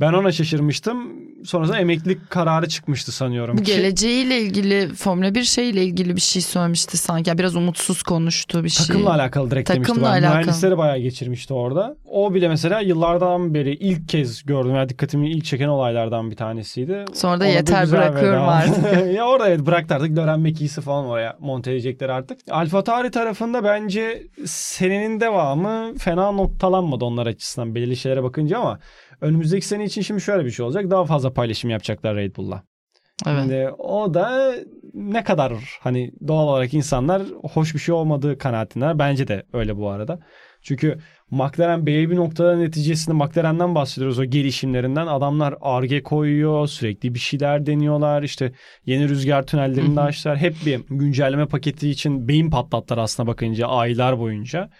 Ben 0.00 0.12
ona 0.12 0.32
şaşırmıştım. 0.32 1.12
Sonrasında 1.44 1.78
emeklilik 1.78 2.30
kararı 2.30 2.68
çıkmıştı 2.68 3.12
sanıyorum. 3.12 3.58
Bu 3.58 3.62
geleceğiyle 3.62 4.40
ilgili 4.40 4.94
Formula 4.94 5.34
1 5.34 5.42
şeyle 5.42 5.84
ilgili 5.84 6.16
bir 6.16 6.20
şey 6.20 6.42
söylemişti 6.42 6.96
sanki. 6.96 7.30
Yani 7.30 7.38
biraz 7.38 7.56
umutsuz 7.56 8.02
konuştuğu 8.02 8.64
bir 8.64 8.68
şey. 8.68 8.86
Takımla 8.86 9.14
alakalı 9.14 9.50
direkt 9.50 9.68
Takımla 9.68 9.86
demişti. 9.86 10.04
Ben 10.04 10.10
alakalı. 10.22 10.30
mühendisleri 10.38 10.78
bayağı 10.78 10.98
geçirmişti 10.98 11.54
orada. 11.54 11.96
O 12.06 12.34
bile 12.34 12.48
mesela 12.48 12.80
yıllardan 12.80 13.54
beri 13.54 13.74
ilk 13.74 14.08
kez 14.08 14.42
gördüm. 14.46 14.74
Yani 14.74 14.88
dikkatimi 14.88 15.30
ilk 15.30 15.44
çeken 15.44 15.68
olaylardan 15.68 16.30
bir 16.30 16.36
tanesiydi. 16.36 17.04
Sonra 17.14 17.40
da 17.40 17.44
Ona 17.44 17.52
yeter 17.52 17.82
güzel 17.82 18.00
bırakıyorum 18.00 18.42
veda. 18.42 18.50
artık. 18.52 19.14
ya 19.14 19.26
orada 19.28 19.48
evet 19.48 19.66
bıraktı 19.66 19.94
artık. 19.94 20.16
Dören 20.16 20.40
mekisi 20.40 20.80
falan 20.80 21.06
oraya 21.06 21.36
monte 21.40 21.70
edecekler 21.72 22.08
artık. 22.08 22.38
Alfa 22.50 22.84
Tauri 22.84 23.10
tarafında 23.10 23.64
bence 23.64 24.22
senenin 24.46 25.20
devamı 25.20 25.94
fena 25.98 26.32
noktalanmadı 26.32 27.04
onlar 27.04 27.26
açısından 27.26 27.74
belirli 27.74 27.96
şeylere 27.96 28.22
bakınca 28.22 28.58
ama 28.58 28.78
önümüzdeki 29.20 29.66
sene 29.66 29.84
için 29.84 30.02
şimdi 30.02 30.20
şöyle 30.20 30.44
bir 30.44 30.50
şey 30.50 30.66
olacak. 30.66 30.90
Daha 30.90 31.04
fazla 31.04 31.32
paylaşım 31.32 31.70
yapacaklar 31.70 32.16
Red 32.16 32.36
Bull'la. 32.36 32.62
Evet. 33.26 33.40
Şimdi 33.40 33.70
o 33.78 34.14
da 34.14 34.54
ne 34.94 35.24
kadar 35.24 35.52
hani 35.80 36.12
doğal 36.28 36.48
olarak 36.48 36.74
insanlar 36.74 37.22
hoş 37.42 37.74
bir 37.74 37.78
şey 37.78 37.94
olmadığı 37.94 38.38
kanaatindeler. 38.38 38.98
Bence 38.98 39.28
de 39.28 39.42
öyle 39.52 39.76
bu 39.76 39.90
arada. 39.90 40.18
Çünkü 40.62 40.98
McLaren 41.30 41.86
belli 41.86 42.10
bir 42.10 42.16
noktada 42.16 42.56
neticesinde 42.56 43.16
McLaren'den 43.16 43.74
bahsediyoruz 43.74 44.18
o 44.18 44.24
gelişimlerinden. 44.24 45.06
Adamlar 45.06 45.54
arge 45.60 46.02
koyuyor, 46.02 46.66
sürekli 46.66 47.14
bir 47.14 47.18
şeyler 47.18 47.66
deniyorlar. 47.66 48.22
İşte 48.22 48.52
yeni 48.86 49.08
rüzgar 49.08 49.46
tünellerini 49.46 50.00
açtılar. 50.00 50.36
Hep 50.36 50.54
bir 50.66 50.80
güncelleme 50.90 51.46
paketi 51.46 51.90
için 51.90 52.28
beyin 52.28 52.50
patlattılar 52.50 53.02
aslına 53.02 53.26
bakınca 53.26 53.66
aylar 53.66 54.18
boyunca. 54.18 54.70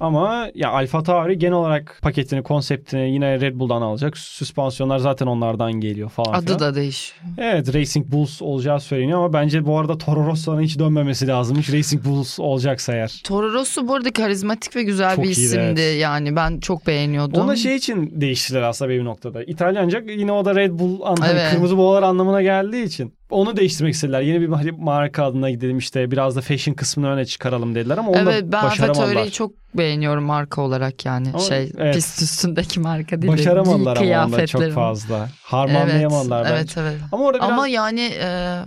Ama 0.00 0.50
ya 0.54 0.70
Alfa 0.70 1.02
Tauri 1.02 1.38
genel 1.38 1.52
olarak 1.54 1.98
paketini, 2.02 2.42
konseptini 2.42 3.10
yine 3.10 3.40
Red 3.40 3.54
Bull'dan 3.58 3.82
alacak. 3.82 4.18
Süspansiyonlar 4.18 4.98
zaten 4.98 5.26
onlardan 5.26 5.72
geliyor 5.72 6.08
falan 6.10 6.32
Adı 6.32 6.44
filan. 6.46 6.60
da 6.60 6.74
değişiyor. 6.74 7.20
Evet 7.38 7.74
Racing 7.74 8.06
Bulls 8.06 8.42
olacağı 8.42 8.80
söyleniyor 8.80 9.18
ama 9.18 9.32
bence 9.32 9.66
bu 9.66 9.78
arada 9.78 9.98
Toro 9.98 10.26
Rosso'nun 10.26 10.60
hiç 10.60 10.78
dönmemesi 10.78 11.26
lazımmış. 11.26 11.72
Racing 11.72 12.04
Bulls 12.04 12.40
olacaksa 12.40 12.92
eğer. 12.94 13.20
Toro 13.24 13.52
Rosso 13.52 13.88
bu 13.88 13.94
arada 13.94 14.12
karizmatik 14.12 14.76
ve 14.76 14.82
güzel 14.82 15.14
Çok 15.16 15.24
bir 15.24 15.28
iyiydi, 15.28 15.40
isimdi. 15.40 15.80
evet. 15.80 16.00
Yani 16.00 16.36
ben 16.36 16.60
çok 16.60 16.86
beğeniyordum. 16.86 17.40
Onu 17.42 17.48
da 17.48 17.56
şey 17.56 17.76
için 17.76 18.20
değiştiler 18.20 18.62
aslında 18.62 18.90
bir 18.90 19.04
noktada. 19.04 19.42
İtalyanca 19.44 20.02
yine 20.16 20.32
o 20.32 20.44
da 20.44 20.54
Red 20.54 20.78
Bull 20.78 21.00
anlamı, 21.02 21.26
Evet. 21.32 21.50
kırmızı 21.52 21.78
boğalar 21.78 22.02
anlamına 22.02 22.42
geldiği 22.42 22.84
için. 22.84 23.14
Onu 23.30 23.56
değiştirmek 23.56 23.94
istediler. 23.94 24.20
Yeni 24.20 24.40
bir 24.40 24.48
hani 24.48 24.70
marka 24.70 25.24
adına 25.24 25.50
gidelim 25.50 25.78
işte 25.78 26.10
biraz 26.10 26.36
da 26.36 26.40
fashion 26.40 26.74
kısmını 26.74 27.08
öne 27.08 27.24
çıkaralım 27.24 27.74
dediler 27.74 27.98
ama 27.98 28.10
onu 28.10 28.18
Evet 28.18 28.42
da 28.42 28.52
ben 28.52 28.62
başaramadılar. 28.62 29.16
Alfa 29.16 29.30
çok 29.30 29.52
beğeniyorum 29.74 30.24
marka 30.24 30.62
olarak 30.62 31.04
yani. 31.04 31.28
Ama 31.28 31.38
şey 31.38 31.72
evet. 31.78 31.94
pist 31.94 32.22
üstündeki 32.22 32.80
marka 32.80 33.22
değil. 33.22 33.32
de 33.32 33.36
Başaramadılar 33.36 33.96
ama 33.96 34.24
onda 34.24 34.46
çok 34.46 34.72
fazla. 34.72 35.28
Harmanlayamadılar 35.42 36.46
evet, 36.50 36.60
bence. 36.60 36.80
Evet 36.80 36.92
evet. 36.92 37.08
Ama 37.12 37.24
orada 37.24 37.38
biraz 37.38 37.50
Ama 37.50 37.68
yani 37.68 38.12
e, 38.20 38.58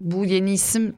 bu 0.00 0.24
yeni 0.24 0.52
isim 0.52 0.96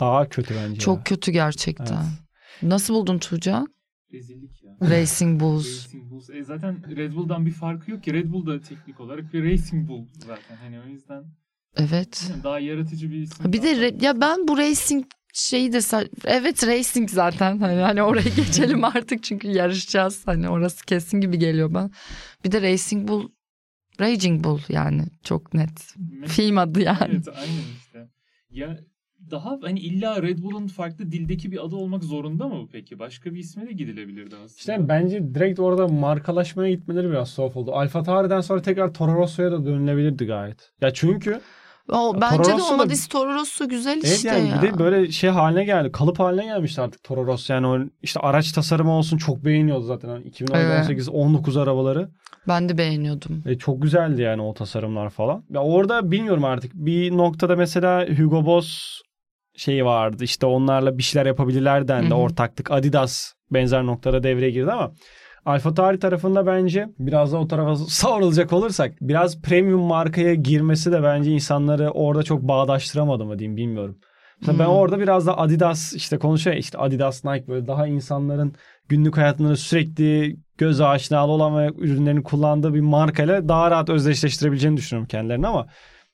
daha 0.00 0.28
kötü 0.28 0.54
bence. 0.54 0.80
çok 0.80 0.96
ya. 0.98 1.04
kötü 1.04 1.32
gerçekten. 1.32 1.96
Evet. 1.96 2.62
Nasıl 2.62 2.94
buldun 2.94 3.18
Tuğcan? 3.18 3.66
Rezillik 4.12 4.64
ya. 4.64 4.90
Racing 4.90 5.40
Bulls. 5.40 5.86
Racing 5.86 6.10
Bulls. 6.10 6.30
E 6.30 6.44
zaten 6.44 6.96
Red 6.96 7.14
Bull'dan 7.14 7.46
bir 7.46 7.52
farkı 7.52 7.90
yok 7.90 8.02
ki. 8.02 8.12
Red 8.12 8.32
Bull 8.32 8.46
da 8.46 8.60
teknik 8.60 9.00
olarak 9.00 9.32
bir 9.32 9.44
Racing 9.44 9.88
Bull 9.88 10.06
zaten. 10.26 10.56
Hani 10.56 10.80
o 10.80 10.88
yüzden 10.88 11.24
Evet. 11.78 12.30
daha 12.44 12.58
yaratıcı 12.60 13.10
bir 13.10 13.16
isim. 13.16 13.52
Bir 13.52 13.62
de 13.62 13.72
re- 13.72 14.04
ya 14.04 14.20
ben 14.20 14.48
bu 14.48 14.58
racing 14.58 15.04
şeyi 15.32 15.72
de 15.72 15.78
evet 16.24 16.66
racing 16.66 17.10
zaten 17.10 17.58
hani 17.58 17.80
hani 17.80 18.02
oraya 18.02 18.28
geçelim 18.36 18.84
artık 18.84 19.22
çünkü 19.22 19.48
yarışacağız 19.48 20.26
hani 20.26 20.48
orası 20.48 20.84
kesin 20.84 21.20
gibi 21.20 21.38
geliyor 21.38 21.74
ben. 21.74 21.90
Bir 22.44 22.52
de 22.52 22.62
Racing 22.62 23.08
Bull 23.08 23.28
Raging 24.00 24.44
Bull 24.44 24.60
yani 24.68 25.02
çok 25.24 25.54
net. 25.54 25.94
Mesela- 25.96 26.28
Film 26.34 26.58
adı 26.58 26.80
yani. 26.80 26.98
Evet 27.10 27.28
aynen 27.28 27.76
işte. 27.78 28.08
Ya 28.50 28.78
daha 29.30 29.58
hani 29.62 29.80
illa 29.80 30.22
Red 30.22 30.38
Bull'un 30.38 30.66
farklı 30.66 31.12
dildeki 31.12 31.52
bir 31.52 31.64
adı 31.66 31.76
olmak 31.76 32.04
zorunda 32.04 32.48
mı 32.48 32.68
peki? 32.72 32.98
Başka 32.98 33.34
bir 33.34 33.38
isme 33.38 33.66
de 33.66 33.72
gidilebilirdi 33.72 34.34
aslında. 34.36 34.58
İşte 34.58 34.88
bence 34.88 35.34
direkt 35.34 35.60
orada 35.60 35.88
markalaşmaya 35.88 36.70
gitmeleri 36.74 37.10
biraz 37.10 37.30
soğuk 37.30 37.56
oldu. 37.56 37.72
Alfa 37.72 38.02
Tauri'den 38.02 38.40
sonra 38.40 38.62
tekrar 38.62 38.94
Toro 38.94 39.14
Rosso'ya 39.14 39.52
da 39.52 39.66
dönülebilirdi 39.66 40.26
gayet. 40.26 40.70
Ya 40.80 40.90
çünkü 40.94 41.40
O, 41.92 42.20
bence 42.20 42.42
Toro 42.42 42.58
de 42.58 42.62
Amadis 42.62 43.08
Toro 43.08 43.34
Rosso 43.34 43.68
güzel 43.68 43.92
evet 43.92 44.16
işte 44.16 44.28
yani 44.28 44.48
ya. 44.48 44.62
bir 44.62 44.72
de 44.72 44.78
böyle 44.78 45.12
şey 45.12 45.30
haline 45.30 45.64
geldi. 45.64 45.92
Kalıp 45.92 46.20
haline 46.20 46.44
gelmişti 46.44 46.80
artık 46.80 47.04
Toro 47.04 47.26
Rosso. 47.26 47.54
Yani 47.54 47.66
o 47.66 47.78
işte 48.02 48.20
araç 48.20 48.52
tasarımı 48.52 48.92
olsun 48.92 49.16
çok 49.16 49.44
beğeniyordu 49.44 49.84
zaten. 49.84 50.08
Hani 50.08 50.24
2018-19 50.24 51.62
arabaları. 51.62 52.08
Ben 52.48 52.68
de 52.68 52.78
beğeniyordum. 52.78 53.42
E, 53.46 53.58
çok 53.58 53.82
güzeldi 53.82 54.22
yani 54.22 54.42
o 54.42 54.54
tasarımlar 54.54 55.10
falan. 55.10 55.44
Ya 55.50 55.62
orada 55.62 56.10
bilmiyorum 56.10 56.44
artık. 56.44 56.74
Bir 56.74 57.16
noktada 57.16 57.56
mesela 57.56 58.06
Hugo 58.18 58.46
Boss 58.46 59.00
şeyi 59.56 59.84
vardı. 59.84 60.24
İşte 60.24 60.46
onlarla 60.46 60.98
bir 60.98 61.02
şeyler 61.02 61.26
yapabilirler 61.26 61.88
dendi. 61.88 62.10
Hı 62.10 62.14
hı. 62.14 62.18
Ortaklık 62.18 62.70
Adidas 62.70 63.32
benzer 63.50 63.86
noktada 63.86 64.22
devreye 64.22 64.50
girdi 64.50 64.72
ama 64.72 64.92
Alfa 65.44 65.74
Tauri 65.74 65.98
tarafında 65.98 66.46
bence 66.46 66.88
biraz 66.98 67.32
da 67.32 67.38
o 67.38 67.48
tarafa 67.48 67.76
savrulacak 67.88 68.52
olursak 68.52 68.94
biraz 69.00 69.42
premium 69.42 69.80
markaya 69.80 70.34
girmesi 70.34 70.92
de 70.92 71.02
bence 71.02 71.30
insanları 71.30 71.90
orada 71.90 72.22
çok 72.22 72.42
bağdaştıramadı 72.42 73.24
mı 73.24 73.38
diyeyim 73.38 73.56
bilmiyorum. 73.56 73.98
Mesela 74.40 74.58
ben 74.58 74.64
Hmm. 74.64 74.72
orada 74.72 74.98
biraz 75.00 75.26
da 75.26 75.38
Adidas 75.38 75.92
işte 75.94 76.18
konuşuyor 76.18 76.56
işte 76.56 76.78
Adidas 76.78 77.24
Nike 77.24 77.48
böyle 77.48 77.66
daha 77.66 77.86
insanların 77.86 78.54
günlük 78.88 79.16
hayatında 79.16 79.56
sürekli 79.56 80.36
göz 80.58 80.80
aşinalı 80.80 81.32
olan 81.32 81.58
ve 81.58 81.72
ürünlerini 81.78 82.22
kullandığı 82.22 82.74
bir 82.74 82.80
markayla 82.80 83.48
daha 83.48 83.70
rahat 83.70 83.90
özdeşleştirebileceğini 83.90 84.76
düşünüyorum 84.76 85.08
kendilerini 85.08 85.46
ama 85.46 85.66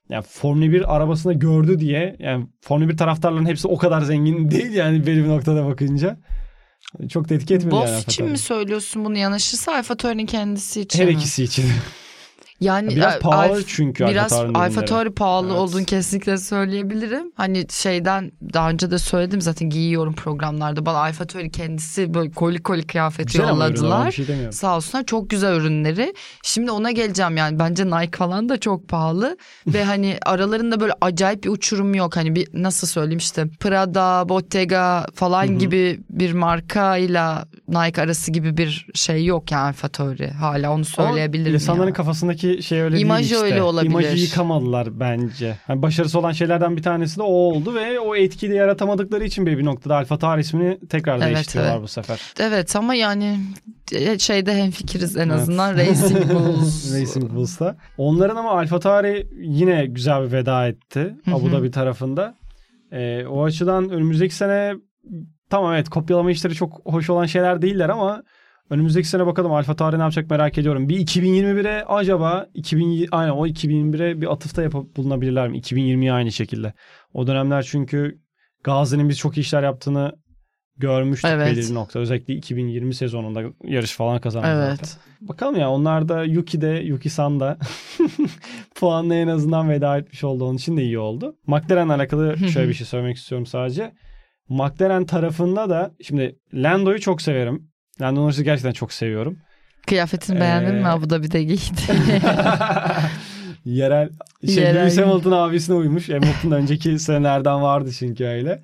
yani 0.09 0.25
Formula 0.29 0.73
1 0.73 0.97
arabasında 0.97 1.33
gördü 1.33 1.79
diye 1.79 2.17
yani 2.19 2.47
Formula 2.61 2.89
1 2.89 2.97
taraftarlarının 2.97 3.49
hepsi 3.49 3.69
o 3.69 3.77
kadar 3.79 4.01
zengin 4.01 4.51
değil 4.51 4.73
yani 4.73 5.07
belli 5.07 5.25
bir 5.25 5.29
noktada 5.29 5.67
bakınca. 5.67 6.17
Çok 7.09 7.29
da 7.29 7.35
etki 7.35 7.53
yani. 7.55 7.71
Boss 7.71 7.91
Alfa 7.91 7.99
için 8.13 8.27
mi 8.27 8.39
söylüyorsun 8.39 9.05
bunu 9.05 9.19
yanaşırsa 9.19 9.73
Alfa 9.73 9.95
Tauri'nin 9.95 10.27
kendisi 10.27 10.81
için 10.81 10.99
Her 10.99 11.07
mi? 11.07 11.13
ikisi 11.15 11.45
için. 11.45 11.65
Yani 12.61 12.97
biraz 12.97 13.15
e, 13.15 13.19
pahalı 13.19 13.53
Alf- 13.61 13.65
çünkü 13.67 14.07
Biraz 14.07 14.33
Alfa. 14.33 14.85
Tauri 14.85 15.11
pahalı 15.15 15.47
Evet. 15.47 15.57
olduğunu 15.59 15.85
kesinlikle 15.85 16.39
söyleyebilirim. 16.39 17.33
Hani 17.37 17.67
şeyden 17.71 18.33
daha 18.55 18.71
önce 18.71 18.91
de 18.91 18.99
söyledim 18.99 19.41
zaten 19.41 19.71
giyiyorum 19.71 20.15
programlarda. 20.15 20.87
Bana 20.87 20.99
Alfa 20.99 21.25
Tauri 21.25 21.51
kendisi 21.51 22.15
böyle 22.15 22.31
koli 22.31 22.63
koli 22.63 22.87
kıyafeti 22.87 23.33
Güzel 23.33 23.49
yolladılar. 23.49 24.11
şey. 24.11 24.27
Sağ 24.53 24.77
olsunlar 24.77 25.05
çok 25.05 25.31
güzel 25.31 25.55
ürünleri. 25.57 26.15
Şimdi 26.43 26.71
ona 26.71 26.91
geleceğim 26.91 27.37
yani 27.37 27.59
bence 27.59 27.87
Nike 27.87 28.19
falan 28.19 28.49
da 28.49 28.61
çok 28.61 28.89
pahalı 28.89 29.37
ve 29.67 29.85
hani 29.95 30.19
aralarında 30.27 30.81
böyle 30.81 30.93
acayip 31.01 31.45
bir 31.45 31.49
uçurum 31.49 31.95
yok. 31.95 32.17
Hani 32.17 32.35
bir 32.35 32.49
nasıl 32.53 32.87
söyleyeyim 32.87 33.19
işte 33.19 33.47
Prada, 33.61 34.29
Bottega 34.29 35.07
falan 35.15 35.59
gibi 35.59 36.01
bir 36.11 36.33
markayla 36.33 37.45
Nike 37.69 38.03
arası 38.03 38.31
gibi 38.33 38.57
bir 38.57 38.87
şey 38.95 39.25
yok 39.25 39.51
yani 39.51 39.63
Alfa 39.63 39.89
Tauri. 39.89 40.31
Hala 40.31 40.73
onu 40.73 40.85
söyleyebilirim. 40.85 41.47
Ama 41.49 41.55
insanların 41.55 41.89
ya. 41.89 41.93
kafasındaki 41.93 42.63
şey 42.63 42.81
öyle 42.81 42.99
İmaj 42.99 43.21
değil 43.21 43.33
işte. 43.33 43.45
öyle 43.45 43.63
olabilir. 43.63 43.91
İmajı 43.91 44.17
yıkamadılar 44.17 45.01
bence. 45.01 45.59
Yani 45.69 45.83
başarısı 45.83 46.19
olan 46.19 46.33
şeylerden 46.33 46.77
bir 46.77 46.83
tanesi 46.83 47.17
de 47.19 47.23
o 47.23 47.27
oldu 47.27 47.75
ve 47.75 48.01
o 48.01 48.17
etkiyi 48.17 48.53
de 48.53 48.55
yaratamadıkları 48.57 49.25
için 49.25 49.47
bir 49.47 49.59
bir 49.59 49.65
noktada 49.65 49.97
Alfa 49.97 50.19
Tauri 50.19 50.41
ismini 50.41 50.79
tekrar 50.89 51.19
Evet, 51.19 51.35
değiştiriyorlar 51.35 51.73
evet. 51.75 51.83
bu 51.83 51.89
sefer. 51.89 52.21
Evet 52.41 52.77
ama 52.77 52.95
yani 52.95 53.41
e, 53.93 54.19
şeyde 54.19 54.55
hemfikiriz 54.55 55.17
en 55.17 55.29
azından 55.29 55.75
Racing 55.75 56.33
Bulls. 56.33 56.95
Racing 56.95 57.33
Bulls'ta. 57.33 57.77
Onların 57.99 58.37
ama 58.37 58.51
Alfa 58.51 58.81
Tauri 58.81 59.29
yine 59.43 59.87
güzel 59.87 60.23
bir 60.23 60.33
veda 60.33 60.69
etti. 60.69 61.15
Abu 61.33 61.53
Dhabi 61.53 61.71
tarafında. 61.71 62.35
Ee, 62.93 63.27
o 63.27 63.45
açıdan 63.45 63.91
önümüzdeki 63.91 64.35
sene 64.35 64.75
tamam 65.55 65.75
evet 65.75 65.89
kopyalama 65.89 66.31
işleri 66.31 66.55
çok 66.55 66.81
hoş 66.85 67.11
olan 67.11 67.27
şeyler 67.27 67.63
değiller 67.63 67.89
ama 67.89 68.23
önümüzdeki 68.71 69.09
sene 69.09 69.27
bakalım 69.27 69.53
Alfa 69.53 69.77
Tauri 69.77 69.99
ne 69.99 70.03
yapacak 70.03 70.31
merak 70.31 70.59
ediyorum. 70.59 70.89
Bir 70.89 71.07
2021'e 71.07 71.85
acaba 71.85 72.47
2000 72.55 73.09
aynen 73.13 73.31
o 73.31 73.47
2021'e 73.47 74.21
bir 74.21 74.33
atıfta 74.33 74.63
yapıp 74.63 74.97
bulunabilirler 74.97 75.49
mi? 75.49 75.59
2020'ye 75.59 76.13
aynı 76.13 76.33
şekilde. 76.33 76.73
O 77.13 77.27
dönemler 77.27 77.63
çünkü 77.63 78.19
Gazi'nin 78.65 79.09
biz 79.09 79.19
çok 79.19 79.37
iyi 79.37 79.41
işler 79.41 79.63
yaptığını 79.63 80.13
görmüştük 80.77 81.31
Evet. 81.35 81.47
belirli 81.47 81.75
nokta. 81.75 81.99
Özellikle 81.99 82.35
2020 82.35 82.95
sezonunda 82.95 83.43
yarış 83.65 83.93
falan 83.93 84.21
kazandı 84.21 84.47
zaten. 84.47 84.67
Evet. 84.69 84.97
Bakalım 85.21 85.57
ya 85.57 85.71
onlar 85.71 86.09
da 86.09 86.25
Yuki 86.25 86.61
de 86.61 86.69
Yuki 86.85 87.11
San 87.11 87.41
da 87.41 87.59
puanla 88.75 89.15
en 89.15 89.29
azından 89.29 89.71
veda 89.71 89.99
etmiş 89.99 90.25
oldu. 90.25 90.45
Onun 90.45 90.57
için 90.57 90.77
de 90.77 90.83
iyi 90.83 90.99
oldu. 90.99 91.37
McLaren'le 91.47 91.91
alakalı 91.91 92.39
şöyle 92.39 92.69
bir 92.69 92.75
şey 92.75 92.87
söylemek 92.87 93.17
istiyorum 93.17 93.47
sadece. 93.47 93.93
McLaren 94.49 95.05
tarafında 95.07 95.71
da 95.71 95.91
şimdi 96.03 96.37
Lando'yu 96.55 97.01
çok 97.01 97.23
severim. 97.23 97.69
Lando 98.01 98.21
Norris'i 98.23 98.45
gerçekten 98.45 98.73
çok 98.73 98.93
seviyorum. 98.93 99.39
Kıyafetini 99.87 100.41
beğendin 100.41 100.75
Ee, 100.75 100.81
mi 100.81 100.89
Abu 100.89 101.11
Dhabi'de 101.11 101.43
giydi? 101.43 101.61
Yerel 103.65 104.09
şey 104.47 104.55
Yerel. 104.55 104.81
Lewis 104.81 104.99
Hamilton 104.99 105.33
abisine 105.33 105.77
uymuş. 105.77 106.09
Hamilton 106.09 106.51
önceki 106.51 106.99
senelerden 106.99 107.63
vardı 107.63 107.91
çünkü 107.99 108.25
öyle. 108.25 108.63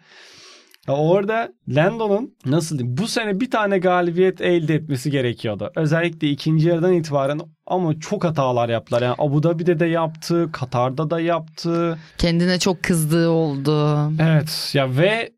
Ya 0.88 0.94
orada 0.94 1.48
Lando'nun 1.68 2.34
nasıl 2.46 2.78
diyeyim 2.78 2.96
bu 2.98 3.06
sene 3.08 3.40
bir 3.40 3.50
tane 3.50 3.78
galibiyet 3.78 4.40
elde 4.40 4.74
etmesi 4.74 5.10
gerekiyordu. 5.10 5.72
Özellikle 5.76 6.28
ikinci 6.30 6.68
yarıdan 6.68 6.92
itibaren 6.92 7.40
ama 7.66 8.00
çok 8.00 8.24
hatalar 8.24 8.68
yaptılar. 8.68 9.02
Yani 9.02 9.14
Abu 9.18 9.42
Dhabi'de 9.42 9.80
de 9.80 9.86
yaptı, 9.86 10.48
Katar'da 10.52 11.10
da 11.10 11.20
yaptı. 11.20 11.98
Kendine 12.18 12.58
çok 12.58 12.82
kızdığı 12.82 13.28
oldu. 13.28 13.96
Evet 14.20 14.70
ya 14.74 14.96
ve 14.96 15.30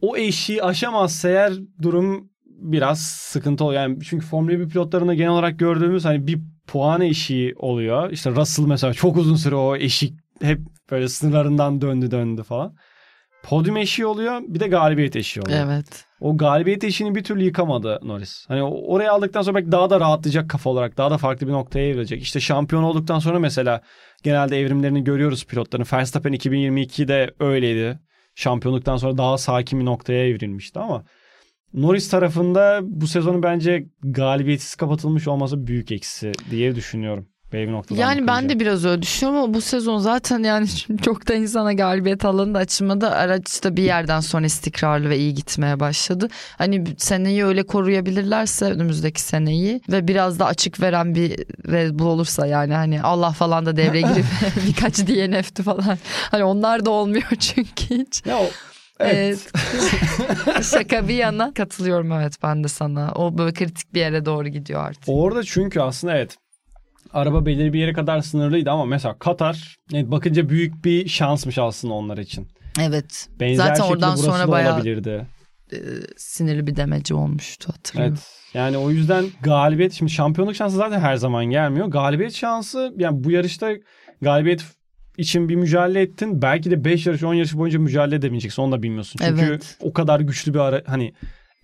o 0.00 0.16
eşiği 0.16 0.62
aşamazsa 0.62 1.28
eğer 1.28 1.52
durum 1.82 2.30
biraz 2.46 3.00
sıkıntı 3.02 3.64
oluyor. 3.64 3.82
Yani 3.82 3.98
çünkü 4.04 4.26
Formula 4.26 4.58
1 4.58 4.68
pilotlarında 4.68 5.14
genel 5.14 5.30
olarak 5.30 5.58
gördüğümüz 5.58 6.04
hani 6.04 6.26
bir 6.26 6.38
puan 6.66 7.00
eşiği 7.00 7.54
oluyor. 7.56 8.10
İşte 8.10 8.30
Russell 8.30 8.64
mesela 8.64 8.92
çok 8.92 9.16
uzun 9.16 9.36
süre 9.36 9.54
o 9.54 9.76
eşik 9.76 10.14
hep 10.42 10.60
böyle 10.90 11.08
sınırlarından 11.08 11.80
döndü 11.80 12.10
döndü 12.10 12.42
falan. 12.42 12.74
Podyum 13.42 13.76
eşiği 13.76 14.06
oluyor 14.06 14.40
bir 14.48 14.60
de 14.60 14.68
galibiyet 14.68 15.16
eşiği 15.16 15.42
oluyor. 15.42 15.66
Evet. 15.66 16.04
O 16.20 16.36
galibiyet 16.36 16.84
eşiğini 16.84 17.14
bir 17.14 17.24
türlü 17.24 17.44
yıkamadı 17.44 17.98
Norris. 18.02 18.44
Hani 18.48 18.62
oraya 18.62 19.12
aldıktan 19.12 19.42
sonra 19.42 19.56
belki 19.56 19.72
daha 19.72 19.90
da 19.90 20.00
rahatlayacak 20.00 20.50
kafa 20.50 20.70
olarak. 20.70 20.96
Daha 20.96 21.10
da 21.10 21.18
farklı 21.18 21.46
bir 21.46 21.52
noktaya 21.52 21.88
evrilecek. 21.88 22.22
İşte 22.22 22.40
şampiyon 22.40 22.82
olduktan 22.82 23.18
sonra 23.18 23.38
mesela 23.38 23.82
genelde 24.22 24.60
evrimlerini 24.60 25.04
görüyoruz 25.04 25.46
pilotların. 25.46 25.86
Verstappen 25.92 26.32
2022'de 26.32 27.30
öyleydi. 27.40 27.98
Şampiyonluktan 28.40 28.96
sonra 28.96 29.18
daha 29.18 29.38
sakin 29.38 29.80
bir 29.80 29.84
noktaya 29.84 30.28
evrilmişti 30.28 30.78
ama 30.78 31.04
Norris 31.74 32.10
tarafında 32.10 32.80
bu 32.82 33.06
sezonu 33.06 33.42
bence 33.42 33.86
galibiyetsiz 34.02 34.74
kapatılmış 34.74 35.28
olması 35.28 35.66
büyük 35.66 35.92
eksi 35.92 36.32
diye 36.50 36.74
düşünüyorum. 36.74 37.28
Benim 37.52 37.72
noktadan 37.72 38.00
Yani 38.00 38.26
ben 38.26 38.48
de 38.48 38.60
biraz 38.60 38.84
öyle 38.84 39.02
düşünüyorum 39.02 39.42
ama 39.44 39.54
bu 39.54 39.60
sezon 39.60 39.98
zaten 39.98 40.42
yani 40.42 40.66
çok 41.04 41.28
da 41.28 41.34
insana 41.34 41.72
galibiyet 41.72 42.24
alanı 42.24 42.54
da 42.54 42.58
açılmadı. 42.58 43.10
Araç 43.10 43.64
da 43.64 43.76
bir 43.76 43.82
yerden 43.82 44.20
sonra 44.20 44.46
istikrarlı 44.46 45.10
ve 45.10 45.18
iyi 45.18 45.34
gitmeye 45.34 45.80
başladı. 45.80 46.28
Hani 46.58 46.84
seneyi 46.98 47.44
öyle 47.44 47.62
koruyabilirlerse 47.62 48.64
önümüzdeki 48.64 49.20
seneyi 49.22 49.80
ve 49.88 50.08
biraz 50.08 50.38
da 50.38 50.46
açık 50.46 50.80
veren 50.80 51.14
bir 51.14 51.30
Red 51.72 51.98
Bull 51.98 52.06
olursa 52.06 52.46
yani 52.46 52.74
hani 52.74 53.02
Allah 53.02 53.30
falan 53.32 53.66
da 53.66 53.76
devreye 53.76 54.02
girip 54.02 54.24
birkaç 54.68 54.98
DNF'ti 54.98 55.62
falan. 55.62 55.98
Hani 56.30 56.44
onlar 56.44 56.84
da 56.84 56.90
olmuyor 56.90 57.30
çünkü 57.40 57.84
hiç. 57.90 58.26
Ya 58.26 58.38
o- 58.38 58.50
evet. 59.00 59.50
Evet. 59.64 60.64
Şaka 60.64 61.08
bir 61.08 61.14
yana 61.14 61.54
katılıyorum 61.54 62.12
evet 62.12 62.34
ben 62.42 62.64
de 62.64 62.68
sana. 62.68 63.12
O 63.14 63.38
böyle 63.38 63.52
kritik 63.52 63.94
bir 63.94 64.00
yere 64.00 64.24
doğru 64.24 64.48
gidiyor 64.48 64.84
artık. 64.84 65.04
Orada 65.06 65.42
çünkü 65.44 65.80
aslında 65.80 66.16
evet 66.16 66.36
araba 67.12 67.46
belirli 67.46 67.72
bir 67.72 67.78
yere 67.80 67.92
kadar 67.92 68.20
sınırlıydı 68.20 68.70
ama 68.70 68.84
mesela 68.84 69.18
Katar 69.18 69.76
evet, 69.94 70.10
bakınca 70.10 70.48
büyük 70.48 70.84
bir 70.84 71.08
şansmış 71.08 71.58
aslında 71.58 71.94
onlar 71.94 72.18
için. 72.18 72.48
Evet. 72.80 73.28
Benzer 73.40 73.66
Zaten 73.66 73.84
oradan 73.84 74.14
sonra 74.14 74.48
bayağı 74.48 74.74
olabilirdi. 74.74 75.26
e, 75.72 75.76
sinirli 76.16 76.66
bir 76.66 76.76
demeci 76.76 77.14
olmuştu 77.14 77.72
hatırlıyorum. 77.76 78.14
Evet. 78.14 78.54
Yani 78.54 78.78
o 78.78 78.90
yüzden 78.90 79.24
galibiyet 79.42 79.92
şimdi 79.92 80.12
şampiyonluk 80.12 80.56
şansı 80.56 80.76
zaten 80.76 81.00
her 81.00 81.16
zaman 81.16 81.44
gelmiyor. 81.44 81.86
Galibiyet 81.86 82.34
şansı 82.34 82.94
yani 82.98 83.24
bu 83.24 83.30
yarışta 83.30 83.70
galibiyet 84.22 84.64
için 85.18 85.48
bir 85.48 85.54
mücadele 85.56 86.00
ettin. 86.00 86.42
Belki 86.42 86.70
de 86.70 86.84
5 86.84 87.06
yarış 87.06 87.22
10 87.22 87.34
yarış 87.34 87.56
boyunca 87.56 87.78
mücadele 87.78 88.16
edemeyeceksin. 88.16 88.62
Onu 88.62 88.72
da 88.72 88.82
bilmiyorsun. 88.82 89.20
Çünkü 89.24 89.44
Evet. 89.44 89.76
o 89.80 89.92
kadar 89.92 90.20
güçlü 90.20 90.54
bir 90.54 90.58
ara 90.58 90.82
hani 90.86 91.12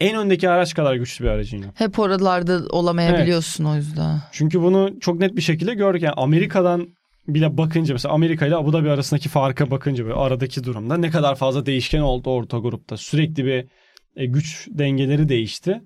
en 0.01 0.17
öndeki 0.17 0.49
araç 0.51 0.75
kadar 0.75 0.95
güçlü 0.95 1.25
bir 1.25 1.31
aracın 1.31 1.63
yok. 1.63 1.73
Hep 1.75 1.99
oralarda 1.99 2.61
olamayabiliyorsun 2.71 3.65
o 3.65 3.77
yüzden. 3.77 4.23
Çünkü 4.33 4.63
bunu 4.63 5.01
çok 5.01 5.19
net 5.21 5.37
bir 5.37 5.43
şekilde 5.43 5.75
gördük. 5.75 6.03
Yani 6.03 6.15
Amerika'dan 6.17 6.89
bile 7.29 7.57
bakınca 7.59 7.95
mesela 7.95 8.15
Amerika 8.15 8.47
ile 8.47 8.57
Abu 8.57 8.73
Dhabi 8.73 8.91
arasındaki 8.91 9.29
farka 9.29 9.71
bakınca 9.71 10.05
böyle 10.05 10.15
aradaki 10.15 10.65
durumda 10.65 10.97
ne 10.97 11.11
kadar 11.11 11.35
fazla 11.35 11.67
değişken 11.67 12.01
oldu 12.01 12.31
orta 12.31 12.59
grupta. 12.59 12.97
Sürekli 12.97 13.45
bir 13.45 13.67
e, 14.17 14.27
güç 14.27 14.69
dengeleri 14.71 15.29
değişti. 15.29 15.81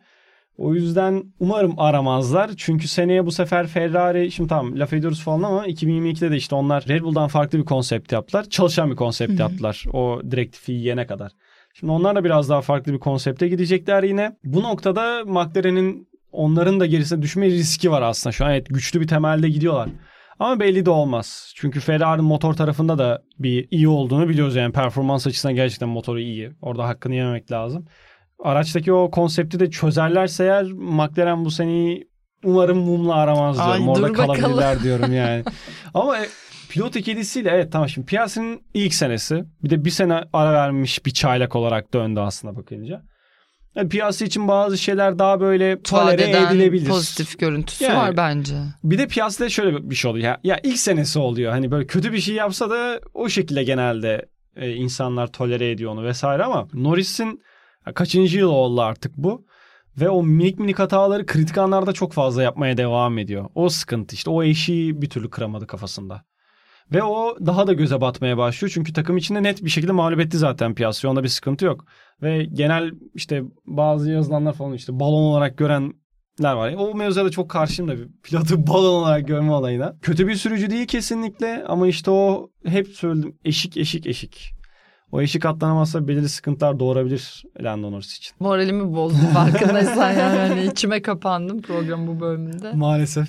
O 0.58 0.74
yüzden 0.74 1.24
umarım 1.40 1.78
aramazlar. 1.78 2.50
Çünkü 2.56 2.88
seneye 2.88 3.26
bu 3.26 3.32
sefer 3.32 3.66
Ferrari 3.66 4.30
şimdi 4.30 4.48
tamam 4.48 4.78
laf 4.78 4.92
ediyoruz 4.92 5.22
falan 5.22 5.42
ama 5.42 5.66
2022'de 5.66 6.30
de 6.30 6.36
işte 6.36 6.54
onlar 6.54 6.88
Red 6.88 7.02
Bull'dan 7.02 7.28
farklı 7.28 7.58
bir 7.58 7.64
konsept 7.64 8.12
yaptılar. 8.12 8.44
Çalışan 8.44 8.90
bir 8.90 8.96
konsept 8.96 9.32
Hı 9.32 9.36
hı. 9.36 9.40
yaptılar 9.40 9.84
o 9.92 10.20
direktifi 10.30 10.72
yiyene 10.72 11.06
kadar. 11.06 11.32
Şimdi 11.74 11.92
onlar 11.92 12.16
da 12.16 12.24
biraz 12.24 12.48
daha 12.48 12.60
farklı 12.60 12.92
bir 12.92 12.98
konsepte 12.98 13.48
gidecekler 13.48 14.02
yine. 14.02 14.36
Bu 14.44 14.62
noktada 14.62 15.24
McLaren'in 15.24 16.08
onların 16.32 16.80
da 16.80 16.86
gerisine 16.86 17.22
düşme 17.22 17.46
riski 17.46 17.90
var 17.90 18.02
aslında. 18.02 18.32
Şu 18.32 18.44
an 18.44 18.50
evet 18.50 18.66
güçlü 18.70 19.00
bir 19.00 19.06
temelde 19.08 19.48
gidiyorlar. 19.48 19.88
Ama 20.38 20.60
belli 20.60 20.86
de 20.86 20.90
olmaz. 20.90 21.52
Çünkü 21.56 21.80
Ferrari'nin 21.80 22.24
motor 22.24 22.54
tarafında 22.54 22.98
da 22.98 23.22
bir 23.38 23.68
iyi 23.70 23.88
olduğunu 23.88 24.28
biliyoruz. 24.28 24.56
Yani 24.56 24.72
performans 24.72 25.26
açısından 25.26 25.54
gerçekten 25.54 25.88
motoru 25.88 26.20
iyi. 26.20 26.52
Orada 26.62 26.88
hakkını 26.88 27.14
yememek 27.14 27.52
lazım. 27.52 27.86
Araçtaki 28.44 28.92
o 28.92 29.10
konsepti 29.10 29.60
de 29.60 29.70
çözerlerse 29.70 30.44
eğer 30.44 30.64
McLaren 30.72 31.44
bu 31.44 31.50
seneyi 31.50 32.10
umarım 32.44 32.78
mumla 32.78 33.14
aramaz 33.14 33.56
diyorum. 33.56 33.88
Ay, 33.88 33.88
Orada 33.88 34.12
kalabilirler 34.12 34.82
diyorum 34.82 35.12
yani. 35.12 35.44
Ama 35.94 36.18
e, 36.18 36.26
pilot 36.70 36.96
ikilisiyle 36.96 37.50
evet 37.50 37.72
tamam 37.72 37.88
şimdi 37.88 38.06
Piastri'nin 38.06 38.62
ilk 38.74 38.94
senesi. 38.94 39.44
Bir 39.64 39.70
de 39.70 39.84
bir 39.84 39.90
sene 39.90 40.24
ara 40.32 40.52
vermiş 40.52 41.06
bir 41.06 41.10
çaylak 41.10 41.56
olarak 41.56 41.94
döndü 41.94 42.20
aslında 42.20 42.56
bakınca. 42.56 43.02
Yani 43.74 43.88
Piastri 43.88 44.26
için 44.26 44.48
bazı 44.48 44.78
şeyler 44.78 45.18
daha 45.18 45.40
böyle 45.40 45.82
tolere 45.82 46.30
edilebilir. 46.30 46.88
pozitif 46.88 47.38
görüntüsü 47.38 47.84
Yani- 47.84 47.96
var 47.96 48.16
bence. 48.16 48.54
Bir 48.84 48.98
de 48.98 49.06
Piastri'de 49.06 49.50
şöyle 49.50 49.90
bir 49.90 49.94
şey 49.94 50.10
oluyor. 50.10 50.24
Ya, 50.24 50.40
ya 50.44 50.60
ilk 50.62 50.78
senesi 50.78 51.18
oluyor. 51.18 51.52
Hani 51.52 51.70
böyle 51.70 51.86
kötü 51.86 52.12
bir 52.12 52.20
şey 52.20 52.34
yapsa 52.34 52.70
da 52.70 53.00
o 53.14 53.28
şekilde 53.28 53.64
genelde 53.64 54.26
e, 54.56 54.70
insanlar 54.70 55.26
tolere 55.26 55.70
ediyor 55.70 55.92
onu 55.92 56.04
vesaire 56.04 56.44
ama 56.44 56.68
Norris'in 56.74 57.42
kaçıncı 57.94 58.38
yıl 58.38 58.50
oldu 58.50 58.80
artık 58.80 59.16
bu. 59.16 59.46
Ve 60.00 60.08
o 60.08 60.22
minik 60.22 60.58
minik 60.58 60.78
hataları 60.78 61.26
kritik 61.26 61.58
anlarda 61.58 61.92
çok 61.92 62.12
fazla 62.12 62.42
yapmaya 62.42 62.76
devam 62.76 63.18
ediyor. 63.18 63.48
O 63.54 63.68
sıkıntı 63.68 64.14
işte. 64.14 64.30
O 64.30 64.42
eşiği 64.42 65.02
bir 65.02 65.10
türlü 65.10 65.30
kıramadı 65.30 65.66
kafasında. 65.66 66.22
Ve 66.92 67.02
o 67.02 67.36
daha 67.46 67.66
da 67.66 67.72
göze 67.72 68.00
batmaya 68.00 68.38
başlıyor. 68.38 68.72
Çünkü 68.74 68.92
takım 68.92 69.16
içinde 69.16 69.42
net 69.42 69.64
bir 69.64 69.70
şekilde 69.70 69.92
mağlup 69.92 70.20
etti 70.20 70.38
zaten 70.38 70.74
Piastri. 70.74 71.08
Onda 71.08 71.22
bir 71.22 71.28
sıkıntı 71.28 71.64
yok. 71.64 71.84
Ve 72.22 72.44
genel 72.44 72.90
işte 73.14 73.42
bazı 73.66 74.10
yazılanlar 74.10 74.52
falan 74.52 74.72
işte 74.72 75.00
balon 75.00 75.22
olarak 75.22 75.58
görenler 75.58 75.92
var. 76.52 76.74
O 76.78 76.94
mevzuya 76.94 77.26
da 77.26 77.30
çok 77.30 77.50
karşıyım 77.50 77.90
da 77.90 77.94
pilotu 78.22 78.66
balon 78.66 79.02
olarak 79.02 79.28
görme 79.28 79.52
olayına. 79.52 79.96
Kötü 80.02 80.28
bir 80.28 80.34
sürücü 80.34 80.70
değil 80.70 80.86
kesinlikle 80.86 81.64
ama 81.68 81.88
işte 81.88 82.10
o 82.10 82.50
hep 82.66 82.88
söyledim 82.88 83.36
eşik 83.44 83.76
eşik 83.76 84.06
eşik. 84.06 84.52
O 85.12 85.20
eşik 85.20 85.46
atlanamazsa 85.46 86.08
belirli 86.08 86.28
sıkıntılar 86.28 86.78
doğurabilir 86.78 87.44
Lando 87.62 87.92
Norris 87.92 88.16
için. 88.16 88.36
Moralimi 88.40 88.94
bozdum 88.94 89.26
farkındaysan 89.34 90.12
yani. 90.12 90.38
Hani 90.38 90.66
içime 90.66 91.02
kapandım 91.02 91.62
program 91.62 92.06
bu 92.06 92.20
bölümünde. 92.20 92.72
Maalesef. 92.72 93.28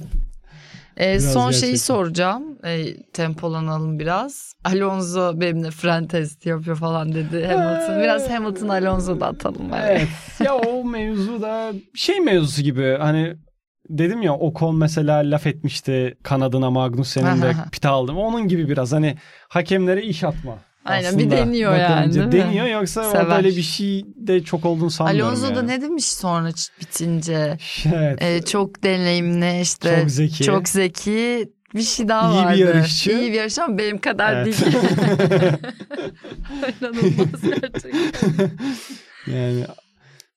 Biraz 1.02 1.34
son 1.34 1.46
gerçekten. 1.46 1.68
şeyi 1.68 1.78
soracağım. 1.78 2.44
Ee, 2.66 3.04
tempolanalım 3.14 4.00
biraz. 4.00 4.54
Alonso 4.64 5.42
benimle 5.42 5.72
fren 5.72 6.08
testi 6.08 6.50
yapıyor 6.50 6.78
falan 6.78 7.14
dedi 7.14 7.46
Hamilton. 7.46 8.00
Biraz 8.04 8.30
Hamilton 8.30 8.68
Alonso 8.68 9.20
da 9.20 9.28
atalım. 9.28 9.70
Yani. 9.70 9.86
Evet. 9.86 10.08
ya 10.46 10.56
o 10.56 10.84
mevzu 10.86 11.42
da 11.42 11.72
şey 11.96 12.20
mevzusu 12.20 12.62
gibi 12.62 12.98
hani 13.00 13.36
dedim 13.90 14.22
ya 14.22 14.36
Ocon 14.36 14.76
mesela 14.76 15.18
laf 15.18 15.48
etmişti 15.48 16.18
kanadına 16.24 16.72
Magnussen'in 16.72 17.42
de 17.42 17.48
Aha. 17.48 17.66
pit 17.72 17.86
aldım. 17.86 18.18
Onun 18.18 18.48
gibi 18.48 18.70
biraz 18.70 18.92
hani 18.92 19.18
hakemlere 19.50 20.04
iş 20.04 20.24
atma. 20.24 20.58
Aynen, 20.86 21.18
bir 21.20 21.26
aslında 21.28 21.38
deniyor 21.38 21.76
yani, 21.78 22.00
bakınca. 22.02 22.26
mi? 22.26 22.32
Deniyor 22.32 22.68
yoksa 22.68 23.04
Sever. 23.04 23.22
orada 23.24 23.38
öyle 23.38 23.48
bir 23.50 23.62
şey 23.62 24.06
de 24.16 24.44
çok 24.44 24.66
olduğunu 24.66 24.90
sanmıyorum 24.92 25.34
Alonso 25.34 25.50
da 25.56 25.60
yani. 25.60 25.68
ne 25.68 25.82
demiş 25.82 26.06
sonra 26.06 26.50
bitince? 26.82 27.58
Evet. 27.96 28.22
Ee, 28.22 28.42
çok 28.46 28.84
deneyimli 28.84 29.62
işte. 29.62 30.00
Çok 30.02 30.12
zeki. 30.12 30.44
Çok 30.44 30.70
zeki. 30.70 31.50
Bir 31.76 31.82
şey 31.82 32.08
daha 32.08 32.32
İyi 32.32 32.40
bir 32.40 32.46
vardı. 32.46 32.58
yarışçı. 32.60 33.12
İyi 33.12 33.32
bir 33.32 33.38
yarışçı 33.38 33.64
ama 33.64 33.78
benim 33.78 33.98
kadar 33.98 34.34
Evet. 34.36 34.46
değil. 34.46 34.74
İnanılmaz 36.82 37.42
gerçekten. 37.42 38.52
yani 39.28 39.66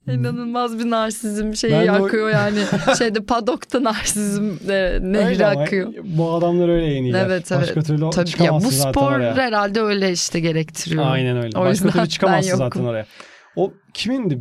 İnanılmaz 0.09 0.79
bir 0.79 0.91
narsizm 0.91 1.55
şeyi 1.55 1.73
Ben 1.73 1.89
o- 1.89 2.05
akıyor 2.07 2.31
yani. 2.31 2.59
Şeyde 2.99 3.21
padokta 3.25 3.85
narsizm 3.85 4.45
e, 4.71 4.99
nehri 5.03 5.27
öyle 5.27 5.47
akıyor. 5.47 5.95
Bu 6.05 6.33
adamlar 6.33 6.69
öyle 6.69 6.87
yeniler. 6.87 7.27
Evet, 7.27 7.51
Başka 7.51 7.73
evet. 7.75 7.87
türlü 7.87 8.11
Tabii 8.11 8.43
ya 8.45 8.53
bu 8.55 8.61
zaten 8.61 8.91
spor 8.91 9.13
oraya. 9.13 9.37
herhalde 9.37 9.81
öyle 9.81 10.13
işte 10.13 10.41
gerektiriyor. 10.41 11.05
Aynen 11.07 11.37
öyle. 11.37 11.59
O 11.59 11.61
Başka 11.65 11.89
türlü 11.89 12.09
çıkamazsın 12.09 12.57
zaten 12.57 12.85
oraya. 12.85 13.07
O 13.57 13.73
kimindi? 13.95 14.41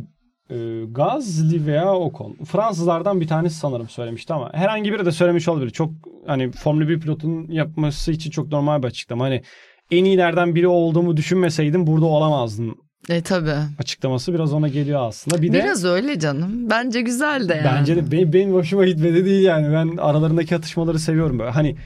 Ee, 0.50 0.84
Gazli 0.90 1.66
veya 1.66 1.94
Ocon. 1.94 2.36
Fransızlardan 2.44 3.20
bir 3.20 3.26
tanesi 3.28 3.56
sanırım 3.58 3.88
söylemişti 3.88 4.32
ama 4.34 4.50
herhangi 4.54 4.92
biri 4.92 5.06
de 5.06 5.12
söylemiş 5.12 5.48
olabilir. 5.48 5.70
Çok 5.70 5.90
hani 6.26 6.50
Formula 6.52 6.88
1 6.88 7.00
pilotunun 7.00 7.48
yapması 7.48 8.12
için 8.12 8.30
çok 8.30 8.48
normal 8.52 8.82
bir 8.82 8.86
açıklama. 8.88 9.24
Hani 9.24 9.42
en 9.90 10.04
iyilerden 10.04 10.54
biri 10.54 10.68
olduğumu 10.68 11.16
düşünmeseydim 11.16 11.86
burada 11.86 12.06
olamazdım 12.06 12.76
E 13.08 13.20
tabii. 13.20 13.54
açıklaması 13.78 14.34
biraz 14.34 14.52
ona 14.52 14.68
geliyor 14.68 15.08
aslında. 15.08 15.42
Bir 15.42 15.52
de 15.52 15.64
Biraz 15.64 15.84
öyle 15.84 16.18
canım. 16.18 16.70
Bence 16.70 17.00
güzel 17.00 17.48
de 17.48 17.54
yani. 17.54 17.64
bence 17.64 17.96
de 17.96 18.10
benim, 18.12 18.32
benim 18.32 18.54
hoşuma 18.54 18.84
gitmedi 18.86 19.24
değil 19.24 19.44
yani. 19.44 19.72
Ben 19.72 19.96
aralarındaki 19.96 20.56
atışmaları 20.56 20.98
seviyorum 20.98 21.38
böyle. 21.38 21.50
Hani 21.50 21.76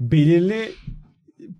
belirli 0.00 0.72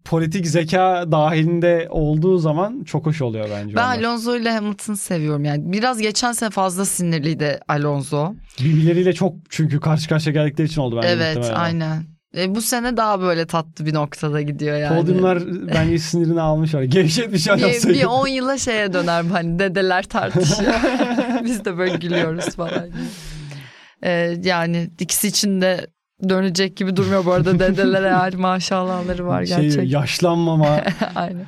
politik 0.04 0.46
zeka 0.46 1.12
dahilinde 1.12 1.86
olduğu 1.90 2.38
zaman 2.38 2.84
çok 2.84 3.06
hoş 3.06 3.22
oluyor 3.22 3.48
bence. 3.50 3.76
Ben 3.76 3.84
onlar. 3.84 3.98
Alonso 3.98 4.36
ile 4.36 4.50
Hamilton'ı 4.50 4.96
seviyorum 4.96 5.44
yani. 5.44 5.72
Biraz 5.72 5.98
geçen 5.98 6.32
sene 6.32 6.50
fazla 6.50 6.84
sinirliydi 6.84 7.60
Alonso. 7.68 8.34
Birbirleriyle 8.60 9.12
çok 9.12 9.34
çünkü 9.48 9.80
karşı 9.80 10.08
karşıya 10.08 10.32
geldikleri 10.32 10.66
için 10.66 10.80
oldu 10.80 10.96
bence 10.96 11.08
evet 11.08 11.52
aynen. 11.54 12.13
E, 12.36 12.54
bu 12.54 12.62
sene 12.62 12.96
daha 12.96 13.20
böyle 13.20 13.46
tatlı 13.46 13.86
bir 13.86 13.94
noktada 13.94 14.40
gidiyor 14.42 14.76
yani. 14.76 15.00
Podyumlar 15.00 15.42
bence 15.74 15.98
sinirini 15.98 16.40
almış 16.40 16.74
var. 16.74 16.82
Gevşetmiş 16.82 17.46
bir, 17.46 17.50
Alonso'yu. 17.50 17.94
bir 17.94 18.04
10 18.04 18.26
yıla 18.28 18.58
şeye 18.58 18.92
döner 18.92 19.24
hani 19.24 19.58
dedeler 19.58 20.02
tartışıyor. 20.02 20.74
Biz 21.44 21.64
de 21.64 21.78
böyle 21.78 21.96
gülüyoruz 21.96 22.44
falan. 22.56 22.86
E, 24.02 24.10
yani 24.42 24.90
ikisi 25.00 25.28
için 25.28 25.60
de 25.60 25.86
dönecek 26.28 26.76
gibi 26.76 26.96
durmuyor 26.96 27.24
bu 27.24 27.32
arada 27.32 27.58
dedeler 27.58 28.02
eğer 28.12 28.34
maşallahları 28.34 29.26
var 29.26 29.44
şey, 29.44 29.56
gerçekten. 29.56 29.82
yaşlanmama 29.84 30.80
Aynen. 31.14 31.46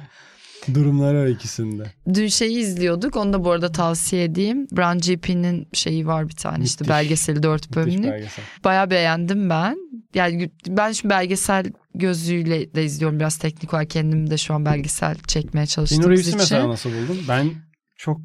durumları 0.75 1.19
var 1.19 1.27
ikisinde. 1.27 1.85
Dün 2.15 2.27
şeyi 2.29 2.59
izliyorduk. 2.59 3.17
Onu 3.17 3.33
da 3.33 3.45
bu 3.45 3.51
arada 3.51 3.73
tavsiye 3.73 4.25
edeyim. 4.25 4.67
Brown 4.73 5.13
GP'nin 5.13 5.69
şeyi 5.73 6.07
var 6.07 6.29
bir 6.29 6.37
tane 6.37 6.65
işte 6.65 6.83
Müthiş. 6.85 6.97
belgeseli 6.97 7.43
dört 7.43 7.77
bölümlük. 7.77 8.13
belgesel. 8.13 8.45
Bayağı 8.65 8.91
beğendim 8.91 9.51
ben. 9.51 9.77
Yani 10.17 10.51
ben 10.69 10.93
şimdi 10.93 11.11
belgesel 11.15 11.65
gözüyle 11.95 12.75
de 12.75 12.85
izliyorum. 12.85 13.19
Biraz 13.19 13.37
teknik 13.39 13.75
olarak 13.75 13.91
kendim 13.91 14.31
de 14.31 14.37
şu 14.39 14.55
an 14.55 14.65
belgesel 14.65 15.15
çekmeye 15.27 15.53
Keanu 15.53 15.69
çalıştığımız 15.69 16.07
Reeves'i 16.07 16.23
için. 16.29 16.39
mesela 16.39 16.69
nasıl 16.69 16.91
buldun? 16.91 17.19
Ben 17.29 17.51
çok 17.97 18.21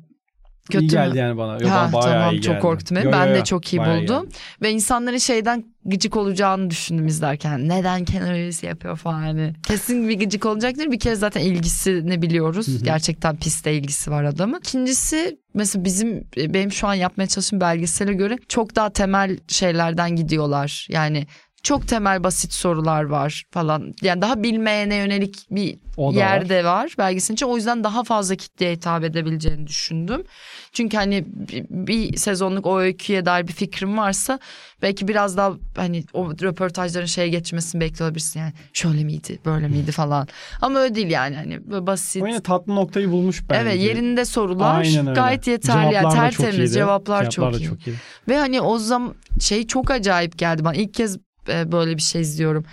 Kötü 0.71 0.83
iyi 0.85 0.87
mü? 0.87 0.91
geldi 0.91 1.17
yani 1.17 1.37
bana. 1.37 1.53
Yok, 1.53 1.71
Ha, 1.71 1.89
bana 1.93 2.01
tamam 2.01 2.33
iyi 2.35 2.41
çok 2.41 2.53
geldi. 2.53 2.61
korktum. 2.61 2.97
Yo, 3.03 3.11
ben 3.11 3.27
yo, 3.27 3.33
de 3.33 3.37
yo, 3.37 3.43
çok 3.43 3.73
iyi 3.73 3.79
buldum. 3.79 4.23
geldi. 4.23 4.35
Ve 4.61 4.71
insanların 4.71 5.17
şeyden 5.17 5.63
gıcık 5.85 6.17
olacağını 6.17 6.69
düşündüm 6.69 7.07
izlerken. 7.07 7.69
Neden 7.69 8.05
Kenan 8.05 8.29
Reeves 8.31 8.63
yapıyor 8.63 8.97
falan 8.97 9.21
hani. 9.21 9.53
Kesin 9.67 10.09
bir 10.09 10.19
gıcık 10.19 10.45
olacaktır. 10.45 10.91
Bir 10.91 10.99
kere 10.99 11.15
zaten 11.15 11.41
ilgisini 11.41 12.21
biliyoruz. 12.21 12.83
Gerçekten 12.83 13.37
piste 13.37 13.73
ilgisi 13.73 14.11
var 14.11 14.23
adamın. 14.23 14.59
İkincisi 14.59 15.39
mesela 15.53 15.85
bizim 15.85 16.27
benim 16.37 16.71
şu 16.71 16.87
an 16.87 16.93
yapmaya 16.93 17.27
çalıştığım 17.27 17.61
belgesele 17.61 18.13
göre 18.13 18.37
çok 18.47 18.75
daha 18.75 18.89
temel 18.89 19.37
şeylerden 19.47 20.15
gidiyorlar. 20.15 20.87
Yani 20.89 21.27
çok 21.63 21.87
temel 21.87 22.23
basit 22.23 22.53
sorular 22.53 23.03
var 23.03 23.43
falan. 23.51 23.93
Yani 24.01 24.21
daha 24.21 24.43
bilmeyene 24.43 24.95
yönelik 24.95 25.45
bir 25.51 25.77
O 25.97 26.13
da 26.13 26.17
yer 26.17 26.49
var. 26.49 26.63
var 26.63 26.95
belgeselin 26.97 27.35
için. 27.35 27.45
O 27.45 27.55
yüzden 27.55 27.83
daha 27.83 28.03
fazla 28.03 28.35
kitleye 28.35 28.73
hitap 28.73 29.03
edebileceğini 29.03 29.67
düşündüm. 29.67 30.23
Çünkü 30.71 30.97
hani 30.97 31.23
bir, 31.69 32.17
sezonluk 32.17 32.65
o 32.65 32.79
öyküye 32.79 33.25
dair 33.25 33.47
bir 33.47 33.53
fikrim 33.53 33.97
varsa 33.97 34.39
belki 34.81 35.07
biraz 35.07 35.37
daha 35.37 35.53
hani 35.75 36.03
o 36.13 36.31
röportajların 36.31 37.05
şeye 37.05 37.29
geçmesini 37.29 37.81
bekliyor 37.81 38.07
olabilirsin. 38.09 38.39
Yani 38.39 38.53
şöyle 38.73 39.03
miydi 39.03 39.39
böyle 39.45 39.67
miydi 39.67 39.91
falan. 39.91 40.27
Ama 40.61 40.79
öyle 40.79 40.95
değil 40.95 41.09
yani 41.09 41.35
hani 41.35 41.71
böyle 41.71 41.87
basit. 41.87 42.23
O 42.23 42.27
yine 42.27 42.41
tatlı 42.41 42.75
noktayı 42.75 43.11
bulmuş 43.11 43.43
bence. 43.49 43.61
Evet 43.61 43.81
yerinde 43.81 44.25
sorular 44.25 44.81
Aynen 44.81 45.07
öyle. 45.07 45.19
gayet 45.19 45.47
yeterli. 45.47 45.93
Yani, 45.93 46.11
Cevaplar 46.11 46.31
çok 46.31 46.39
tertemiz 46.39 46.57
iyiydi. 46.57 46.71
cevaplar, 46.73 47.29
çok 47.29 47.53
da 47.53 47.57
iyi. 47.57 47.65
çok 47.67 47.87
iyi. 47.87 47.95
Ve 48.27 48.37
hani 48.37 48.61
o 48.61 48.77
zaman 48.77 49.15
şey 49.39 49.67
çok 49.67 49.91
acayip 49.91 50.37
geldi 50.37 50.63
bana. 50.65 50.73
İlk 50.73 50.93
kez 50.93 51.17
böyle 51.47 51.97
bir 51.97 52.01
şey 52.01 52.21
izliyorum. 52.21 52.65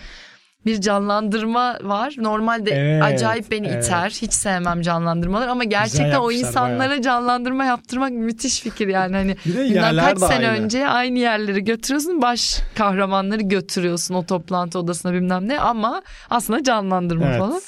Bir 0.67 0.81
canlandırma 0.81 1.79
var. 1.83 2.15
Normalde 2.19 2.71
Evet, 2.71 3.03
acayip 3.03 3.51
beni 3.51 3.67
evet. 3.67 3.85
iter. 3.85 4.11
Hiç 4.23 4.33
sevmem 4.33 4.81
canlandırmaları 4.83 5.51
ama 5.51 5.65
gerçekten 5.65 6.19
o 6.19 6.31
insanlara 6.33 7.03
canlandırma 7.03 7.65
yaptırmak 7.65 8.11
müthiş 8.13 8.61
fikir 8.61 8.89
yani 8.89 9.17
hani. 9.17 9.37
Bundan 9.47 9.97
kaç 9.97 10.19
sene 10.19 10.49
aynı. 10.49 10.65
önce 10.65 10.89
aynı 10.89 11.19
yerleri 11.19 11.65
götürüyorsun. 11.65 12.23
Baş 12.23 12.61
kahramanları 12.75 13.43
götürüyorsun 13.43 14.15
o 14.15 14.27
toplantı 14.27 14.79
odasına 14.79 15.13
bilmem 15.13 15.49
ne 15.49 15.61
ama 15.61 16.03
aslında 16.31 16.63
canlandırma 16.63 17.27
Evet. 17.27 17.39
falan. 17.39 17.61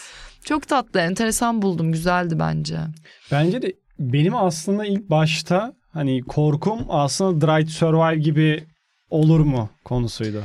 Çok 0.44 0.68
tatlı, 0.68 1.01
enteresan 1.01 1.62
buldum. 1.62 1.92
Güzeldi 1.92 2.38
bence. 2.38 2.76
Bence 3.32 3.62
de 3.62 3.72
benim 3.98 4.34
aslında 4.36 4.84
ilk 4.86 5.11
başta 5.11 5.72
hani 5.92 6.20
korkum 6.22 6.80
aslında 6.88 7.46
Drive 7.46 7.66
Survive 7.66 8.20
gibi 8.20 8.64
olur 9.11 9.40
mu 9.40 9.70
konusuydu. 9.84 10.42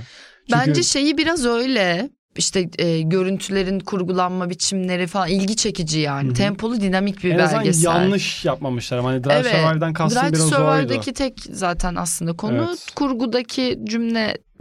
Çünkü 0.49 0.67
Bence 0.67 0.83
şeyi 0.83 1.17
biraz 1.17 1.45
öyle. 1.45 2.09
İşte 2.37 2.69
e, 2.77 3.01
görüntülerin 3.01 3.79
kurgulanma 3.79 4.49
biçimleri 4.49 5.07
falan 5.07 5.29
ilgi 5.29 5.55
çekici 5.55 5.99
yani. 5.99 6.27
Hı 6.27 6.31
hı. 6.31 6.33
Tempolu 6.35 6.81
dinamik 6.81 7.23
bir 7.23 7.31
en 7.31 7.37
belgesel. 7.37 7.83
yanlış 7.83 8.45
yapmamışlar. 8.45 9.01
Hani 9.01 9.23
Drive 9.23 9.33
Evet. 9.33 9.51
Survive'dan 9.65 9.93
kastım 9.93 10.21
Drive 10.21 10.33
biraz 10.33 10.53
oydu. 10.53 10.55
Survive'daki 10.55 11.13
tek 11.13 11.39
zaten 11.51 11.95
aslında 11.95 12.33
konu 12.33 12.65
Evet. 12.69 12.85
kurgudaki 12.95 13.79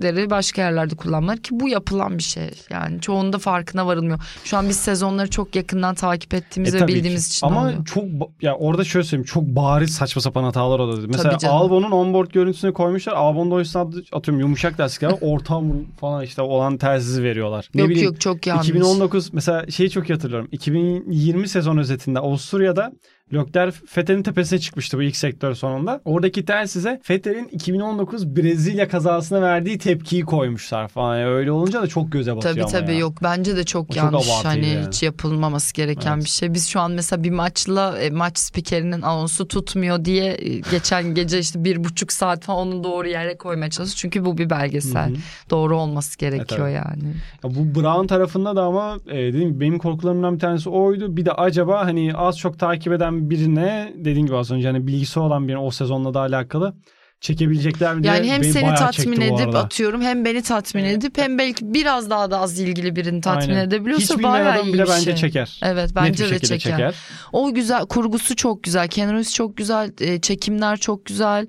cümleleri 0.03 0.31
başka 0.31 0.63
yerlerde 0.63 0.95
kullanmalar 0.95 1.39
ki 1.39 1.51
bu 1.53 1.69
yapılan 1.69 2.19
bir 2.19 2.23
şey. 2.23 2.51
Yani 2.71 3.01
çoğunda 3.01 3.39
farkına 3.39 3.87
varılmıyor. 3.87 4.19
Şu 4.45 4.57
an 4.57 4.69
biz 4.69 4.77
sezonları 4.77 5.31
çok 5.31 5.57
yakından 5.57 5.95
takip 5.95 6.35
ettiğimiz 6.35 6.75
E, 6.75 6.81
ve 6.81 6.89
bildiğimiz 6.89 7.29
ki. 7.29 7.33
için 7.33 7.47
Ama 7.47 7.63
oluyor. 7.63 7.85
çok 7.85 8.05
ya 8.43 8.57
orada 8.57 8.85
şöyle 8.85 9.05
söyleyeyim 9.05 9.27
çok 9.27 9.45
bariz 9.45 9.91
saçma 9.95 10.23
sapan 10.23 10.45
hatalar 10.45 10.79
oldu. 10.79 11.05
Mesela. 11.09 11.39
Albon'un 11.49 11.91
onboard 11.91 12.31
görüntüsünü 12.31 12.73
koymuşlar. 12.73 13.13
Albon'da 13.13 13.55
o 13.55 13.59
yüzden 13.59 13.93
atıyorum 14.13 14.41
yumuşak 14.41 14.81
lastikler 14.81 15.15
ortam 15.21 15.73
falan 16.01 16.25
işte 16.25 16.43
olan 16.43 16.77
telsizi 16.77 17.23
veriyorlar. 17.23 17.69
Ne 17.75 17.81
yok 17.81 17.91
bileyim, 17.91 18.09
yok 18.09 18.21
çok 18.21 18.47
yanlış. 18.47 18.69
2019 18.69 19.33
mesela 19.33 19.71
şeyi 19.71 19.91
çok 19.91 20.11
hatırlıyorum. 20.11 20.49
2020 20.53 21.49
sezon 21.49 21.79
özetinde 21.79 22.19
Avusturya'da 22.19 22.93
Lökler 23.33 23.71
Fethel'in 23.71 24.23
tepesine 24.23 24.59
çıkmıştı 24.59 24.99
bu 24.99 25.03
ilk 25.03 25.17
sektör 25.17 25.55
sonunda. 25.55 26.01
Oradaki 26.05 26.45
telsize 26.45 27.01
Fethel'in 27.03 27.49
2019 27.49 28.37
Brezilya 28.37 28.89
kazasına 28.89 29.43
verdiği 29.43 29.79
tepkiyi 29.79 30.23
koymuşlar 30.23 30.89
falan. 30.89 31.19
Yani 31.19 31.31
öyle 31.31 31.53
olunca 31.53 31.83
da 31.83 31.87
çok 31.87 32.13
göze 32.13 32.37
batıyor 32.37 32.55
Tabii 32.55 32.63
ama 32.63 32.71
tabii 32.73 32.93
ya. 32.93 32.99
yok 32.99 33.13
bence 33.23 33.57
de 33.57 33.65
çok 33.65 33.83
O 33.83 33.87
çok 33.87 33.97
yanlış 33.97 34.29
abartıydı 34.31 34.49
hani 34.49 34.67
yani. 34.75 34.87
hiç 34.87 35.03
yapılmaması 35.03 35.75
gereken 35.75 36.13
Evet. 36.15 36.25
bir 36.25 36.31
şey. 36.31 36.55
Biz 36.55 36.69
şu 36.69 36.81
an 36.81 36.93
mesela 36.93 37.23
bir 37.25 37.31
maçla 37.31 37.99
e, 37.99 38.11
maç 38.11 38.39
spikerinin 38.39 39.03
anonsu 39.03 39.49
tutmuyor 39.49 40.05
diye 40.05 40.37
e, 40.39 40.59
geçen 40.71 41.15
gece 41.15 41.39
işte 41.39 41.65
bir 41.65 41.85
buçuk 41.85 42.13
saat 42.13 42.45
falan 42.45 42.69
onu 42.69 42.85
doğru 42.85 43.09
yere 43.09 43.37
koymaya 43.37 43.71
çalışıyoruz. 43.71 43.97
Çünkü 43.97 44.25
bu 44.25 44.39
bir 44.39 44.51
belgesel. 44.51 45.09
Hı 45.11 45.15
hı. 45.15 45.19
Doğru 45.51 45.77
olması 45.77 46.19
gerekiyor 46.19 46.61
tabii. 46.61 46.73
yani. 46.73 47.15
Ya 47.45 47.51
bu 47.55 47.81
Brown 47.81 48.07
tarafında 48.07 48.57
da 48.57 48.63
ama 48.63 48.99
e, 49.09 49.17
dediğim 49.17 49.49
gibi 49.49 49.61
benim 49.61 49.79
korkularımdan 49.79 50.35
bir 50.35 50.41
tanesi 50.41 50.69
oydu. 50.71 51.17
Bir 51.17 51.25
de 51.27 51.33
acaba 51.33 51.85
hani 51.87 52.15
az 52.15 52.39
çok 52.39 52.59
takip 52.59 52.93
eden 52.93 53.14
birine 53.31 53.93
dediğim 53.97 54.27
gibi 54.27 54.37
az 54.37 54.51
önce 54.51 54.67
hani 54.69 54.87
bilgisi 54.87 55.21
olan 55.21 55.49
birine 55.49 55.59
o 55.61 55.71
sezonla 55.71 56.15
da 56.15 56.21
alakalı 56.21 56.75
çekebilecekler 57.21 57.95
mi 57.95 58.03
diye 58.03 58.15
Yani 58.15 58.31
hem 58.31 58.43
beni 58.43 58.53
seni 58.53 58.75
tatmin 58.75 59.21
edip 59.21 59.55
atıyorum 59.55 60.03
hem 60.03 60.25
beni 60.25 60.43
tatmin 60.43 60.85
edip 60.85 61.19
hem 61.19 61.39
belki 61.39 61.75
biraz 61.75 62.11
daha 62.11 62.31
da 62.31 62.41
az 62.41 62.59
ilgili 62.59 62.97
birini 62.97 63.21
tatmin 63.21 63.55
Aynen. 63.55 63.67
edebiliyorsa 63.69 64.15
Hiç 64.15 64.23
bayağı 64.23 64.53
adam 64.53 64.67
iyi 64.67 64.73
bile 64.75 64.83
bir 64.85 64.89
bence 64.89 65.05
şey. 65.05 65.17
çeker. 65.17 65.61
Evet 65.63 65.87
Net 65.87 65.97
bence 65.97 66.25
bir 66.25 66.31
de 66.31 66.35
şekilde 66.35 66.59
çeker. 66.59 66.95
O 67.33 67.55
güzel 67.55 67.87
kurgusu 67.87 68.37
çok 68.37 68.63
güzel. 68.63 68.89
Reeves 68.89 69.35
çok 69.35 69.57
güzel. 69.57 69.93
e, 70.01 70.21
çekimler 70.21 70.77
çok 70.77 71.07
güzel. 71.07 71.47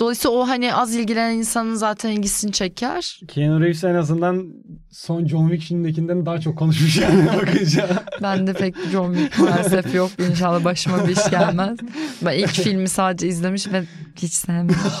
Dolayısıyla 0.00 0.36
o 0.36 0.48
hani 0.48 0.74
az 0.74 0.94
ilgilenen 0.94 1.34
insanın 1.34 1.74
zaten 1.74 2.10
ilgisini 2.10 2.52
çeker. 2.52 3.20
Keanu 3.28 3.60
Reeves 3.60 3.84
en 3.84 3.94
azından 3.94 4.46
son 4.90 5.26
John 5.26 5.48
Wick 5.48 5.68
filmindekinden 5.68 6.26
daha 6.26 6.40
çok 6.40 6.58
konuşmuş 6.58 6.96
yani 6.96 7.26
bakınca. 7.36 7.88
Ben 8.22 8.46
de 8.46 8.52
pek 8.52 8.74
John 8.92 9.14
Wick 9.14 9.38
maalesef 9.38 9.94
yok. 9.94 10.10
İnşallah 10.30 10.64
başıma 10.64 11.08
bir 11.08 11.12
iş 11.16 11.30
gelmez. 11.30 11.78
Ben 12.22 12.38
ilk 12.38 12.48
filmi 12.48 12.88
sadece 12.88 13.28
izlemiş 13.28 13.72
ve 13.72 13.84
hiç 14.16 14.32
sevmedim. 14.32 14.76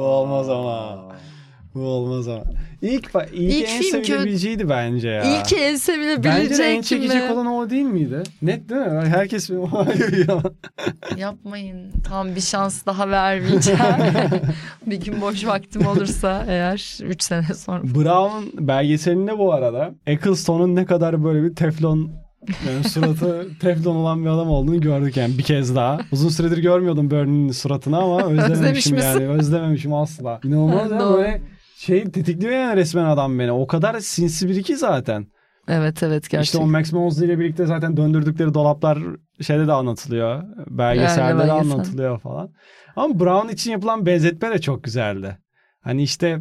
olmaz 0.00 0.48
ama. 0.48 1.10
Bu 1.74 1.80
olmaz 1.80 2.28
ama. 2.28 2.44
İlk, 2.82 3.10
ilk, 3.32 3.54
İlk 3.54 3.68
en 3.68 3.82
sevilebileceğiydi 3.82 4.68
bence 4.68 5.08
ya. 5.08 5.22
İlk 5.22 5.52
en 5.52 5.58
Bence 5.58 5.58
de 5.58 5.64
en 5.64 5.76
sevilebilecek 5.76 6.84
çekici 6.84 7.16
mi? 7.16 7.32
olan 7.32 7.46
o 7.46 7.70
değil 7.70 7.84
miydi? 7.84 8.22
Net 8.42 8.68
değil 8.68 8.80
mi? 8.80 9.08
Herkes 9.08 9.50
Yapmayın. 11.16 11.92
Tam 12.08 12.36
bir 12.36 12.40
şans 12.40 12.86
daha 12.86 13.10
vermeyeceğim. 13.10 13.80
bir 14.86 15.00
gün 15.00 15.20
boş 15.20 15.46
vaktim 15.46 15.86
olursa 15.86 16.44
eğer 16.48 16.98
3 17.02 17.22
sene 17.22 17.54
sonra. 17.54 17.82
Brown 17.84 18.66
belgeselinde 18.66 19.38
bu 19.38 19.52
arada 19.52 19.90
Ecclestone'un 20.06 20.76
ne 20.76 20.84
kadar 20.86 21.24
böyle 21.24 21.42
bir 21.42 21.54
teflon 21.54 22.10
yani 22.68 22.88
suratı 22.88 23.46
teflon 23.60 23.96
olan 23.96 24.24
bir 24.24 24.30
adam 24.30 24.48
olduğunu 24.50 24.80
gördük 24.80 25.16
yani 25.16 25.38
bir 25.38 25.42
kez 25.42 25.76
daha. 25.76 25.98
Uzun 26.12 26.28
süredir 26.28 26.58
görmüyordum 26.58 27.10
Burney'nin 27.10 27.52
suratını 27.52 27.98
ama 27.98 28.22
Özlemiş 28.22 28.50
özlememişim 28.50 28.96
misin? 28.96 29.08
yani. 29.08 29.28
Özlememişim 29.28 29.94
asla. 29.94 30.40
İnanılmaz 30.44 30.90
ya 30.90 31.00
böyle 31.00 31.42
şey 31.80 32.04
tetikliyor 32.04 32.52
yani 32.52 32.76
resmen 32.76 33.04
adam 33.04 33.38
beni. 33.38 33.52
O 33.52 33.66
kadar 33.66 34.00
sinsi 34.00 34.48
biri 34.48 34.62
ki 34.62 34.76
zaten. 34.76 35.26
Evet 35.68 36.02
evet 36.02 36.22
İşte 36.24 36.36
gerçekten. 36.36 36.60
o 36.60 36.70
Max 36.70 36.92
Mosley 36.92 37.28
ile 37.28 37.38
birlikte 37.38 37.66
zaten 37.66 37.96
döndürdükleri 37.96 38.54
dolaplar 38.54 38.98
şeyde 39.40 39.66
de 39.66 39.72
anlatılıyor. 39.72 40.42
Belgeselde 40.66 41.20
Yani 41.20 41.34
de 41.34 41.38
belgesel. 41.38 41.72
anlatılıyor 41.72 42.18
falan. 42.20 42.52
Ama 42.96 43.20
Brown 43.20 43.48
için 43.48 43.70
yapılan 43.70 44.06
benzetme 44.06 44.50
de 44.50 44.60
çok 44.60 44.84
güzeldi. 44.84 45.38
Hani 45.80 46.02
işte 46.02 46.40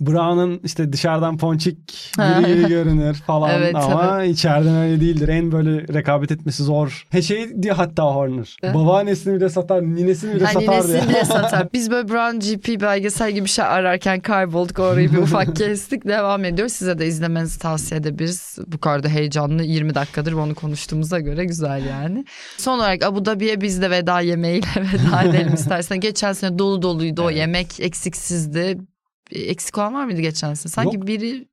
Brown'un 0.00 0.60
işte 0.64 0.92
dışarıdan 0.92 1.38
ponçik 1.38 2.12
biri 2.18 2.54
gibi 2.54 2.68
görünür 2.68 3.14
falan 3.14 3.50
Evet, 3.50 3.74
ama 3.74 4.24
içeriden 4.24 4.74
öyle 4.76 5.00
değildir. 5.00 5.28
En 5.28 5.52
böyle 5.52 5.94
rekabet 5.94 6.32
etmesi 6.32 6.62
zor. 6.62 7.06
He 7.10 7.22
şey 7.22 7.62
diyor 7.62 7.76
hatta 7.76 8.02
Horner. 8.02 8.56
Babaannesini 8.74 9.34
bile 9.36 9.48
satar, 9.48 9.82
ninesini 9.82 10.34
bile 10.34 10.44
Hani 10.44 10.64
satar 10.66 10.78
nesil 10.78 10.92
diyor. 10.92 11.08
bile 11.08 11.24
satar. 11.24 11.68
Biz 11.72 11.90
böyle 11.90 12.08
Brown 12.08 12.38
GP 12.38 12.80
belgesel 12.82 13.32
gibi 13.32 13.44
bir 13.44 13.50
şey 13.50 13.64
ararken 13.64 14.20
kaybolduk. 14.20 14.78
Orayı 14.78 15.12
bir 15.12 15.18
ufak 15.18 15.56
kestik. 15.56 16.04
Devam 16.08 16.44
ediyor. 16.44 16.68
Size 16.68 16.98
de 16.98 17.06
izlemenizi 17.06 17.58
tavsiye 17.58 18.00
edebiliriz. 18.00 18.58
Bu 18.66 18.78
kadar 18.78 19.02
da 19.02 19.08
heyecanlı 19.08 19.62
20 19.62 19.94
dakikadır 19.94 20.32
onu 20.32 20.54
konuştuğumuza 20.54 21.20
göre 21.20 21.44
güzel 21.44 21.86
yani. 21.86 22.24
Son 22.58 22.78
olarak 22.78 23.02
Abu 23.04 23.24
Dhabi'ye 23.24 23.60
biz 23.60 23.82
de 23.82 23.90
veda 23.90 24.20
yemeğiyle 24.20 24.66
veda 24.76 25.22
edelim 25.22 25.54
istersen. 25.54 26.00
Geçen 26.00 26.32
sene 26.32 26.58
dolu 26.58 26.82
doluydu 26.82 27.22
o 27.22 27.24
Evet. 27.30 27.38
yemek 27.38 27.80
eksiksizdi. 27.80 28.78
Eksik 29.34 29.78
olan 29.78 29.94
var 29.94 30.04
mıydı 30.04 30.20
geçen 30.20 30.54
sene? 30.54 30.70
Sanki 30.70 30.96
Yok. 30.96 31.06
biri 31.06 31.48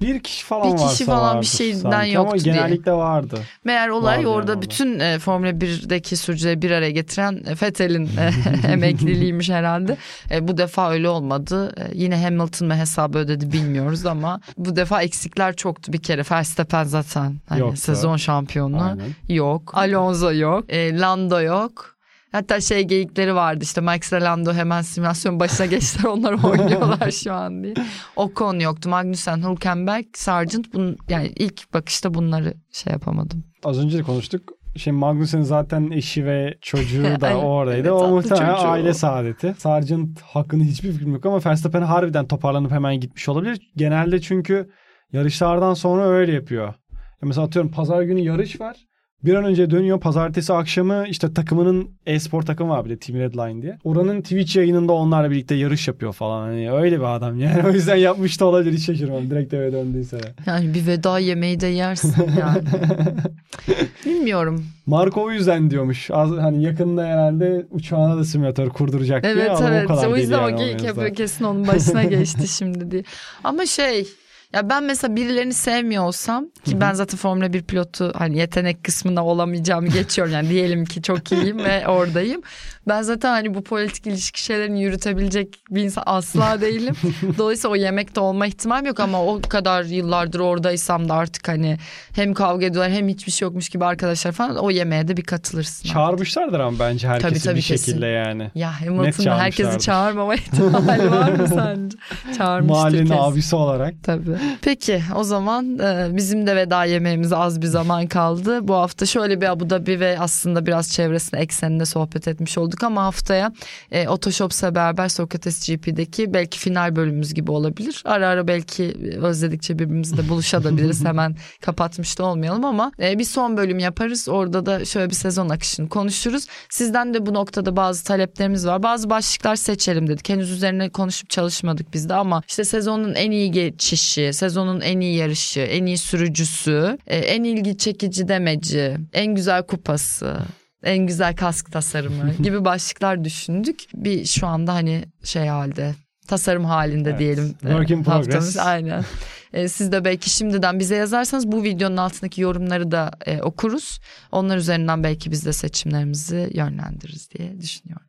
Bir 0.00 0.20
kişi 0.20 0.44
falan 0.44 0.72
Bir 0.72 0.78
kişi 0.78 1.04
falan 1.04 1.40
bir 1.40 1.46
şeyden 1.46 1.78
sanki 1.78 1.96
ama 1.96 2.06
yoktu 2.30 2.44
diye. 2.44 2.54
genellikle 2.54 2.92
vardı. 2.92 3.40
Meğer 3.64 3.88
olay 3.88 4.16
Vardı 4.18 4.28
orada 4.28 4.50
yani 4.52 4.62
bütün 4.62 5.00
e, 5.00 5.18
Formula 5.18 5.50
1'deki 5.50 6.16
sürücüleri 6.16 6.62
bir 6.62 6.70
araya 6.70 6.90
getiren 6.90 7.32
e, 7.46 7.52
Vettel'in 7.62 8.10
e, 8.18 8.30
emekliliğiymiş 8.72 9.50
herhalde. 9.50 9.96
E, 10.30 10.48
bu 10.48 10.56
defa 10.58 10.90
öyle 10.90 11.08
olmadı. 11.08 11.74
E, 11.76 11.90
yine 11.94 12.22
Hamilton 12.24 12.68
mı 12.68 12.76
hesabı 12.76 13.18
ödedi 13.18 13.52
bilmiyoruz 13.52 14.06
ama 14.14 14.40
bu 14.58 14.76
defa 14.76 15.02
eksikler 15.02 15.56
çoktu 15.56 15.92
bir 15.92 16.02
kere. 16.02 16.22
Verstappen 16.30 16.84
zaten 16.84 17.36
hani 17.48 17.60
Yoktu. 17.60 17.76
sezon 17.76 18.16
şampiyonu 18.16 18.82
Aynen. 18.82 19.10
yok. 19.28 19.72
Alonso 19.74 20.32
yok. 20.32 20.64
E, 20.72 20.98
Lando 20.98 21.40
yok. 21.40 21.93
Hatta 22.34 22.60
şey 22.60 22.82
geyikleri 22.82 23.34
vardı 23.34 23.60
işte 23.62 23.80
Max 23.80 24.12
ve 24.12 24.20
Lando 24.20 24.52
hemen 24.52 24.82
simülasyon 24.82 25.40
başına 25.40 25.66
geçtiler 25.66 26.08
onlar 26.08 26.32
oynuyorlar 26.44 27.10
şu 27.10 27.32
an 27.32 27.62
diye. 27.62 27.74
Ocon 28.16 28.58
yoktu. 28.58 28.88
Magnussen, 28.88 29.50
Hülkenberg, 29.50 30.04
Sargent. 30.14 30.74
Bun, 30.74 30.96
yani 31.08 31.32
ilk 31.36 31.74
bakışta 31.74 32.14
bunları 32.14 32.54
şey 32.72 32.92
yapamadım. 32.92 33.44
Az 33.64 33.84
önce 33.84 33.98
de 33.98 34.02
konuştuk. 34.02 34.52
şey 34.76 34.92
Magnussen'in 34.92 35.42
zaten 35.42 35.90
eşi 35.90 36.24
ve 36.26 36.54
çocuğu 36.60 37.20
da 37.20 37.36
oradaydı. 37.44 37.88
Evet, 37.88 38.02
o 38.02 38.08
muhtemelen 38.08 38.54
çocuğu. 38.54 38.68
aile 38.68 38.94
saadeti. 38.94 39.54
Sargent 39.58 40.20
hakkında 40.20 40.64
hiçbir 40.64 40.92
fikrim 40.92 41.12
yok 41.12 41.26
ama 41.26 41.40
Verstappen 41.46 41.82
harbiden 41.82 42.26
toparlanıp 42.26 42.70
hemen 42.70 43.00
gitmiş 43.00 43.28
olabilir. 43.28 43.60
Genelde 43.76 44.20
çünkü 44.20 44.70
yarışlardan 45.12 45.74
sonra 45.74 46.08
öyle 46.08 46.32
yapıyor. 46.32 46.66
Ya 46.92 47.22
mesela 47.22 47.46
atıyorum 47.46 47.70
pazar 47.70 48.02
günü 48.02 48.20
yarış 48.20 48.60
var. 48.60 48.76
Bir 49.24 49.34
an 49.34 49.44
önce 49.44 49.70
dönüyor. 49.70 50.00
Pazartesi 50.00 50.52
akşamı 50.52 51.04
işte 51.08 51.34
takımının 51.34 51.88
e-spor 52.06 52.42
takımı 52.42 52.70
var 52.70 52.84
bir 52.84 52.90
de 52.90 52.98
Team 52.98 53.18
Redline 53.20 53.62
diye. 53.62 53.78
Oranın 53.84 54.20
Twitch 54.22 54.56
yayınında 54.56 54.92
onlarla 54.92 55.30
birlikte 55.30 55.54
yarış 55.54 55.88
yapıyor 55.88 56.12
falan. 56.12 56.42
Hani 56.42 56.72
öyle 56.72 56.98
bir 56.98 57.16
adam 57.16 57.40
yani. 57.40 57.62
O 57.66 57.70
yüzden 57.70 57.96
yapmış 57.96 58.40
da 58.40 58.44
olabilir. 58.44 58.72
Hiç 58.72 58.84
şaşırmam. 58.86 59.30
Direkt 59.30 59.54
eve 59.54 59.72
döndüyse. 59.72 60.18
Yani 60.46 60.74
bir 60.74 60.86
veda 60.86 61.18
yemeği 61.18 61.60
de 61.60 61.66
yersin 61.66 62.14
yani. 62.40 62.62
Bilmiyorum. 64.06 64.64
Marco 64.86 65.22
o 65.22 65.30
yüzden 65.30 65.70
diyormuş. 65.70 66.10
Az, 66.10 66.30
hani 66.30 66.62
yakında 66.62 67.04
herhalde 67.04 67.66
uçağına 67.70 68.16
da 68.16 68.24
simülatör 68.24 68.68
kurduracak 68.68 69.22
diye. 69.22 69.32
Evet 69.32 69.50
evet. 69.68 69.90
O, 69.90 70.10
O 70.10 70.16
yüzden 70.16 70.40
yani 70.40 70.54
o 70.54 70.58
geyik 70.58 70.84
yapıyor 70.84 71.14
kesin 71.14 71.44
onun 71.44 71.66
başına 71.66 72.04
geçti 72.04 72.48
şimdi 72.48 72.90
diye. 72.90 73.02
Ama 73.44 73.66
şey 73.66 74.06
ya 74.54 74.70
ben 74.70 74.84
mesela 74.84 75.16
birilerini 75.16 75.54
sevmiyor 75.54 76.04
olsam 76.04 76.48
ki 76.64 76.80
ben 76.80 76.92
zaten 76.92 77.16
Formula 77.16 77.52
1 77.52 77.62
pilotu 77.62 78.12
hani 78.16 78.38
yetenek 78.38 78.84
kısmında 78.84 79.24
olamayacağımı 79.24 79.88
geçiyorum. 79.88 80.32
Yani 80.32 80.48
diyelim 80.48 80.84
ki 80.84 81.02
çok 81.02 81.32
iyiyim 81.32 81.58
ve 81.58 81.88
oradayım. 81.88 82.42
Ben 82.88 83.02
zaten 83.02 83.30
hani 83.30 83.54
bu 83.54 83.64
politik 83.64 84.06
ilişki 84.06 84.44
şeylerini 84.44 84.82
yürütebilecek 84.82 85.48
bir 85.70 85.82
insan 85.82 86.02
asla 86.06 86.60
değilim. 86.60 86.94
Dolayısıyla 87.38 87.72
o 87.72 87.76
yemekte 87.76 88.20
olma 88.20 88.46
ihtimalim 88.46 88.86
yok 88.86 89.00
ama 89.00 89.22
o 89.24 89.40
kadar 89.48 89.84
yıllardır 89.84 90.40
oradaysam 90.40 91.08
da 91.08 91.14
artık 91.14 91.48
hani 91.48 91.78
hem 92.16 92.34
kavga 92.34 92.66
ediyorlar 92.66 92.92
hem 92.92 93.08
hiçbir 93.08 93.32
şey 93.32 93.46
yokmuş 93.46 93.68
gibi 93.68 93.84
arkadaşlar 93.84 94.32
falan 94.32 94.56
o 94.56 94.70
yemeğe 94.70 95.08
de 95.08 95.16
bir 95.16 95.22
katılırsın. 95.24 95.88
Çağırmışlardır 95.88 96.60
ama 96.60 96.78
bence 96.78 97.08
herkesi 97.08 97.30
Tabii, 97.30 97.40
tabii, 97.44 97.56
bir 97.56 97.62
kesin. 97.62 97.86
şekilde 97.86 98.06
yani. 98.06 98.50
Ya 98.54 98.80
Hamilton'da 98.80 99.38
herkesi 99.38 99.78
çağırmama 99.78 100.34
ihtimali 100.34 101.10
var 101.10 101.30
mı 101.32 101.48
sence? 101.54 101.96
Çağırmıştır 102.38 102.74
Mahallenin 102.76 103.06
kesin. 103.06 103.20
abisi 103.22 103.56
olarak. 103.56 103.94
Tabii. 104.02 104.36
Peki 104.62 105.02
o 105.16 105.24
zaman 105.24 105.78
e, 105.78 106.08
bizim 106.16 106.46
de 106.46 106.56
veda 106.56 106.84
yemeğimize 106.84 107.36
az 107.36 107.62
bir 107.62 107.66
zaman 107.66 108.06
kaldı. 108.06 108.68
Bu 108.68 108.74
hafta 108.74 109.06
şöyle 109.06 109.40
bir 109.40 109.46
Abu 109.46 109.70
Dhabi 109.70 110.00
ve 110.00 110.16
aslında 110.20 110.66
biraz 110.66 110.92
çevresinde 110.92 111.40
ekseninde 111.40 111.84
sohbet 111.84 112.28
etmiş 112.28 112.58
olduk 112.58 112.73
ama 112.82 113.04
haftaya 113.04 113.52
e, 113.90 114.08
Otoshops'la 114.08 114.74
beraber 114.74 115.08
Sokrates 115.08 115.68
GP'deki 115.68 116.34
belki 116.34 116.58
final 116.58 116.96
bölümümüz 116.96 117.34
gibi 117.34 117.50
olabilir. 117.50 118.02
Ara 118.04 118.28
ara 118.28 118.48
belki 118.48 118.96
özledikçe 119.22 119.78
birbirimizi 119.78 120.16
de 120.16 120.28
buluşabiliriz. 120.28 121.04
Hemen 121.14 121.36
kapatmış 121.60 122.18
da 122.18 122.24
olmayalım 122.24 122.64
ama 122.64 122.92
e, 123.00 123.18
bir 123.18 123.24
son 123.24 123.56
bölüm 123.56 123.78
yaparız. 123.78 124.28
Orada 124.28 124.66
da 124.66 124.84
şöyle 124.84 125.10
bir 125.10 125.14
sezon 125.14 125.48
akışını 125.48 125.88
konuşuruz. 125.88 126.46
Sizden 126.70 127.14
de 127.14 127.26
bu 127.26 127.34
noktada 127.34 127.76
bazı 127.76 128.04
taleplerimiz 128.04 128.66
var. 128.66 128.82
Bazı 128.82 129.10
başlıklar 129.10 129.56
seçelim 129.56 130.08
dedik. 130.08 130.28
Henüz 130.28 130.50
üzerine 130.50 130.90
konuşup 130.90 131.30
çalışmadık 131.30 131.94
biz 131.94 132.08
de 132.08 132.14
ama 132.14 132.42
işte 132.48 132.64
sezonun 132.64 133.14
en 133.14 133.30
iyi 133.30 133.50
geçişi, 133.50 134.32
sezonun 134.32 134.80
en 134.80 135.00
iyi 135.00 135.16
yarışı, 135.16 135.60
en 135.60 135.86
iyi 135.86 135.98
sürücüsü, 135.98 136.98
e, 137.06 137.16
en 137.16 137.44
ilgi 137.44 137.78
çekici 137.78 138.28
demeci, 138.28 138.96
en 139.12 139.34
güzel 139.34 139.62
kupası, 139.62 140.36
en 140.84 140.98
güzel 141.06 141.36
kask 141.36 141.72
tasarımı 141.72 142.34
gibi 142.42 142.64
başlıklar 142.64 143.24
düşündük. 143.24 143.80
Bir 143.94 144.24
şu 144.24 144.46
anda 144.46 144.74
hani 144.74 145.04
şey 145.24 145.46
halde 145.46 145.94
tasarım 146.28 146.64
halinde 146.64 147.08
Evet. 147.10 147.18
diyelim. 147.18 147.44
e, 147.44 147.66
Work 147.68 147.90
in 147.90 147.96
haftamız. 148.04 148.26
progress. 148.26 148.56
Aynen. 148.58 149.04
E, 149.52 149.68
siz 149.68 149.92
de 149.92 150.04
belki 150.04 150.30
şimdiden 150.30 150.78
bize 150.78 150.96
yazarsanız 150.96 151.52
bu 151.52 151.62
videonun 151.62 151.96
altındaki 151.96 152.40
yorumları 152.40 152.90
da 152.90 153.10
e, 153.26 153.42
okuruz. 153.42 154.00
Onlar 154.32 154.56
üzerinden 154.56 155.04
belki 155.04 155.30
biz 155.30 155.46
de 155.46 155.52
seçimlerimizi 155.52 156.50
yönlendiririz 156.54 157.30
diye 157.30 157.60
düşünüyorum. 157.60 158.06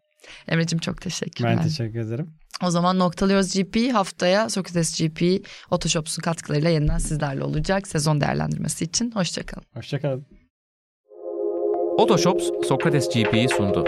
Emre'cim 0.48 0.80
çok 0.80 1.02
teşekkürler. 1.02 1.58
Ben 1.58 1.64
teşekkür 1.64 2.00
ederim. 2.00 2.30
O 2.64 2.72
zaman 2.72 3.00
noktalıyoruz 3.00 3.54
GP. 3.54 3.94
Haftaya 3.94 4.50
Sokrates 4.50 5.00
GP 5.02 5.46
Otoshops'un 5.72 6.22
katkılarıyla 6.22 6.70
yeniden 6.70 6.98
sizlerle 6.98 7.44
olacak 7.44 7.88
sezon 7.88 8.22
değerlendirmesi 8.22 8.84
için. 8.86 9.12
Hoşçakalın. 9.12 9.64
Hoşçakalın. 9.74 10.26
Otoshops 11.98 12.52
Sokrates 12.68 13.08
GP'yi 13.10 13.50
sundu. 13.50 13.84